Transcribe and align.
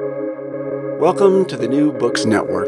Welcome 0.00 1.44
to 1.44 1.56
the 1.56 1.68
New 1.68 1.92
Books 1.92 2.24
Network. 2.24 2.66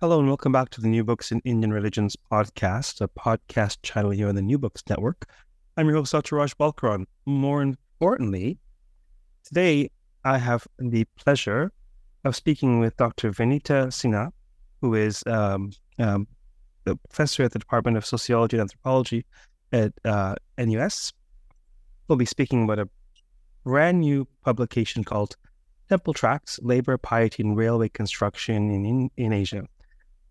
Hello, 0.00 0.18
and 0.18 0.28
welcome 0.28 0.50
back 0.50 0.70
to 0.70 0.80
the 0.80 0.88
New 0.88 1.04
Books 1.04 1.30
in 1.30 1.42
Indian 1.44 1.74
Religions 1.74 2.16
podcast, 2.32 3.02
a 3.02 3.08
podcast 3.08 3.76
channel 3.82 4.12
here 4.12 4.30
on 4.30 4.34
the 4.34 4.40
New 4.40 4.56
Books 4.56 4.82
Network. 4.88 5.26
I'm 5.76 5.88
your 5.88 5.96
host, 5.96 6.12
Dr. 6.12 6.36
Raj 6.36 6.56
Balkaran. 6.56 7.04
More 7.26 7.60
importantly, 7.60 8.56
today 9.44 9.90
I 10.24 10.38
have 10.38 10.66
the 10.78 11.04
pleasure 11.18 11.70
of 12.24 12.34
speaking 12.34 12.80
with 12.80 12.96
Dr. 12.96 13.30
Vineeta 13.30 13.88
Sinha, 13.88 14.30
who 14.80 14.94
is 14.94 15.22
um, 15.26 15.72
um, 15.98 16.26
the 16.84 16.96
professor 17.10 17.42
at 17.42 17.52
the 17.52 17.58
Department 17.58 17.98
of 17.98 18.06
Sociology 18.06 18.56
and 18.56 18.62
Anthropology 18.62 19.26
at 19.70 19.92
uh, 20.06 20.34
NUS. 20.56 21.12
We'll 22.08 22.16
be 22.16 22.24
speaking 22.24 22.64
about 22.64 22.78
a 22.78 22.88
brand 23.68 24.00
new 24.00 24.26
publication 24.46 25.04
called 25.04 25.36
Temple 25.90 26.14
Tracks 26.14 26.58
Labor, 26.62 26.96
Piety, 26.96 27.42
and 27.42 27.54
Railway 27.54 27.90
Construction 27.90 28.70
in, 28.70 28.86
in, 28.86 29.10
in 29.18 29.30
Asia. 29.34 29.62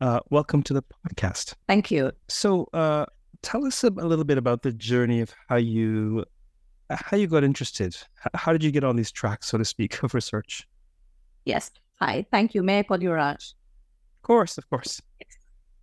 Uh, 0.01 0.21
welcome 0.31 0.63
to 0.63 0.73
the 0.73 0.81
podcast. 1.05 1.53
Thank 1.67 1.91
you. 1.91 2.11
So, 2.29 2.67
uh, 2.73 3.05
tell 3.43 3.63
us 3.63 3.83
a, 3.83 3.89
a, 3.89 4.07
little 4.09 4.25
bit 4.25 4.39
about 4.39 4.63
the 4.63 4.71
journey 4.71 5.21
of 5.21 5.31
how 5.49 5.57
you 5.57 6.25
how 6.89 7.15
you 7.15 7.27
got 7.27 7.43
interested. 7.43 7.95
How 8.33 8.53
did 8.53 8.63
you 8.63 8.71
get 8.71 8.83
on 8.83 8.95
these 8.95 9.11
tracks, 9.11 9.45
so 9.45 9.59
to 9.59 9.65
speak, 9.65 10.01
of 10.03 10.15
research? 10.15 10.67
Yes. 11.45 11.69
Hi. 12.01 12.25
Thank 12.31 12.55
you. 12.55 12.63
May 12.63 12.79
I 12.79 12.83
call 12.83 13.03
you 13.03 13.11
Raj? 13.11 13.53
Of 14.15 14.23
course. 14.23 14.57
Of 14.57 14.67
course. 14.71 14.99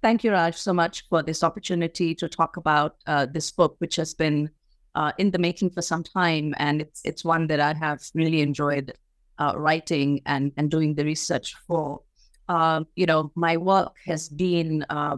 Thank 0.03 0.25
you, 0.25 0.33
Raj, 0.33 0.57
so 0.57 0.73
much 0.73 1.05
for 1.09 1.23
this 1.23 1.45
opportunity 1.45 2.17
to 2.17 2.29
talk 2.29 2.57
about 2.57 2.97
uh, 3.07 3.27
this 3.27 3.53
book, 3.53 3.77
which 3.79 3.95
has 3.95 4.13
been 4.13 4.51
uh, 4.95 5.13
in 5.19 5.31
the 5.31 5.39
making 5.39 5.71
for 5.71 5.83
some 5.83 6.03
time, 6.03 6.55
and 6.59 6.81
it's 6.81 7.01
it's 7.05 7.25
one 7.25 7.47
that 7.49 7.61
I 7.61 7.75
have 7.75 8.01
really 8.15 8.41
enjoyed 8.41 8.93
uh, 9.39 9.53
writing 9.57 10.21
and 10.27 10.53
and 10.57 10.71
doing 10.71 10.95
the 10.95 11.05
research 11.05 11.55
for. 11.67 12.01
Um, 12.49 12.87
you 12.95 13.07
know, 13.07 13.33
my 13.35 13.57
work 13.57 13.97
has 14.07 14.29
been 14.29 14.85
uh, 14.91 15.17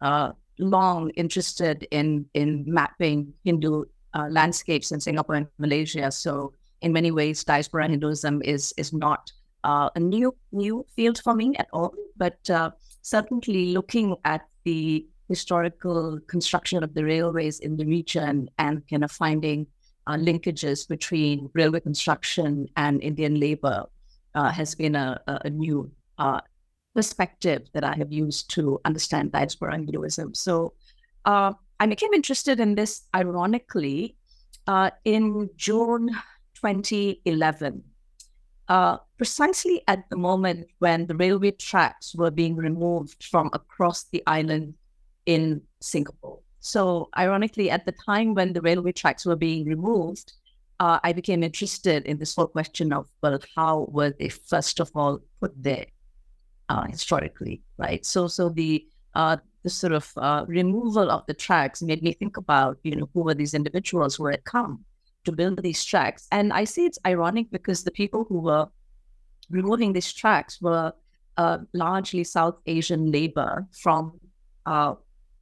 uh, 0.00 0.32
long 0.58 1.10
interested 1.10 1.86
in 1.90 2.26
in 2.34 2.64
mapping 2.66 3.32
Hindu 3.44 3.84
uh, 4.12 4.28
landscapes 4.30 4.92
in 4.92 5.00
Singapore 5.00 5.36
and 5.36 5.46
Malaysia. 5.58 6.10
So 6.10 6.52
in 6.82 6.92
many 6.92 7.10
ways, 7.10 7.44
diaspora 7.44 7.88
Hinduism 7.88 8.42
is 8.42 8.74
is 8.76 8.92
not 8.92 9.32
a 9.64 9.98
new 9.98 10.34
new 10.52 10.84
field 10.94 11.18
for 11.24 11.34
me 11.34 11.54
at 11.56 11.68
all, 11.72 11.94
but 12.16 12.36
certainly 13.00 13.72
looking 13.72 14.16
at 14.24 14.42
the 14.64 15.06
historical 15.28 16.18
construction 16.26 16.82
of 16.82 16.94
the 16.94 17.04
railways 17.04 17.60
in 17.60 17.76
the 17.76 17.86
region 17.86 18.48
and 18.58 18.82
kind 18.88 19.04
of 19.04 19.10
finding 19.10 19.66
uh, 20.06 20.14
linkages 20.14 20.86
between 20.86 21.50
railway 21.54 21.80
construction 21.80 22.68
and 22.76 23.02
Indian 23.02 23.40
labor 23.40 23.84
uh, 24.34 24.50
has 24.50 24.74
been 24.74 24.94
a, 24.94 25.20
a 25.26 25.50
new 25.50 25.90
uh, 26.18 26.40
perspective 26.94 27.68
that 27.72 27.84
I 27.84 27.94
have 27.94 28.12
used 28.12 28.50
to 28.50 28.80
understand 28.84 29.32
diaspora 29.32 29.76
Hinduism. 29.76 30.34
So 30.34 30.74
uh, 31.24 31.52
I 31.80 31.86
became 31.86 32.12
interested 32.12 32.60
in 32.60 32.74
this 32.74 33.02
ironically 33.14 34.16
uh, 34.66 34.90
in 35.04 35.50
June 35.56 36.10
2011. 36.54 37.82
Uh, 38.66 38.96
precisely 39.18 39.82
at 39.88 40.08
the 40.08 40.16
moment 40.16 40.66
when 40.78 41.06
the 41.06 41.14
railway 41.14 41.50
tracks 41.50 42.14
were 42.14 42.30
being 42.30 42.56
removed 42.56 43.22
from 43.22 43.50
across 43.52 44.04
the 44.04 44.22
island 44.26 44.72
in 45.26 45.62
Singapore. 45.80 46.40
So, 46.60 47.10
ironically, 47.16 47.70
at 47.70 47.84
the 47.84 47.92
time 47.92 48.34
when 48.34 48.52
the 48.52 48.62
railway 48.62 48.92
tracks 48.92 49.26
were 49.26 49.36
being 49.36 49.66
removed, 49.66 50.32
uh, 50.80 50.98
I 51.04 51.12
became 51.12 51.42
interested 51.42 52.04
in 52.06 52.18
this 52.18 52.34
whole 52.34 52.46
question 52.46 52.92
of, 52.92 53.06
well, 53.22 53.38
how 53.54 53.88
were 53.90 54.14
they 54.18 54.28
first 54.28 54.80
of 54.80 54.90
all 54.94 55.20
put 55.40 55.52
there 55.62 55.86
uh, 56.68 56.84
historically, 56.84 57.62
right? 57.76 58.04
So, 58.04 58.28
so 58.28 58.48
the 58.48 58.86
uh, 59.14 59.36
the 59.62 59.70
sort 59.70 59.92
of 59.92 60.12
uh, 60.16 60.44
removal 60.46 61.10
of 61.10 61.24
the 61.26 61.34
tracks 61.34 61.82
made 61.82 62.02
me 62.02 62.12
think 62.12 62.36
about, 62.36 62.78
you 62.82 62.96
know, 62.96 63.08
who 63.14 63.22
were 63.22 63.34
these 63.34 63.54
individuals 63.54 64.16
who 64.16 64.26
had 64.26 64.44
come 64.44 64.84
to 65.24 65.32
build 65.32 65.62
these 65.62 65.82
tracks. 65.84 66.28
And 66.30 66.52
I 66.52 66.64
see 66.64 66.84
it's 66.84 66.98
ironic 67.06 67.50
because 67.50 67.82
the 67.82 67.90
people 67.90 68.26
who 68.28 68.40
were 68.40 68.68
removing 69.48 69.92
these 69.92 70.12
tracks 70.12 70.60
were 70.60 70.92
uh, 71.38 71.58
largely 71.72 72.24
South 72.24 72.56
Asian 72.66 73.10
labor 73.10 73.66
from 73.72 74.20
uh, 74.66 74.94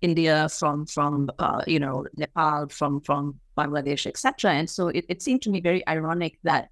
India, 0.02 0.48
from 0.48 0.86
from 0.86 1.30
uh, 1.38 1.62
you 1.66 1.80
know 1.80 2.04
Nepal, 2.16 2.68
from 2.68 3.00
from 3.00 3.38
Bangladesh, 3.56 4.06
etc. 4.06 4.52
And 4.52 4.68
so 4.68 4.88
it, 4.88 5.04
it 5.08 5.22
seemed 5.22 5.42
to 5.42 5.50
me 5.50 5.60
very 5.60 5.86
ironic 5.88 6.38
that 6.42 6.68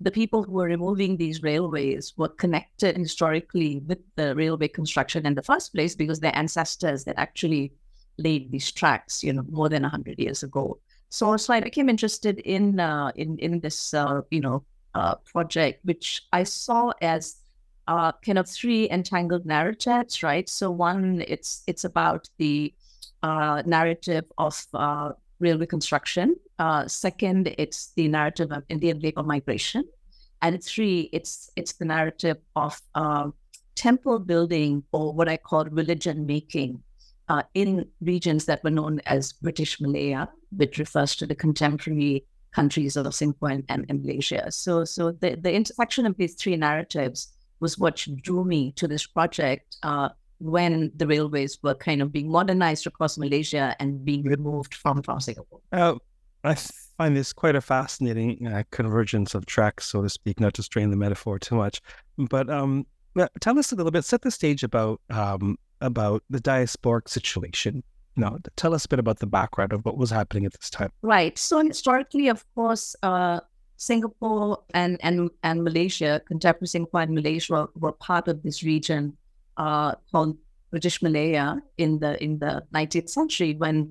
the 0.00 0.10
people 0.10 0.42
who 0.42 0.52
were 0.52 0.66
removing 0.66 1.16
these 1.16 1.42
railways 1.42 2.12
were 2.16 2.28
connected 2.28 2.96
historically 2.96 3.80
with 3.86 3.98
the 4.16 4.34
railway 4.34 4.68
construction 4.68 5.26
in 5.26 5.34
the 5.34 5.42
first 5.42 5.72
place 5.74 5.94
because 5.94 6.20
their 6.20 6.36
ancestors 6.36 7.04
that 7.04 7.18
actually 7.18 7.72
laid 8.18 8.50
these 8.50 8.70
tracks, 8.70 9.22
you 9.22 9.32
know, 9.32 9.44
more 9.50 9.68
than 9.68 9.84
hundred 9.84 10.18
years 10.18 10.42
ago. 10.42 10.78
So, 11.08 11.36
so 11.36 11.52
I 11.52 11.60
became 11.60 11.88
interested 11.88 12.38
in 12.40 12.80
uh, 12.80 13.12
in 13.16 13.38
in 13.38 13.60
this 13.60 13.94
uh, 13.94 14.22
you 14.30 14.40
know 14.40 14.64
uh, 14.94 15.16
project, 15.16 15.84
which 15.84 16.22
I 16.32 16.44
saw 16.44 16.92
as 17.00 17.41
uh, 17.92 18.12
kind 18.24 18.38
of 18.38 18.48
three 18.48 18.88
entangled 18.90 19.44
narratives, 19.44 20.22
right? 20.22 20.48
So 20.48 20.70
one, 20.70 21.22
it's 21.28 21.62
it's 21.66 21.84
about 21.84 22.28
the 22.38 22.72
uh, 23.22 23.62
narrative 23.66 24.24
of 24.38 24.54
uh, 24.72 25.10
railway 25.40 25.66
construction. 25.66 26.36
Uh, 26.58 26.88
second, 26.88 27.54
it's 27.58 27.92
the 27.96 28.08
narrative 28.08 28.50
of 28.50 28.62
Indian 28.70 28.98
labor 29.00 29.22
migration, 29.22 29.84
and 30.40 30.64
three, 30.64 31.10
it's 31.12 31.50
it's 31.54 31.74
the 31.74 31.84
narrative 31.84 32.38
of 32.56 32.80
um, 32.94 33.34
temple 33.74 34.18
building 34.18 34.82
or 34.92 35.12
what 35.12 35.28
I 35.28 35.36
call 35.36 35.64
religion 35.66 36.24
making 36.24 36.82
uh, 37.28 37.42
in 37.52 37.86
regions 38.00 38.46
that 38.46 38.64
were 38.64 38.70
known 38.70 39.00
as 39.04 39.34
British 39.34 39.80
Malaya, 39.82 40.30
which 40.56 40.78
refers 40.78 41.14
to 41.16 41.26
the 41.26 41.34
contemporary 41.34 42.24
countries 42.54 42.96
of 42.96 43.14
Singapore 43.14 43.50
and, 43.50 43.64
and 43.68 44.02
Malaysia. 44.02 44.50
So, 44.50 44.84
so 44.84 45.12
the, 45.12 45.36
the 45.36 45.52
intersection 45.52 46.06
of 46.06 46.16
these 46.16 46.34
three 46.34 46.56
narratives 46.56 47.32
was 47.62 47.78
what 47.78 48.06
drew 48.22 48.44
me 48.44 48.72
to 48.72 48.86
this 48.86 49.06
project 49.06 49.76
uh, 49.84 50.10
when 50.38 50.92
the 50.96 51.06
railways 51.06 51.58
were 51.62 51.74
kind 51.74 52.02
of 52.02 52.12
being 52.12 52.30
modernized 52.30 52.86
across 52.86 53.16
Malaysia 53.16 53.74
and 53.78 54.04
being 54.04 54.24
removed 54.24 54.74
from, 54.74 55.02
from 55.02 55.20
Singapore. 55.20 55.60
Uh, 55.72 55.94
I 56.44 56.56
find 56.98 57.16
this 57.16 57.32
quite 57.32 57.54
a 57.54 57.60
fascinating 57.60 58.46
uh, 58.46 58.64
convergence 58.72 59.34
of 59.34 59.46
tracks, 59.46 59.86
so 59.86 60.02
to 60.02 60.10
speak, 60.10 60.40
not 60.40 60.54
to 60.54 60.62
strain 60.62 60.90
the 60.90 60.96
metaphor 60.96 61.38
too 61.38 61.54
much. 61.54 61.80
But 62.18 62.50
um, 62.50 62.84
tell 63.40 63.58
us 63.58 63.70
a 63.70 63.76
little 63.76 63.92
bit, 63.92 64.04
set 64.04 64.22
the 64.22 64.30
stage 64.32 64.64
about 64.64 65.00
um, 65.08 65.56
about 65.80 66.22
the 66.28 66.40
diasporic 66.40 67.08
situation 67.08 67.82
you 68.16 68.22
know, 68.22 68.38
tell 68.56 68.74
us 68.74 68.84
a 68.84 68.88
bit 68.88 68.98
about 68.98 69.20
the 69.20 69.26
background 69.26 69.72
of 69.72 69.84
what 69.84 69.96
was 69.96 70.10
happening 70.10 70.44
at 70.44 70.52
this 70.52 70.68
time. 70.68 70.90
Right. 71.02 71.38
So 71.38 71.64
historically, 71.64 72.28
of 72.28 72.44
course, 72.54 72.94
uh, 73.02 73.40
Singapore 73.82 74.62
and, 74.74 74.96
and 75.02 75.28
and 75.42 75.64
Malaysia, 75.64 76.22
contemporary 76.24 76.68
Singapore 76.68 77.00
and 77.00 77.14
Malaysia 77.14 77.66
were, 77.74 77.90
part 77.92 78.28
of 78.28 78.40
this 78.44 78.62
region 78.62 79.16
uh, 79.56 79.96
called 80.12 80.38
British 80.70 81.02
Malaya 81.02 81.58
in 81.78 81.98
the 81.98 82.22
in 82.22 82.38
the 82.38 82.62
19th 82.72 83.10
century 83.10 83.54
when 83.54 83.90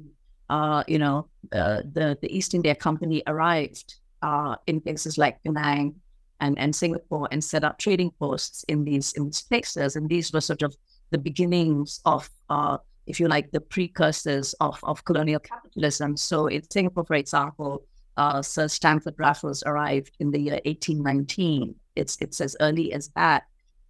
uh, 0.49 0.81
you 0.87 0.97
know 0.97 1.27
uh, 1.51 1.81
the 1.91 2.17
the 2.21 2.31
East 2.31 2.53
India 2.53 2.73
Company 2.73 3.21
arrived 3.27 3.99
uh, 4.21 4.55
in 4.65 4.79
places 4.79 5.17
like 5.17 5.43
Penang 5.43 5.95
and, 6.39 6.57
and 6.57 6.73
Singapore 6.73 7.27
and 7.29 7.43
set 7.43 7.65
up 7.65 7.77
trading 7.77 8.11
posts 8.11 8.63
in 8.69 8.85
these 8.85 9.11
in 9.19 9.25
these 9.25 9.41
places, 9.41 9.97
and 9.97 10.07
these 10.07 10.31
were 10.31 10.39
sort 10.39 10.61
of 10.61 10.73
the 11.11 11.17
beginnings 11.17 11.99
of 12.05 12.29
uh, 12.49 12.77
if 13.07 13.19
you 13.19 13.27
like, 13.27 13.51
the 13.51 13.59
precursors 13.59 14.53
of, 14.61 14.79
of 14.83 15.03
colonial 15.03 15.39
capitalism. 15.39 16.15
So 16.15 16.47
in 16.47 16.63
Singapore, 16.69 17.03
for 17.03 17.15
example, 17.15 17.83
uh, 18.17 18.41
Sir 18.41 18.67
Stamford 18.67 19.15
Raffles 19.17 19.63
arrived 19.65 20.15
in 20.19 20.31
the 20.31 20.39
year 20.39 20.59
1819. 20.65 21.75
It's 21.95 22.17
it's 22.21 22.41
as 22.41 22.55
early 22.59 22.93
as 22.93 23.09
that. 23.15 23.43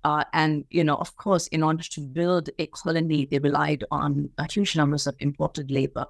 Uh, 0.04 0.24
and 0.34 0.66
you 0.70 0.84
know, 0.84 0.96
of 0.96 1.16
course, 1.16 1.48
in 1.48 1.62
order 1.62 1.84
to 1.84 2.02
build 2.02 2.50
a 2.58 2.66
colony, 2.68 3.28
they 3.30 3.40
relied 3.40 3.84
on 3.92 4.30
huge 4.50 4.76
numbers 4.76 5.06
of 5.06 5.16
imported 5.20 5.70
labor. 5.70 6.06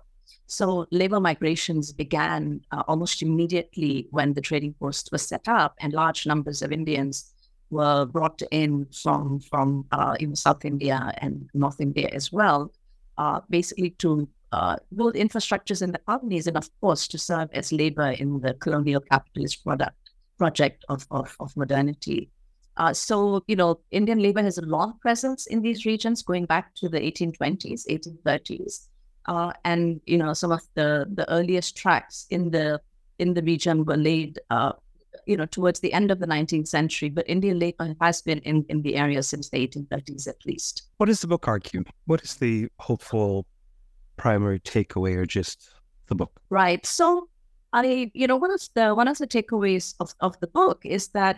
So 0.47 0.85
labor 0.91 1.19
migrations 1.19 1.91
began 1.93 2.61
uh, 2.71 2.83
almost 2.87 3.21
immediately 3.21 4.07
when 4.11 4.33
the 4.33 4.41
trading 4.41 4.75
post 4.79 5.09
was 5.11 5.27
set 5.27 5.47
up, 5.47 5.75
and 5.79 5.93
large 5.93 6.25
numbers 6.25 6.61
of 6.61 6.71
Indians 6.71 7.33
were 7.69 8.05
brought 8.05 8.41
in 8.51 8.85
from 8.87 9.39
from 9.39 9.85
uh, 9.91 10.15
in 10.19 10.35
South 10.35 10.65
India 10.65 11.13
and 11.17 11.49
North 11.53 11.81
India 11.81 12.09
as 12.11 12.31
well 12.31 12.71
uh, 13.17 13.39
basically 13.49 13.91
to 13.91 14.27
uh, 14.51 14.75
build 14.95 15.15
infrastructures 15.15 15.81
in 15.81 15.91
the 15.91 15.99
colonies 15.99 16.47
and, 16.47 16.57
of 16.57 16.69
course, 16.81 17.07
to 17.07 17.17
serve 17.17 17.49
as 17.53 17.71
labor 17.71 18.11
in 18.11 18.39
the 18.41 18.53
colonial 18.55 19.01
capitalist 19.01 19.63
product 19.63 19.95
project 20.37 20.83
of, 20.89 21.05
of, 21.11 21.35
of 21.39 21.55
modernity. 21.55 22.29
Uh, 22.77 22.93
so, 22.93 23.43
you 23.47 23.55
know, 23.55 23.79
Indian 23.91 24.19
labor 24.19 24.41
has 24.41 24.57
a 24.57 24.65
long 24.65 24.97
presence 25.01 25.45
in 25.47 25.61
these 25.61 25.85
regions 25.85 26.23
going 26.23 26.45
back 26.45 26.73
to 26.75 26.89
the 26.89 26.99
1820s, 26.99 27.85
1830s. 27.87 28.87
Uh, 29.27 29.53
and, 29.65 30.01
you 30.05 30.17
know, 30.17 30.33
some 30.33 30.51
of 30.51 30.61
the, 30.73 31.05
the 31.13 31.29
earliest 31.31 31.77
tracks 31.77 32.25
in 32.29 32.49
the 32.49 32.81
in 33.19 33.35
the 33.35 33.43
region 33.43 33.85
were 33.85 33.97
laid 33.97 34.39
uh, 34.49 34.71
you 35.25 35.37
know, 35.37 35.45
towards 35.45 35.79
the 35.79 35.93
end 35.93 36.11
of 36.11 36.19
the 36.19 36.25
19th 36.25 36.67
century, 36.67 37.09
but 37.09 37.29
Indian 37.29 37.59
labor 37.59 37.95
has 38.01 38.21
been 38.21 38.39
in, 38.39 38.65
in 38.69 38.81
the 38.81 38.95
area 38.95 39.21
since 39.21 39.49
the 39.49 39.67
1830s 39.67 40.27
at 40.27 40.37
least. 40.45 40.83
What 40.97 41.05
does 41.07 41.21
the 41.21 41.27
book 41.27 41.47
argue? 41.47 41.83
What 42.05 42.23
is 42.23 42.35
the 42.35 42.69
hopeful 42.79 43.45
primary 44.21 44.59
takeaway 44.59 45.15
or 45.17 45.25
just 45.25 45.69
the 46.07 46.15
book? 46.15 46.39
Right. 46.49 46.85
So 46.85 47.27
I, 47.73 48.11
you 48.13 48.27
know, 48.27 48.37
one 48.37 48.51
of 48.51 48.61
the 48.75 48.93
one 48.93 49.07
of 49.07 49.17
the 49.17 49.27
takeaways 49.27 49.95
of, 49.99 50.13
of 50.19 50.39
the 50.39 50.47
book 50.47 50.85
is 50.85 51.09
that 51.09 51.37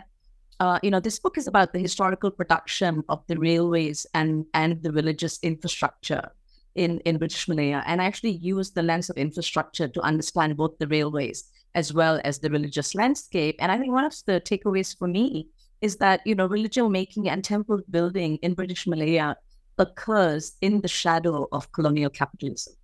uh, 0.60 0.78
you 0.82 0.90
know, 0.90 1.00
this 1.00 1.18
book 1.18 1.36
is 1.36 1.48
about 1.48 1.72
the 1.72 1.80
historical 1.80 2.30
production 2.30 3.02
of 3.08 3.24
the 3.26 3.36
railways 3.36 4.06
and 4.14 4.44
and 4.54 4.82
the 4.82 4.92
religious 4.92 5.38
infrastructure 5.42 6.30
in, 6.74 7.00
in 7.00 7.18
British 7.18 7.48
Malaya 7.48 7.82
and 7.86 8.02
I 8.02 8.04
actually 8.04 8.36
use 8.54 8.70
the 8.72 8.82
lens 8.82 9.08
of 9.10 9.16
infrastructure 9.16 9.88
to 9.88 10.00
understand 10.00 10.56
both 10.56 10.76
the 10.78 10.88
railways 10.88 11.44
as 11.74 11.92
well 11.92 12.20
as 12.24 12.38
the 12.38 12.50
religious 12.50 12.94
landscape. 12.94 13.56
And 13.60 13.72
I 13.72 13.78
think 13.78 13.92
one 13.92 14.04
of 14.04 14.14
the 14.26 14.40
takeaways 14.40 14.96
for 14.96 15.08
me 15.08 15.48
is 15.80 15.96
that, 15.96 16.20
you 16.24 16.34
know, 16.34 16.46
religion 16.46 16.90
making 16.90 17.28
and 17.28 17.42
temple 17.44 17.80
building 17.90 18.36
in 18.42 18.54
British 18.54 18.86
Malaya 18.86 19.36
occurs 19.78 20.56
in 20.60 20.80
the 20.80 20.88
shadow 20.88 21.48
of 21.52 21.70
colonial 21.72 22.10
capitalism, 22.10 22.74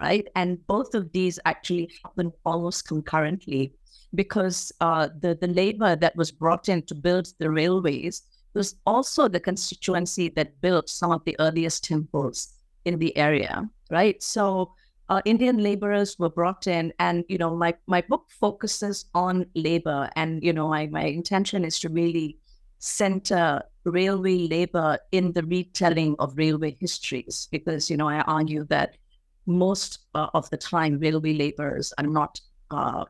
right? 0.00 0.26
And 0.34 0.64
both 0.66 0.94
of 0.94 1.12
these 1.12 1.38
actually 1.44 1.90
happen 2.04 2.32
almost 2.44 2.86
concurrently 2.86 3.74
because 4.14 4.72
uh, 4.80 5.08
the, 5.20 5.34
the 5.40 5.46
labor 5.48 5.96
that 5.96 6.16
was 6.16 6.30
brought 6.30 6.68
in 6.68 6.82
to 6.82 6.94
build 6.94 7.28
the 7.38 7.50
railways 7.50 8.22
was 8.54 8.76
also 8.86 9.28
the 9.28 9.40
constituency 9.40 10.28
that 10.30 10.60
built 10.60 10.88
some 10.88 11.10
of 11.10 11.24
the 11.24 11.36
earliest 11.38 11.84
temples 11.84 12.54
in 12.84 12.98
the 12.98 13.16
area, 13.16 13.68
right? 13.90 14.22
So 14.22 14.72
uh, 15.08 15.20
Indian 15.24 15.58
laborers 15.58 16.18
were 16.18 16.30
brought 16.30 16.66
in, 16.66 16.92
and 16.98 17.24
you 17.28 17.38
know, 17.38 17.54
my 17.54 17.74
my 17.86 18.02
book 18.02 18.26
focuses 18.28 19.06
on 19.14 19.46
labor, 19.54 20.08
and 20.16 20.42
you 20.42 20.52
know, 20.52 20.68
my 20.68 20.86
my 20.86 21.04
intention 21.04 21.64
is 21.64 21.78
to 21.80 21.88
really 21.88 22.38
center 22.82 23.62
railway 23.84 24.48
labor 24.48 24.98
in 25.12 25.32
the 25.32 25.44
retelling 25.44 26.16
of 26.18 26.36
railway 26.36 26.76
histories, 26.80 27.48
because 27.52 27.88
you 27.88 27.96
know, 27.96 28.08
I 28.08 28.22
argue 28.22 28.64
that 28.64 28.96
most 29.46 30.00
uh, 30.16 30.26
of 30.34 30.50
the 30.50 30.56
time 30.56 30.98
railway 30.98 31.34
laborers 31.34 31.92
are 31.98 32.06
not 32.06 32.40
uh, 32.72 33.04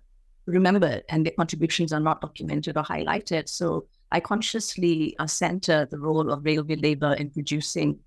remembered 0.45 1.05
and 1.09 1.25
their 1.25 1.33
contributions 1.39 1.91
are 1.91 2.01
not 2.01 2.21
documented 2.21 2.77
or 2.77 2.83
highlighted. 2.83 3.49
So 3.49 3.87
I 4.11 4.21
consciously 4.21 5.17
uh, 5.19 5.27
center 5.27 5.87
the 5.91 5.99
role 5.99 6.31
of 6.31 6.45
railway 6.45 6.77
labor 6.77 7.15
in 7.15 7.31
producing 7.31 7.99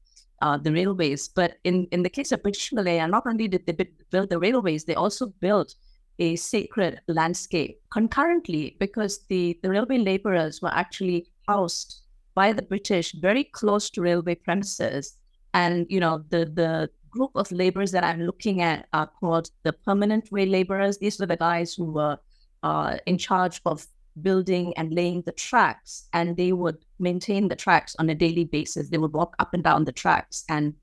uh, 0.44 0.58
the 0.58 0.72
railways. 0.72 1.30
But 1.30 1.58
in, 1.64 1.88
in 1.92 2.04
the 2.04 2.10
case 2.10 2.32
of 2.32 2.44
British 2.44 2.74
Malaya, 2.74 3.08
not 3.08 3.24
only 3.26 3.48
did 3.48 3.66
they 3.66 3.88
build 4.12 4.30
the 4.30 4.38
railways, 4.38 4.84
they 4.84 4.94
also 4.94 5.28
built 5.40 5.74
a 6.20 6.36
sacred 6.36 7.02
landscape 7.08 7.80
concurrently 7.92 8.78
because 8.80 9.26
the, 9.30 9.58
the 9.64 9.70
railway 9.70 9.98
laborers 9.98 10.62
were 10.62 10.74
actually 10.74 11.28
housed 11.48 12.02
by 12.34 12.54
the 12.54 12.62
British 12.62 13.14
very 13.14 13.44
close 13.44 13.90
to 13.92 14.02
railway 14.02 14.36
premises. 14.36 15.18
And, 15.54 15.86
you 15.90 16.00
know, 16.00 16.24
the, 16.30 16.46
the 16.46 16.90
group 17.10 17.32
of 17.36 17.52
laborers 17.52 17.92
that 17.92 18.04
I'm 18.04 18.22
looking 18.22 18.62
at 18.62 18.88
are 18.92 19.08
called 19.08 19.50
the 19.64 19.74
permanent 19.74 20.32
way 20.32 20.46
laborers. 20.46 20.98
These 20.98 21.20
were 21.20 21.26
the 21.26 21.38
guys 21.38 21.74
who 21.74 21.86
were 21.86 22.18
uh, 22.64 22.98
in 23.06 23.18
charge 23.18 23.62
of 23.66 23.88
building 24.22 24.74
and 24.78 24.94
laying 24.94 25.22
the 25.22 25.32
tracks, 25.32 26.08
and 26.14 26.36
they 26.36 26.52
would 26.52 26.78
maintain 27.00 27.48
the 27.48 27.56
tracks 27.56 27.96
on 28.00 28.10
a 28.10 28.16
daily 28.16 28.46
basis. 28.46 28.90
They 28.90 28.98
would 28.98 29.14
walk 29.14 29.36
up 29.40 29.54
and 29.54 29.64
down 29.64 29.86
the 29.86 29.92
tracks 29.92 30.44
and 30.50 30.74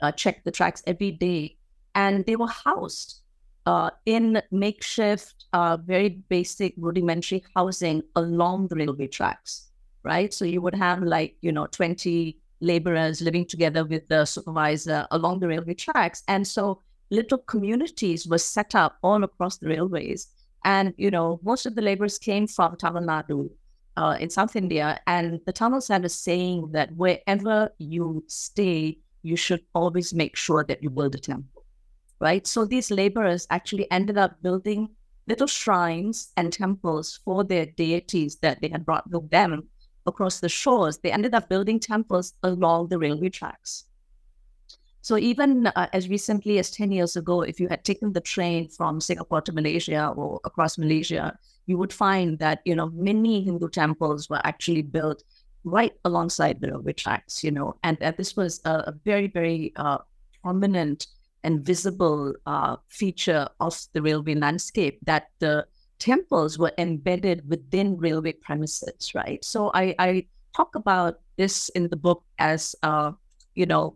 uh, 0.00 0.12
check 0.12 0.44
the 0.44 0.50
tracks 0.50 0.82
every 0.86 1.10
day. 1.10 1.56
And 1.94 2.24
they 2.26 2.36
were 2.36 2.48
housed 2.48 3.22
uh, 3.66 3.90
in 4.06 4.42
makeshift, 4.50 5.46
uh, 5.52 5.76
very 5.76 6.08
basic, 6.28 6.74
rudimentary 6.76 7.44
housing 7.54 8.02
along 8.16 8.68
the 8.68 8.76
railway 8.76 9.06
tracks, 9.06 9.70
right? 10.02 10.32
So 10.32 10.44
you 10.44 10.60
would 10.60 10.74
have 10.74 11.02
like, 11.02 11.36
you 11.40 11.52
know, 11.52 11.66
20 11.66 12.38
laborers 12.60 13.20
living 13.20 13.46
together 13.46 13.84
with 13.84 14.06
the 14.08 14.24
supervisor 14.24 15.06
along 15.10 15.40
the 15.40 15.48
railway 15.48 15.74
tracks. 15.74 16.22
And 16.28 16.46
so 16.46 16.80
little 17.10 17.38
communities 17.38 18.26
were 18.26 18.38
set 18.38 18.74
up 18.74 18.98
all 19.02 19.22
across 19.24 19.58
the 19.58 19.68
railways 19.68 20.28
and, 20.64 20.94
you 20.96 21.10
know, 21.10 21.40
most 21.42 21.66
of 21.66 21.74
the 21.74 21.82
laborers 21.82 22.18
came 22.18 22.46
from 22.46 22.76
Tamil 22.76 23.02
Nadu 23.02 23.50
uh, 23.96 24.16
in 24.20 24.30
South 24.30 24.56
India. 24.56 25.00
And 25.06 25.40
the 25.44 25.52
Tamils 25.52 25.88
had 25.88 26.04
a 26.04 26.08
saying 26.08 26.70
that 26.72 26.94
wherever 26.96 27.70
you 27.78 28.24
stay, 28.28 28.98
you 29.22 29.36
should 29.36 29.62
always 29.74 30.14
make 30.14 30.36
sure 30.36 30.64
that 30.64 30.82
you 30.82 30.90
build 30.90 31.14
a 31.14 31.18
temple, 31.18 31.64
right? 32.20 32.46
So 32.46 32.64
these 32.64 32.90
laborers 32.90 33.46
actually 33.50 33.90
ended 33.90 34.18
up 34.18 34.42
building 34.42 34.88
little 35.28 35.46
shrines 35.46 36.32
and 36.36 36.52
temples 36.52 37.20
for 37.24 37.44
their 37.44 37.66
deities 37.66 38.36
that 38.36 38.60
they 38.60 38.68
had 38.68 38.84
brought 38.84 39.08
with 39.10 39.30
them 39.30 39.68
across 40.06 40.40
the 40.40 40.48
shores. 40.48 40.98
They 40.98 41.12
ended 41.12 41.34
up 41.34 41.48
building 41.48 41.80
temples 41.80 42.34
along 42.42 42.88
the 42.88 42.98
railway 42.98 43.30
tracks. 43.30 43.84
So 45.02 45.18
even 45.18 45.66
uh, 45.66 45.88
as 45.92 46.08
recently 46.08 46.58
as 46.58 46.70
10 46.70 46.92
years 46.92 47.16
ago, 47.16 47.42
if 47.42 47.58
you 47.58 47.68
had 47.68 47.84
taken 47.84 48.12
the 48.12 48.20
train 48.20 48.68
from 48.68 49.00
Singapore 49.00 49.40
to 49.42 49.52
Malaysia 49.52 50.12
or 50.16 50.40
across 50.44 50.78
Malaysia, 50.78 51.36
you 51.66 51.76
would 51.76 51.92
find 51.92 52.38
that, 52.38 52.60
you 52.64 52.76
know, 52.76 52.90
many 52.94 53.42
Hindu 53.42 53.68
temples 53.68 54.30
were 54.30 54.40
actually 54.44 54.82
built 54.82 55.24
right 55.64 55.92
alongside 56.04 56.60
the 56.60 56.68
railway 56.68 56.92
tracks, 56.92 57.42
you 57.42 57.50
know, 57.50 57.74
and, 57.82 57.98
this 58.16 58.36
was 58.36 58.60
a, 58.64 58.74
a 58.86 58.94
very, 59.04 59.26
very 59.26 59.72
uh, 59.76 59.98
prominent 60.42 61.06
and 61.44 61.64
visible 61.64 62.34
uh, 62.46 62.76
feature 62.88 63.48
of 63.58 63.80
the 63.92 64.02
railway 64.02 64.34
landscape 64.34 64.98
that 65.02 65.28
the 65.40 65.66
temples 66.02 66.58
were 66.58 66.72
embedded 66.78 67.48
within 67.48 67.96
railway 67.96 68.32
premises, 68.32 69.14
right? 69.14 69.42
So 69.44 69.70
I, 69.72 69.94
I 70.00 70.26
talk 70.56 70.74
about 70.74 71.20
this 71.36 71.68
in 71.70 71.88
the 71.88 71.96
book 71.96 72.24
as, 72.40 72.74
uh, 72.82 73.12
you 73.54 73.66
know, 73.66 73.94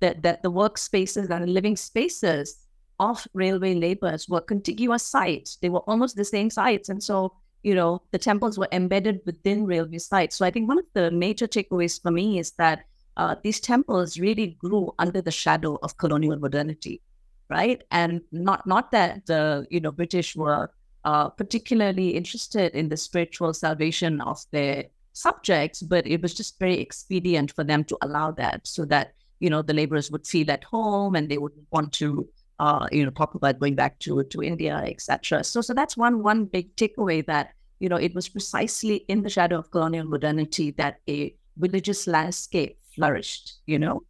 that, 0.00 0.22
that 0.22 0.42
the 0.42 0.50
workspaces 0.50 1.30
and 1.30 1.44
the 1.44 1.52
living 1.52 1.76
spaces 1.76 2.66
of 2.98 3.24
railway 3.32 3.74
laborers 3.74 4.28
were 4.28 4.40
contiguous 4.40 5.06
sites. 5.06 5.56
They 5.62 5.68
were 5.68 5.86
almost 5.90 6.16
the 6.16 6.24
same 6.24 6.50
sites. 6.50 6.88
And 6.88 7.00
so, 7.00 7.32
you 7.62 7.76
know, 7.76 8.02
the 8.10 8.18
temples 8.18 8.58
were 8.58 8.68
embedded 8.72 9.20
within 9.24 9.66
railway 9.66 9.98
sites. 9.98 10.34
So 10.34 10.44
I 10.44 10.50
think 10.50 10.66
one 10.66 10.80
of 10.80 10.86
the 10.94 11.12
major 11.12 11.46
takeaways 11.46 12.02
for 12.02 12.10
me 12.10 12.40
is 12.40 12.50
that 12.58 12.86
uh, 13.16 13.36
these 13.44 13.60
temples 13.60 14.18
really 14.18 14.58
grew 14.58 14.92
under 14.98 15.22
the 15.22 15.30
shadow 15.30 15.78
of 15.84 15.96
colonial 15.96 16.38
modernity, 16.40 17.02
right? 17.48 17.82
And 17.92 18.22
not 18.32 18.66
not 18.66 18.90
that 18.92 19.26
the 19.26 19.66
you 19.70 19.80
know 19.80 19.92
British 19.92 20.34
were 20.34 20.70
uh, 21.04 21.28
particularly 21.28 22.10
interested 22.10 22.74
in 22.74 22.88
the 22.88 22.96
spiritual 22.96 23.52
salvation 23.54 24.20
of 24.20 24.44
their 24.50 24.84
subjects, 25.12 25.82
but 25.82 26.06
it 26.06 26.22
was 26.22 26.34
just 26.34 26.58
very 26.58 26.78
expedient 26.78 27.52
for 27.52 27.64
them 27.64 27.84
to 27.84 27.98
allow 28.02 28.30
that, 28.32 28.66
so 28.66 28.84
that 28.86 29.12
you 29.40 29.48
know, 29.48 29.62
the 29.62 29.74
laborers 29.74 30.10
would 30.10 30.26
feel 30.26 30.50
at 30.50 30.62
home 30.64 31.16
and 31.16 31.28
they 31.28 31.38
would 31.38 31.52
want 31.70 31.92
to, 31.94 32.28
uh, 32.58 32.86
you 32.92 33.04
know, 33.04 33.10
talk 33.10 33.34
about 33.34 33.58
going 33.58 33.74
back 33.74 33.98
to 34.00 34.22
to 34.22 34.42
India, 34.42 34.76
etc. 34.86 35.42
So, 35.42 35.60
so 35.62 35.74
that's 35.74 35.96
one 35.96 36.22
one 36.22 36.44
big 36.44 36.76
takeaway 36.76 37.26
that 37.26 37.54
you 37.80 37.88
know 37.88 37.96
it 37.96 38.14
was 38.14 38.28
precisely 38.28 38.96
in 39.08 39.22
the 39.22 39.30
shadow 39.30 39.58
of 39.58 39.70
colonial 39.70 40.06
modernity 40.06 40.70
that 40.72 41.00
a 41.08 41.34
religious 41.58 42.06
landscape 42.06 42.78
flourished. 42.94 43.54
You 43.66 43.78
know. 43.78 44.02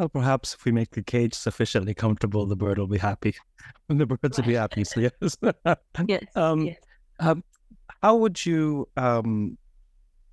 Well, 0.00 0.08
perhaps 0.08 0.54
if 0.54 0.64
we 0.64 0.72
make 0.72 0.92
the 0.92 1.02
cage 1.02 1.34
sufficiently 1.34 1.92
comfortable, 1.92 2.46
the 2.46 2.56
bird 2.56 2.78
will 2.78 2.86
be 2.86 2.96
happy. 2.96 3.34
the 3.88 4.06
birds 4.06 4.22
right. 4.22 4.36
will 4.38 4.44
be 4.44 4.54
happy. 4.54 4.82
So 4.82 4.98
yes. 4.98 5.36
yes. 6.06 6.24
Um, 6.34 6.62
yes. 6.62 6.78
Um, 7.18 7.44
how 8.02 8.16
would 8.16 8.46
you 8.46 8.88
um, 8.96 9.58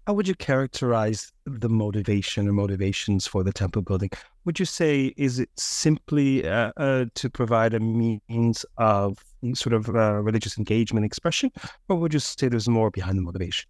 how 0.06 0.14
would 0.14 0.26
you 0.26 0.36
characterize 0.36 1.34
the 1.46 1.68
motivation 1.68 2.48
or 2.48 2.54
motivations 2.54 3.28
for 3.28 3.44
the 3.44 3.52
temple 3.52 3.82
building? 3.82 4.10
Would 4.46 4.58
you 4.58 4.64
say 4.64 5.14
is 5.18 5.38
it 5.38 5.50
simply 5.58 6.48
uh, 6.48 6.72
uh, 6.78 7.06
to 7.16 7.30
provide 7.30 7.74
a 7.74 7.82
means 7.82 8.66
of 8.78 9.22
sort 9.54 9.74
of 9.74 9.90
uh, 9.90 10.14
religious 10.22 10.58
engagement 10.58 11.06
expression, 11.06 11.52
or 11.90 11.98
would 11.98 12.14
you 12.14 12.22
say 12.22 12.48
there's 12.48 12.70
more 12.70 12.90
behind 12.90 13.18
the 13.18 13.22
motivation? 13.22 13.70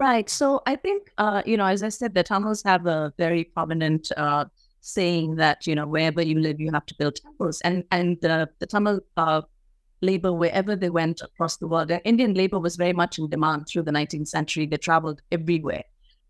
Right. 0.00 0.28
So 0.28 0.62
I 0.66 0.74
think 0.74 1.12
uh, 1.18 1.42
you 1.46 1.56
know, 1.56 1.66
as 1.66 1.84
I 1.84 1.90
said, 1.90 2.12
the 2.12 2.24
Tamils 2.24 2.64
have 2.64 2.86
a 2.86 3.14
very 3.18 3.44
prominent 3.44 4.10
uh, 4.16 4.46
saying 4.82 5.36
that 5.36 5.66
you 5.66 5.74
know 5.74 5.86
wherever 5.86 6.20
you 6.20 6.38
live, 6.38 6.60
you 6.60 6.70
have 6.72 6.86
to 6.86 6.94
build 6.98 7.16
temples, 7.16 7.60
and 7.62 7.84
and 7.90 8.18
the 8.20 8.48
the 8.58 8.66
Tamil 8.66 9.00
uh, 9.16 9.42
labor 10.02 10.32
wherever 10.32 10.76
they 10.76 10.90
went 10.90 11.22
across 11.22 11.56
the 11.56 11.66
world. 11.66 11.90
Indian 12.04 12.34
labor 12.34 12.58
was 12.58 12.76
very 12.76 12.92
much 12.92 13.18
in 13.18 13.30
demand 13.30 13.66
through 13.68 13.82
the 13.82 13.92
19th 13.92 14.28
century. 14.28 14.66
They 14.66 14.76
traveled 14.76 15.22
everywhere. 15.30 15.84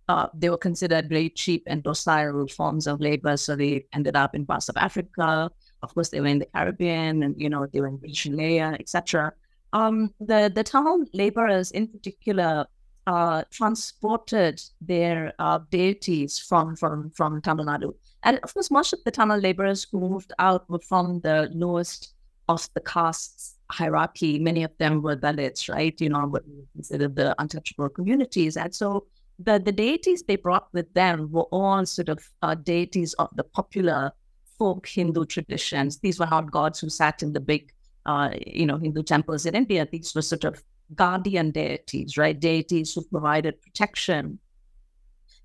Uh, 0.08 0.28
they 0.34 0.50
were 0.50 0.58
considered 0.58 1.08
very 1.08 1.30
cheap 1.30 1.62
and 1.66 1.82
docile 1.82 2.46
forms 2.48 2.86
of 2.86 3.00
labor, 3.00 3.36
so 3.36 3.56
they 3.56 3.86
ended 3.92 4.14
up 4.14 4.34
in 4.34 4.44
parts 4.44 4.68
of 4.68 4.76
Africa. 4.76 5.50
Of 5.82 5.94
course, 5.94 6.10
they 6.10 6.20
were 6.20 6.26
in 6.26 6.38
the 6.38 6.46
Caribbean, 6.54 7.22
and 7.22 7.34
you 7.40 7.48
know 7.48 7.66
they 7.66 7.80
were 7.80 7.88
in 7.88 8.00
Chile, 8.12 8.60
etc. 8.60 9.32
Um, 9.72 10.12
the 10.20 10.52
the 10.54 10.62
Tamil 10.62 11.06
laborers, 11.14 11.70
in 11.70 11.88
particular, 11.88 12.66
uh, 13.06 13.42
transported 13.50 14.62
their 14.80 15.32
uh, 15.38 15.58
deities 15.70 16.38
from 16.38 16.76
from 16.76 17.10
from 17.10 17.40
Tamil 17.42 17.66
Nadu, 17.66 17.94
and 18.22 18.38
of 18.42 18.54
course, 18.54 18.70
most 18.70 18.92
of 18.92 19.00
the 19.04 19.10
Tamil 19.10 19.38
laborers 19.38 19.86
who 19.90 20.00
moved 20.00 20.32
out 20.38 20.68
were 20.70 20.78
from 20.80 21.20
the 21.20 21.50
lowest 21.52 22.14
of 22.48 22.68
the 22.74 22.80
castes 22.80 23.56
hierarchy. 23.70 24.38
Many 24.38 24.62
of 24.64 24.76
them 24.78 25.02
were 25.02 25.16
Dalits, 25.16 25.68
right? 25.68 25.98
You 26.00 26.10
know, 26.10 26.26
what 26.26 26.44
considered 26.74 27.16
the 27.16 27.34
untouchable 27.40 27.88
communities. 27.88 28.56
And 28.56 28.74
so 28.74 29.06
the, 29.38 29.58
the 29.58 29.72
deities 29.72 30.22
they 30.22 30.36
brought 30.36 30.68
with 30.72 30.92
them 30.94 31.30
were 31.30 31.48
all 31.50 31.84
sort 31.86 32.08
of 32.08 32.28
uh, 32.42 32.54
deities 32.54 33.14
of 33.14 33.28
the 33.34 33.44
popular 33.44 34.12
folk 34.58 34.86
Hindu 34.86 35.24
traditions. 35.24 35.98
These 35.98 36.18
were 36.20 36.26
not 36.26 36.50
gods 36.50 36.80
who 36.80 36.88
sat 36.88 37.22
in 37.22 37.32
the 37.32 37.40
big, 37.40 37.72
uh, 38.06 38.30
you 38.46 38.66
know, 38.66 38.78
Hindu 38.78 39.02
temples 39.02 39.46
in 39.46 39.54
India. 39.54 39.88
These 39.90 40.14
were 40.14 40.22
sort 40.22 40.44
of 40.44 40.62
guardian 40.94 41.50
deities, 41.50 42.16
right? 42.16 42.38
Deities 42.38 42.94
who 42.94 43.02
provided 43.04 43.60
protection 43.60 44.38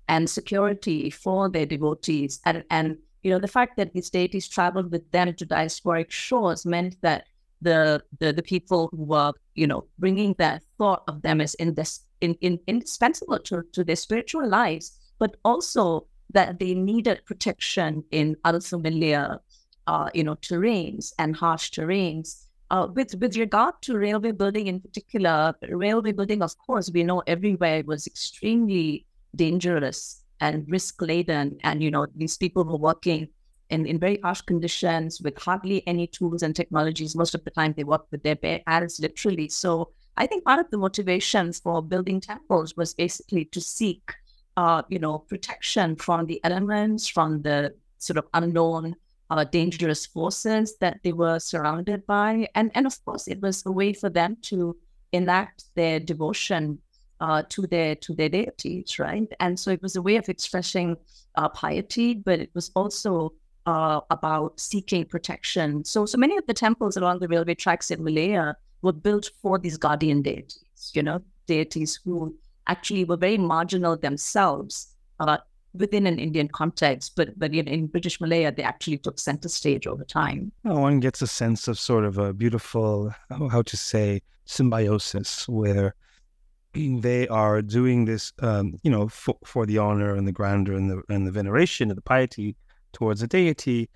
and 0.08 0.28
security 0.28 1.10
for 1.10 1.48
their 1.48 1.66
devotees. 1.66 2.40
And, 2.44 2.64
and 2.70 2.96
you 3.22 3.30
know, 3.30 3.38
the 3.38 3.48
fact 3.48 3.76
that 3.76 3.92
these 3.92 4.10
deities 4.10 4.48
traveled 4.48 4.90
with 4.90 5.10
them 5.10 5.34
to 5.34 5.46
diasporic 5.46 6.10
shores 6.10 6.64
meant 6.64 6.96
that 7.02 7.26
the, 7.60 8.02
the, 8.20 8.32
the 8.32 8.42
people 8.42 8.88
who 8.92 9.04
were, 9.04 9.32
you 9.54 9.66
know, 9.66 9.84
bringing 9.98 10.34
that 10.38 10.62
thought 10.78 11.02
of 11.08 11.22
them 11.22 11.40
as 11.40 11.54
in 11.54 11.74
this, 11.74 12.00
in, 12.20 12.34
in, 12.40 12.58
indispensable 12.66 13.38
to, 13.40 13.62
to 13.72 13.84
their 13.84 13.96
spiritual 13.96 14.48
lives, 14.48 14.98
but 15.18 15.36
also 15.44 16.06
that 16.32 16.58
they 16.58 16.74
needed 16.74 17.24
protection 17.24 18.04
in 18.10 18.36
unfamiliar, 18.44 19.40
uh, 19.86 20.08
you 20.14 20.22
know, 20.22 20.36
terrains 20.36 21.12
and 21.18 21.34
harsh 21.36 21.70
terrains. 21.70 22.44
Uh, 22.70 22.86
with 22.94 23.14
with 23.14 23.36
regard 23.36 23.74
to 23.80 23.96
railway 23.96 24.32
building 24.32 24.66
in 24.66 24.80
particular, 24.80 25.54
railway 25.70 26.12
building, 26.12 26.42
of 26.42 26.56
course, 26.58 26.90
we 26.92 27.02
know 27.02 27.22
everywhere 27.26 27.82
was 27.86 28.06
extremely 28.06 29.06
dangerous 29.34 30.22
and 30.40 30.66
risk 30.68 31.00
laden. 31.00 31.58
And, 31.64 31.82
you 31.82 31.90
know, 31.90 32.06
these 32.14 32.36
people 32.36 32.64
were 32.64 32.76
working 32.76 33.28
in, 33.70 33.86
in 33.86 33.98
very 33.98 34.18
harsh 34.22 34.42
conditions 34.42 35.20
with 35.20 35.38
hardly 35.38 35.86
any 35.86 36.06
tools 36.06 36.42
and 36.42 36.54
technologies. 36.54 37.16
Most 37.16 37.34
of 37.34 37.44
the 37.44 37.50
time 37.50 37.74
they 37.76 37.84
worked 37.84 38.12
with 38.12 38.22
their 38.22 38.36
bare 38.36 38.60
hands, 38.66 39.00
literally. 39.00 39.48
So 39.48 39.90
I 40.16 40.26
think 40.26 40.44
part 40.44 40.60
of 40.60 40.70
the 40.70 40.78
motivations 40.78 41.60
for 41.60 41.82
building 41.82 42.20
temples 42.20 42.76
was 42.76 42.94
basically 42.94 43.46
to 43.46 43.60
seek, 43.60 44.14
uh, 44.56 44.82
you 44.88 44.98
know, 44.98 45.18
protection 45.18 45.96
from 45.96 46.26
the 46.26 46.40
elements, 46.44 47.08
from 47.08 47.42
the 47.42 47.74
sort 47.98 48.18
of 48.18 48.26
unknown, 48.34 48.94
uh, 49.30 49.44
dangerous 49.44 50.06
forces 50.06 50.76
that 50.80 50.98
they 51.02 51.12
were 51.12 51.38
surrounded 51.38 52.06
by. 52.06 52.48
And, 52.54 52.70
and 52.74 52.86
of 52.86 53.04
course, 53.04 53.28
it 53.28 53.40
was 53.40 53.64
a 53.66 53.72
way 53.72 53.92
for 53.92 54.08
them 54.08 54.36
to 54.42 54.76
enact 55.12 55.64
their 55.74 56.00
devotion 56.00 56.78
uh, 57.20 57.42
to 57.48 57.66
their 57.66 57.96
to 57.96 58.14
their 58.14 58.28
deities, 58.28 58.98
right? 58.98 59.26
And 59.40 59.58
so 59.58 59.70
it 59.70 59.82
was 59.82 59.96
a 59.96 60.02
way 60.02 60.16
of 60.16 60.28
expressing 60.28 60.96
uh, 61.34 61.48
piety, 61.48 62.14
but 62.14 62.38
it 62.38 62.50
was 62.54 62.70
also 62.76 63.32
uh, 63.66 64.00
about 64.10 64.58
seeking 64.60 65.04
protection. 65.04 65.84
So, 65.84 66.06
so 66.06 66.16
many 66.16 66.36
of 66.36 66.46
the 66.46 66.54
temples 66.54 66.96
along 66.96 67.18
the 67.18 67.28
railway 67.28 67.54
tracks 67.54 67.90
in 67.90 68.04
Malaya 68.04 68.56
were 68.82 68.92
built 68.92 69.30
for 69.42 69.58
these 69.58 69.76
guardian 69.76 70.22
deities. 70.22 70.92
You 70.94 71.02
know, 71.02 71.20
deities 71.46 71.98
who 72.04 72.36
actually 72.66 73.04
were 73.04 73.16
very 73.16 73.38
marginal 73.38 73.96
themselves 73.96 74.94
uh, 75.20 75.38
within 75.78 76.06
an 76.06 76.18
Indian 76.18 76.48
context, 76.48 77.14
but 77.16 77.38
but 77.38 77.54
in, 77.54 77.68
in 77.68 77.86
British 77.86 78.20
Malaya, 78.20 78.52
they 78.52 78.62
actually 78.62 78.98
took 78.98 79.18
center 79.18 79.48
stage 79.48 79.86
over 79.86 80.04
time. 80.04 80.52
Oh, 80.64 80.80
one 80.80 81.00
gets 81.00 81.22
a 81.22 81.26
sense 81.26 81.68
of 81.68 81.78
sort 81.78 82.04
of 82.04 82.18
a 82.18 82.32
beautiful, 82.32 83.12
how 83.30 83.62
to 83.62 83.76
say, 83.76 84.22
symbiosis 84.44 85.48
where 85.48 85.94
they 86.74 87.28
are 87.28 87.62
doing 87.62 88.04
this, 88.04 88.32
um, 88.40 88.74
you 88.82 88.90
know, 88.90 89.08
for, 89.08 89.36
for 89.44 89.66
the 89.66 89.78
honor 89.78 90.14
and 90.14 90.26
the 90.26 90.32
grandeur 90.32 90.74
and 90.74 90.90
the 90.90 91.02
and 91.08 91.26
the 91.26 91.32
veneration 91.32 91.90
and 91.90 91.96
the 91.96 92.02
piety 92.02 92.56
towards 92.92 93.22
a 93.22 93.26
deity, 93.26 93.88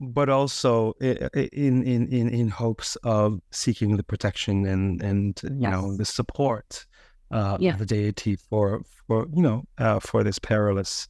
but 0.00 0.28
also 0.28 0.92
in 1.00 1.82
in 1.82 2.08
in 2.08 2.28
in 2.28 2.48
hopes 2.48 2.96
of 3.04 3.40
seeking 3.50 3.96
the 3.96 4.02
protection 4.02 4.66
and 4.66 5.02
and 5.02 5.40
you 5.44 5.56
yes. 5.60 5.72
know 5.72 5.96
the 5.96 6.04
support 6.04 6.86
uh, 7.30 7.56
yeah. 7.60 7.76
the 7.76 7.86
deity 7.86 8.36
for 8.36 8.82
for 9.06 9.26
you 9.34 9.42
know 9.42 9.64
uh, 9.78 10.00
for 10.00 10.24
this 10.24 10.38
perilous 10.38 11.08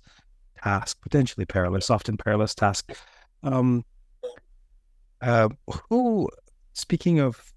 task, 0.62 1.00
potentially 1.02 1.46
perilous, 1.46 1.90
often 1.90 2.16
perilous 2.16 2.54
task. 2.54 2.92
Um, 3.42 3.84
uh, 5.22 5.48
who, 5.88 6.28
speaking 6.72 7.20
of 7.20 7.52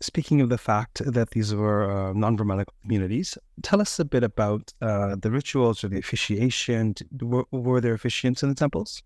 speaking 0.00 0.40
of 0.40 0.48
the 0.48 0.58
fact 0.58 1.02
that 1.04 1.30
these 1.30 1.54
were 1.54 1.90
uh, 1.90 2.12
non-Brahmanic 2.12 2.68
communities, 2.82 3.36
tell 3.62 3.80
us 3.80 3.98
a 3.98 4.04
bit 4.04 4.22
about 4.22 4.72
uh, 4.80 5.16
the 5.16 5.30
rituals 5.30 5.82
or 5.82 5.88
the 5.88 5.98
officiation. 5.98 6.94
Were, 7.20 7.44
were, 7.50 7.80
there 7.80 7.96
officiants 7.96 8.42
in 8.42 8.48
the 8.48 8.54
temples? 8.54 9.02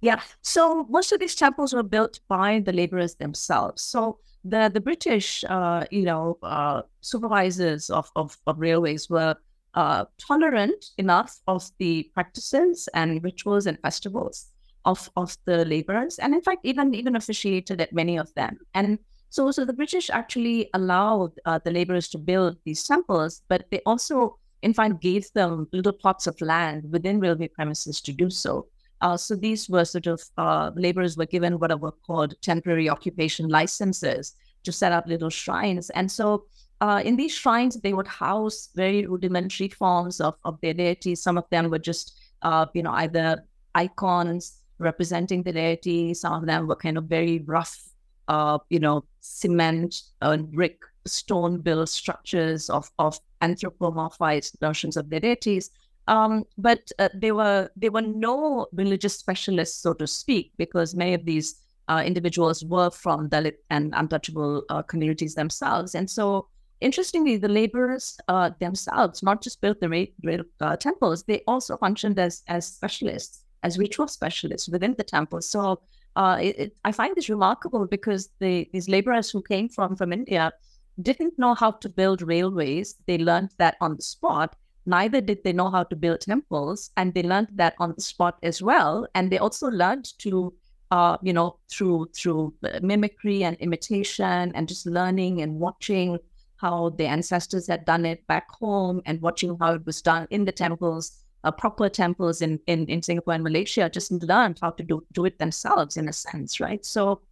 Yeah, 0.00 0.20
so 0.40 0.84
most 0.88 1.12
of 1.12 1.20
these 1.20 1.34
temples 1.34 1.74
were 1.74 1.82
built 1.82 2.20
by 2.28 2.60
the 2.60 2.72
laborers 2.72 3.16
themselves. 3.16 3.82
So 3.82 4.18
the 4.44 4.70
the 4.72 4.80
British, 4.80 5.44
uh, 5.48 5.84
you 5.90 6.02
know, 6.04 6.38
uh, 6.42 6.82
supervisors 7.02 7.90
of, 7.90 8.10
of, 8.16 8.38
of 8.46 8.58
railways 8.58 9.10
were 9.10 9.36
uh, 9.74 10.06
tolerant 10.18 10.86
enough 10.96 11.38
of 11.46 11.70
the 11.78 12.10
practices 12.14 12.88
and 12.94 13.22
rituals 13.22 13.66
and 13.66 13.78
festivals 13.80 14.46
of 14.86 15.10
of 15.16 15.36
the 15.44 15.64
laborers, 15.66 16.18
and 16.18 16.34
in 16.34 16.40
fact, 16.40 16.60
even 16.64 16.94
even 16.94 17.14
officiated 17.14 17.80
at 17.82 17.92
many 17.92 18.16
of 18.18 18.32
them. 18.34 18.58
And 18.74 18.98
so, 19.28 19.50
so 19.52 19.64
the 19.66 19.74
British 19.74 20.08
actually 20.10 20.70
allowed 20.72 21.32
uh, 21.44 21.60
the 21.62 21.70
laborers 21.70 22.08
to 22.08 22.18
build 22.18 22.56
these 22.64 22.82
temples, 22.84 23.42
but 23.48 23.66
they 23.70 23.80
also, 23.84 24.38
in 24.62 24.72
fact, 24.74 25.02
gave 25.02 25.30
them 25.34 25.68
little 25.72 25.92
plots 25.92 26.26
of 26.26 26.40
land 26.40 26.90
within 26.90 27.20
railway 27.20 27.48
premises 27.48 28.00
to 28.00 28.12
do 28.12 28.30
so. 28.30 28.66
Uh, 29.00 29.16
so 29.16 29.34
these 29.34 29.68
were 29.68 29.84
sort 29.84 30.06
of 30.06 30.22
uh, 30.36 30.70
laborers 30.74 31.16
were 31.16 31.26
given 31.26 31.58
what 31.58 31.78
were 31.80 31.92
called 31.92 32.34
temporary 32.42 32.88
occupation 32.88 33.48
licenses 33.48 34.34
to 34.62 34.72
set 34.72 34.92
up 34.92 35.06
little 35.06 35.30
shrines. 35.30 35.90
And 35.90 36.10
so 36.10 36.44
uh, 36.80 37.02
in 37.04 37.16
these 37.16 37.32
shrines, 37.32 37.80
they 37.80 37.92
would 37.92 38.06
house 38.06 38.68
very 38.74 39.06
rudimentary 39.06 39.68
forms 39.68 40.20
of, 40.20 40.34
of 40.44 40.60
their 40.60 40.74
deities. 40.74 41.22
Some 41.22 41.38
of 41.38 41.44
them 41.50 41.70
were 41.70 41.78
just, 41.78 42.18
uh, 42.42 42.66
you 42.74 42.82
know, 42.82 42.92
either 42.92 43.44
icons 43.74 44.58
representing 44.78 45.42
the 45.42 45.52
deity. 45.52 46.14
Some 46.14 46.34
of 46.34 46.46
them 46.46 46.66
were 46.66 46.76
kind 46.76 46.98
of 46.98 47.04
very 47.04 47.40
rough 47.46 47.90
uh, 48.30 48.58
you 48.68 48.78
know, 48.78 49.04
cement 49.20 50.02
and 50.22 50.52
brick 50.52 50.78
stone 51.04 51.60
built 51.60 51.88
structures 51.88 52.70
of, 52.70 52.88
of 53.00 53.18
anthropomorphized 53.42 54.58
versions 54.60 54.96
of 54.96 55.10
their 55.10 55.18
deities. 55.18 55.70
Um, 56.08 56.44
but 56.58 56.90
uh, 56.98 57.08
they 57.14 57.32
were 57.32 57.70
they 57.76 57.88
were 57.88 58.02
no 58.02 58.66
religious 58.72 59.18
specialists, 59.18 59.80
so 59.82 59.94
to 59.94 60.06
speak, 60.06 60.52
because 60.56 60.94
many 60.94 61.14
of 61.14 61.24
these 61.24 61.54
uh, 61.88 62.02
individuals 62.04 62.64
were 62.64 62.90
from 62.90 63.28
Dalit 63.28 63.56
and 63.70 63.92
untouchable 63.96 64.64
uh, 64.70 64.82
communities 64.82 65.34
themselves. 65.34 65.94
And 65.94 66.10
so, 66.10 66.48
interestingly, 66.80 67.36
the 67.36 67.48
laborers 67.48 68.16
uh, 68.28 68.50
themselves 68.58 69.22
not 69.22 69.42
just 69.42 69.60
built 69.60 69.80
the 69.80 70.44
uh, 70.60 70.76
temples; 70.76 71.22
they 71.24 71.42
also 71.46 71.76
functioned 71.76 72.18
as 72.18 72.42
as 72.48 72.66
specialists, 72.66 73.44
as 73.62 73.78
ritual 73.78 74.08
specialists 74.08 74.68
within 74.68 74.94
the 74.98 75.04
temples. 75.04 75.48
So 75.48 75.80
uh, 76.16 76.38
it, 76.40 76.58
it, 76.58 76.76
I 76.84 76.92
find 76.92 77.14
this 77.14 77.28
remarkable 77.28 77.86
because 77.86 78.30
the, 78.40 78.68
these 78.72 78.88
laborers 78.88 79.30
who 79.30 79.42
came 79.42 79.68
from 79.68 79.96
from 79.96 80.12
India 80.12 80.52
didn't 81.00 81.38
know 81.38 81.54
how 81.54 81.70
to 81.70 81.88
build 81.88 82.22
railways. 82.22 82.96
They 83.06 83.18
learned 83.18 83.50
that 83.58 83.76
on 83.80 83.96
the 83.96 84.02
spot. 84.02 84.56
Neither 84.86 85.20
did 85.20 85.44
they 85.44 85.52
know 85.52 85.70
how 85.70 85.84
to 85.84 85.96
build 85.96 86.20
temples, 86.20 86.90
and 86.96 87.14
they 87.14 87.22
learned 87.22 87.48
that 87.54 87.74
on 87.78 87.94
the 87.94 88.00
spot 88.00 88.38
as 88.42 88.62
well. 88.62 89.06
And 89.14 89.30
they 89.30 89.38
also 89.38 89.68
learned 89.68 90.18
to, 90.18 90.54
uh, 90.90 91.18
you 91.22 91.32
know, 91.32 91.58
through 91.70 92.10
through 92.14 92.54
mimicry 92.82 93.44
and 93.44 93.56
imitation, 93.58 94.52
and 94.54 94.68
just 94.68 94.86
learning 94.86 95.42
and 95.42 95.60
watching 95.60 96.18
how 96.56 96.90
the 96.90 97.06
ancestors 97.06 97.66
had 97.66 97.84
done 97.84 98.04
it 98.04 98.26
back 98.26 98.50
home, 98.50 99.02
and 99.06 99.20
watching 99.20 99.56
how 99.58 99.74
it 99.74 99.86
was 99.86 100.02
done 100.02 100.26
in 100.30 100.44
the 100.44 100.52
temples 100.52 101.20
uh, 101.44 101.50
proper 101.50 101.88
temples 101.88 102.42
in, 102.42 102.60
in, 102.66 102.86
in 102.86 103.02
Singapore 103.02 103.34
and 103.34 103.44
Malaysia 103.44 103.88
just 103.88 104.10
learned 104.12 104.58
how 104.60 104.70
to 104.70 104.82
do, 104.82 105.04
do 105.12 105.24
it 105.24 105.38
themselves 105.38 105.96
in 105.96 106.08
a 106.08 106.12
sense, 106.12 106.60
right? 106.60 106.84
So 106.84 107.22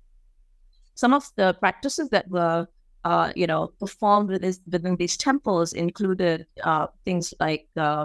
some 0.95 1.15
of 1.15 1.31
the 1.37 1.55
practices 1.55 2.09
that 2.11 2.29
were, 2.29 2.67
uh, 3.09 3.33
you 3.35 3.47
know, 3.47 3.69
performed 3.81 4.29
within, 4.29 4.55
within 4.71 4.95
these 4.97 5.17
temples 5.17 5.73
included 5.73 6.47
uh, 6.63 6.87
things 7.07 7.33
like 7.41 7.67
uh, 7.79 8.05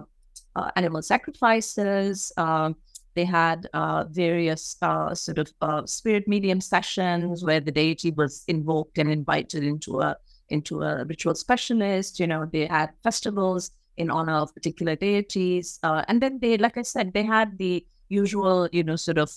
uh, 0.55 0.71
animal 0.77 1.01
sacrifices. 1.01 2.31
Um, 2.37 2.77
they 3.13 3.25
had 3.25 3.67
uh, 3.73 4.05
various 4.09 4.77
sort 5.13 5.39
of 5.39 5.89
spirit 5.89 6.25
medium 6.25 6.61
sessions 6.61 7.43
where 7.43 7.59
the 7.59 7.71
deity 7.71 8.11
was 8.11 8.45
invoked 8.47 8.97
and 8.97 9.11
invited 9.11 9.63
into 9.65 9.99
a 9.99 10.15
into 10.49 10.81
a 10.81 11.03
ritual 11.03 11.35
specialist. 11.35 12.17
You 12.21 12.27
know, 12.27 12.47
they 12.51 12.65
had 12.65 12.91
festivals 13.03 13.71
in 13.97 14.09
honor 14.09 14.37
of 14.37 14.55
particular 14.55 14.95
deities. 14.95 15.79
And 15.83 16.21
then 16.21 16.39
they, 16.39 16.57
like 16.57 16.77
I 16.77 16.83
said, 16.83 17.13
they 17.13 17.23
had 17.23 17.57
the 17.57 17.85
usual, 18.07 18.69
you 18.71 18.83
know, 18.83 18.95
sort 18.95 19.17
of 19.17 19.31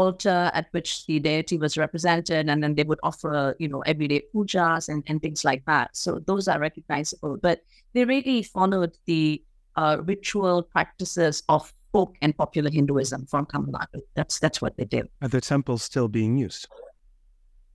altar 0.00 0.50
at 0.58 0.66
which 0.72 1.06
the 1.06 1.18
deity 1.18 1.56
was 1.64 1.76
represented, 1.84 2.48
and 2.50 2.62
then 2.62 2.74
they 2.74 2.84
would 2.84 3.02
offer, 3.02 3.56
you 3.58 3.68
know, 3.68 3.80
everyday 3.92 4.22
pujas 4.32 4.88
and, 4.88 5.02
and 5.08 5.22
things 5.22 5.44
like 5.44 5.64
that. 5.66 5.96
So 5.96 6.20
those 6.30 6.48
are 6.48 6.60
recognizable. 6.60 7.38
But 7.48 7.60
they 7.94 8.04
really 8.04 8.42
followed 8.42 8.92
the 9.06 9.42
uh, 9.76 9.98
ritual 10.04 10.62
practices 10.62 11.42
of 11.48 11.72
folk 11.92 12.16
and 12.22 12.36
popular 12.36 12.70
Hinduism 12.70 13.26
from 13.26 13.46
Tamil 13.46 13.72
Nadu. 13.72 14.00
That's 14.14 14.38
that's 14.38 14.60
what 14.62 14.76
they 14.76 14.84
did. 14.84 15.08
Are 15.22 15.28
the 15.28 15.40
temples 15.40 15.82
still 15.82 16.08
being 16.08 16.36
used? 16.36 16.68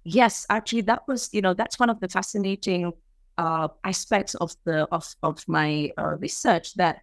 yes, 0.04 0.46
actually, 0.50 0.82
that 0.82 1.08
was 1.08 1.30
you 1.32 1.42
know 1.42 1.54
that's 1.54 1.80
one 1.80 1.90
of 1.90 2.00
the 2.00 2.08
fascinating 2.08 2.92
uh, 3.38 3.68
aspects 3.84 4.36
of 4.36 4.56
the 4.66 4.88
of 4.92 5.16
of 5.24 5.44
my 5.48 5.92
uh, 5.98 6.16
research 6.18 6.74
that 6.76 7.02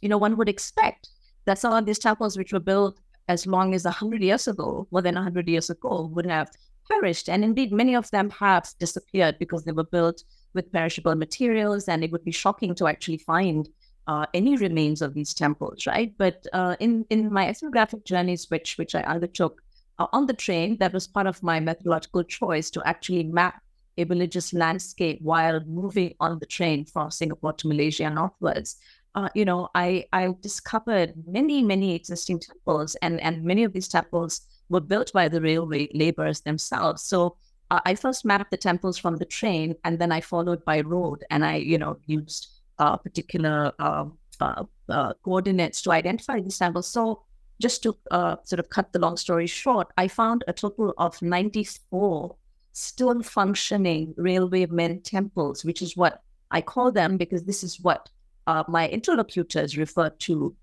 you 0.00 0.08
know 0.08 0.18
one 0.18 0.36
would 0.36 0.48
expect 0.48 1.08
that 1.46 1.58
some 1.58 1.72
of 1.72 1.84
these 1.86 1.98
temples 1.98 2.38
which 2.38 2.52
were 2.52 2.60
built 2.60 2.98
as 3.28 3.46
long 3.46 3.74
as 3.74 3.84
100 3.84 4.22
years 4.22 4.46
ago 4.48 4.86
more 4.90 5.02
than 5.02 5.14
100 5.14 5.48
years 5.48 5.70
ago 5.70 6.10
would 6.12 6.26
have 6.26 6.50
perished 6.90 7.28
and 7.28 7.44
indeed 7.44 7.72
many 7.72 7.94
of 7.94 8.10
them 8.10 8.30
have 8.30 8.68
disappeared 8.78 9.38
because 9.38 9.64
they 9.64 9.72
were 9.72 9.84
built 9.84 10.22
with 10.54 10.70
perishable 10.72 11.14
materials 11.14 11.88
and 11.88 12.04
it 12.04 12.12
would 12.12 12.24
be 12.24 12.30
shocking 12.30 12.74
to 12.74 12.86
actually 12.86 13.18
find 13.18 13.68
uh, 14.06 14.26
any 14.34 14.56
remains 14.56 15.00
of 15.00 15.14
these 15.14 15.32
temples 15.32 15.86
right 15.86 16.12
but 16.18 16.46
uh, 16.52 16.76
in 16.80 17.06
in 17.08 17.32
my 17.32 17.48
ethnographic 17.48 18.04
journeys 18.04 18.50
which 18.50 18.76
which 18.76 18.94
i 18.94 19.02
undertook 19.02 19.62
uh, 19.98 20.06
on 20.12 20.26
the 20.26 20.34
train 20.34 20.76
that 20.78 20.92
was 20.92 21.06
part 21.06 21.26
of 21.26 21.42
my 21.42 21.58
methodological 21.58 22.22
choice 22.22 22.70
to 22.70 22.82
actually 22.86 23.24
map 23.24 23.62
a 23.96 24.04
religious 24.04 24.52
landscape 24.52 25.18
while 25.22 25.60
moving 25.66 26.14
on 26.20 26.38
the 26.38 26.46
train 26.46 26.84
from 26.84 27.10
Singapore 27.10 27.52
to 27.52 27.68
Malaysia 27.68 28.10
northwards. 28.10 28.76
Uh, 29.14 29.28
you 29.34 29.44
know, 29.44 29.68
I 29.74 30.06
I 30.12 30.34
discovered 30.40 31.14
many 31.26 31.62
many 31.62 31.94
existing 31.94 32.40
temples, 32.40 32.96
and 32.96 33.20
and 33.20 33.44
many 33.44 33.64
of 33.64 33.72
these 33.72 33.88
temples 33.88 34.40
were 34.68 34.80
built 34.80 35.12
by 35.12 35.28
the 35.28 35.40
railway 35.40 35.88
laborers 35.94 36.40
themselves. 36.40 37.02
So 37.02 37.36
uh, 37.70 37.80
I 37.84 37.94
first 37.94 38.24
mapped 38.24 38.50
the 38.50 38.56
temples 38.56 38.98
from 38.98 39.16
the 39.16 39.24
train, 39.24 39.76
and 39.84 39.98
then 39.98 40.10
I 40.10 40.20
followed 40.20 40.64
by 40.64 40.80
road, 40.80 41.24
and 41.30 41.44
I 41.44 41.56
you 41.56 41.78
know 41.78 41.96
used 42.06 42.48
uh, 42.78 42.96
particular 42.96 43.72
um, 43.78 44.18
uh, 44.40 44.64
uh, 44.88 45.12
coordinates 45.22 45.80
to 45.82 45.92
identify 45.92 46.40
these 46.40 46.58
temples. 46.58 46.88
So 46.88 47.22
just 47.60 47.82
to 47.84 47.96
uh, 48.10 48.36
sort 48.42 48.58
of 48.58 48.68
cut 48.68 48.92
the 48.92 48.98
long 48.98 49.16
story 49.16 49.46
short, 49.46 49.92
I 49.96 50.08
found 50.08 50.42
a 50.48 50.52
total 50.52 50.92
of 50.98 51.22
ninety 51.22 51.64
four 51.90 52.36
still 52.72 53.22
functioning 53.22 54.12
railway 54.16 54.66
men 54.66 55.00
temples, 55.02 55.64
which 55.64 55.82
is 55.82 55.96
what 55.96 56.20
I 56.50 56.60
call 56.62 56.90
them 56.90 57.16
because 57.16 57.44
this 57.44 57.62
is 57.62 57.80
what 57.80 58.08
uh, 58.46 58.64
my 58.68 58.88
interlocutors 58.88 59.76
refer 59.76 60.10
to 60.10 60.54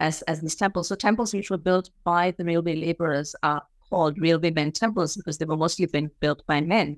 as, 0.00 0.22
as 0.22 0.40
these 0.40 0.54
temples. 0.54 0.88
So 0.88 0.94
temples 0.94 1.34
which 1.34 1.50
were 1.50 1.58
built 1.58 1.90
by 2.04 2.32
the 2.32 2.44
railway 2.44 2.76
laborers 2.76 3.34
are 3.42 3.62
called 3.88 4.20
railway 4.20 4.50
men 4.50 4.72
temples 4.72 5.16
because 5.16 5.38
they 5.38 5.44
were 5.44 5.56
mostly 5.56 5.86
being 5.86 6.10
built 6.20 6.44
by 6.46 6.60
men. 6.60 6.96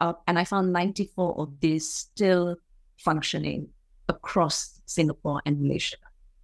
Uh, 0.00 0.12
and 0.26 0.38
I 0.38 0.44
found 0.44 0.72
94 0.72 1.40
of 1.40 1.60
these 1.60 1.92
still 1.92 2.56
functioning 2.98 3.68
across 4.08 4.80
Singapore 4.86 5.42
and 5.44 5.60
Malaysia, 5.60 5.96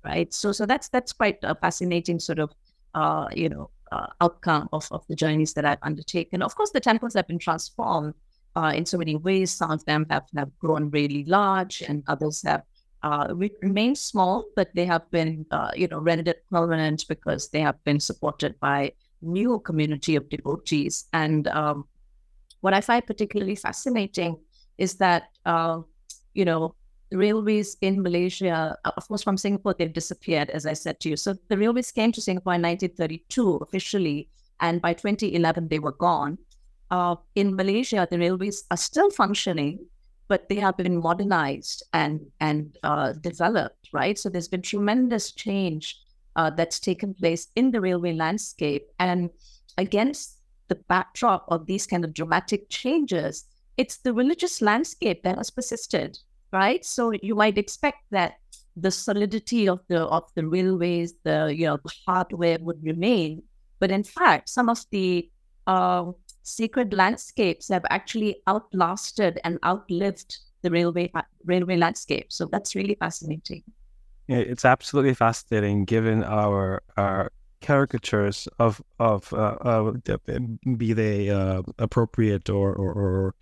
right? 0.05 0.33
So, 0.33 0.53
so 0.53 0.67
that's 0.67 0.89
that's 0.89 1.13
quite 1.13 1.39
a 1.43 1.55
fascinating 1.55 2.19
sort 2.19 2.39
of, 2.39 2.53
uh, 2.95 3.29
you 3.33 3.49
know, 3.49 3.71
uh, 3.93 4.07
outcome 4.21 4.69
of, 4.73 4.89
of 4.91 5.07
the 5.09 5.15
journeys 5.15 5.55
that 5.55 5.65
I've 5.65 5.79
undertaken. 5.83 6.43
Of 6.43 6.55
course, 6.57 6.71
the 6.71 6.81
temples 6.81 7.15
have 7.15 7.29
been 7.29 7.39
transformed 7.39 8.15
uh, 8.57 8.73
in 8.75 8.87
so 8.87 8.99
many 8.99 9.15
ways. 9.15 9.53
Some 9.53 9.71
of 9.71 9.85
them 9.85 10.07
have, 10.11 10.25
have 10.37 10.57
grown 10.59 10.91
really 10.91 11.25
large, 11.25 11.83
and 11.83 12.03
others 12.07 12.43
have 12.43 12.63
uh, 13.05 13.35
remained 13.61 13.99
small, 13.99 14.47
but 14.57 14.71
they 14.75 14.87
have 14.87 15.09
been, 15.11 15.45
uh, 15.51 15.71
you 15.77 15.87
know, 15.87 15.99
rendered 15.99 16.37
permanent 16.51 17.05
because 17.07 17.51
they 17.51 17.61
have 17.61 17.77
been 17.85 18.01
supported 18.01 18.59
by 18.61 18.93
new 19.21 19.59
community 19.61 20.17
of 20.17 20.29
devotees. 20.31 21.05
And 21.13 21.47
um, 21.49 21.85
what 22.63 22.73
I 22.73 22.81
find 22.81 23.07
particularly 23.07 23.57
fascinating 23.57 24.39
is 24.79 24.95
that, 24.95 25.25
uh, 25.45 25.83
you 26.33 26.47
know, 26.47 26.75
railways 27.13 27.77
in 27.83 28.03
Malaysia, 28.03 28.75
uh, 28.87 28.93
of 28.97 29.07
course, 29.07 29.23
from 29.23 29.37
Singapore, 29.37 29.75
they've 29.79 29.93
disappeared, 29.93 30.49
as 30.49 30.65
I 30.65 30.73
said 30.73 30.99
to 31.01 31.11
you. 31.11 31.17
So 31.17 31.35
the 31.49 31.59
railways 31.59 31.93
came 31.93 32.11
to 32.13 32.23
Singapore 32.23 32.55
in 32.55 32.63
1932 32.63 33.57
officially, 33.57 34.31
and 34.61 34.81
by 34.81 34.95
2011, 34.95 35.69
they 35.69 35.79
were 35.79 35.93
gone. 35.93 36.39
Uh, 36.91 37.17
in 37.35 37.55
Malaysia, 37.55 38.09
the 38.11 38.19
railways 38.19 38.65
are 38.71 38.79
still 38.79 39.11
functioning, 39.11 39.85
but 40.29 40.49
they 40.49 40.57
have 40.57 40.77
been 40.77 40.97
modernized 40.97 41.83
and 41.93 42.21
and 42.41 42.77
uh, 42.83 43.13
developed, 43.13 43.89
right? 43.93 44.19
So 44.19 44.29
there's 44.29 44.49
been 44.49 44.63
tremendous 44.63 45.33
change 45.33 46.01
uh, 46.37 46.51
that's 46.51 46.81
taken 46.81 47.15
place 47.15 47.49
in 47.57 47.71
the 47.71 47.81
railway 47.81 48.13
landscape, 48.13 48.87
and 48.99 49.31
against 49.79 50.39
the 50.69 50.77
backdrop 50.89 51.45
of 51.49 51.67
these 51.67 51.87
kind 51.87 52.05
of 52.05 52.15
dramatic 52.15 52.71
changes, 52.71 53.45
it's 53.77 53.99
the 53.99 54.15
religious 54.15 54.63
landscape 54.63 55.23
that 55.23 55.37
has 55.37 55.51
persisted 55.51 56.19
right? 56.55 56.85
So 56.85 57.11
you 57.11 57.35
might 57.35 57.59
expect 57.59 57.99
that 58.13 58.35
the 58.77 58.91
solidity 58.91 59.69
of 59.69 59.81
the 59.89 60.03
of 60.07 60.25
the 60.37 60.47
railways, 60.47 61.15
the 61.25 61.53
you 61.55 61.67
know 61.67 61.79
the 61.85 61.93
hardware 62.07 62.59
would 62.61 62.83
remain, 62.83 63.43
but 63.81 63.91
in 63.91 64.05
fact, 64.05 64.49
some 64.49 64.69
of 64.69 64.79
the 64.91 65.29
uh, 65.67 66.13
sacred 66.45 66.93
landscapes 66.93 67.69
have 67.69 67.85
actually 67.91 68.37
outlasted 68.47 69.41
and 69.45 69.59
outlived 69.65 70.39
the 70.63 70.71
railway 70.71 71.11
railway 71.45 71.77
landscape. 71.77 72.33
So 72.33 72.47
that's 72.47 72.75
really 72.75 72.95
fascinating. 72.95 73.65
Yeah, 74.29 74.39
it's 74.39 74.65
absolutely 74.65 75.15
fascinating 75.15 75.85
given 75.85 76.23
our 76.23 76.83
our 76.97 77.33
caricatures 77.61 78.47
of 78.59 78.81
of 78.99 79.33
uh, 79.33 79.57
uh, 79.61 79.93
be 80.77 80.93
they 80.93 81.31
uh, 81.31 81.63
appropriate 81.79 82.49
or 82.49 82.75
or 82.75 82.93
or 82.93 83.35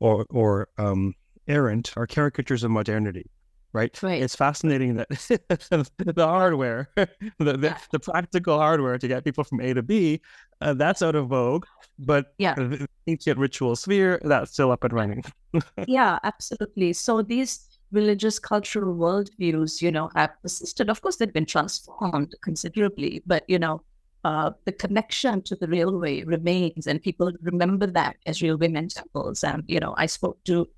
or, 0.00 0.26
or 0.30 0.68
um, 0.78 1.14
errant 1.48 1.92
are 1.96 2.06
caricatures 2.06 2.64
of 2.64 2.70
modernity, 2.70 3.30
right? 3.74 4.02
Right. 4.02 4.22
It's 4.22 4.36
fascinating 4.36 4.94
that 4.94 5.08
the 5.10 6.26
hardware, 6.26 6.88
the, 6.96 7.08
the, 7.38 7.76
the, 7.90 7.98
practical 7.98 8.56
hardware 8.56 8.96
to 8.96 9.08
get 9.08 9.24
people 9.24 9.44
from 9.44 9.60
A 9.60 9.74
to 9.74 9.82
B, 9.82 10.20
uh, 10.60 10.72
that's 10.72 11.02
out 11.02 11.16
of 11.16 11.26
vogue. 11.26 11.66
But 11.98 12.32
yeah. 12.38 12.54
the 12.54 12.88
ancient 13.06 13.38
ritual 13.38 13.76
sphere, 13.76 14.20
that's 14.24 14.52
still 14.52 14.70
up 14.70 14.84
and 14.84 14.92
running. 14.92 15.24
yeah, 15.86 16.18
absolutely. 16.22 16.92
So 16.94 17.20
these 17.20 17.68
religious 17.90 18.38
cultural 18.38 18.94
worldviews, 18.94 19.82
you 19.82 19.90
know, 19.90 20.08
have 20.14 20.30
persisted. 20.40 20.88
Of 20.88 21.02
course, 21.02 21.16
they've 21.16 21.32
been 21.32 21.46
transformed 21.46 22.34
considerably, 22.42 23.22
but 23.26 23.44
you 23.48 23.58
know, 23.58 23.82
uh, 24.24 24.52
the 24.64 24.72
connection 24.72 25.42
to 25.42 25.54
the 25.54 25.68
railway 25.68 26.24
remains, 26.24 26.86
and 26.86 27.02
people 27.02 27.30
remember 27.42 27.86
that 27.86 28.16
as 28.26 28.40
railwaymen 28.40 28.92
temples. 28.94 29.44
And 29.44 29.64
you 29.66 29.80
know, 29.80 29.94
I 29.98 30.06
spoke 30.06 30.42
to 30.44 30.68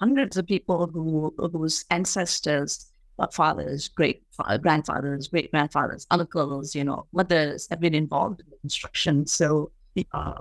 hundreds 0.00 0.36
of 0.36 0.46
people 0.46 0.86
who 0.86 1.34
whose 1.52 1.84
ancestors, 1.90 2.90
uh, 3.18 3.26
fathers, 3.28 3.88
great 3.88 4.22
grandfathers, 4.60 5.28
great 5.28 5.50
grandfathers, 5.50 6.06
uncles, 6.10 6.74
you 6.74 6.84
know, 6.84 7.06
mothers 7.12 7.68
have 7.70 7.80
been 7.80 7.94
involved 7.94 8.40
in 8.40 8.46
the 8.50 8.56
construction. 8.58 9.26
So, 9.26 9.70
uh, 10.12 10.40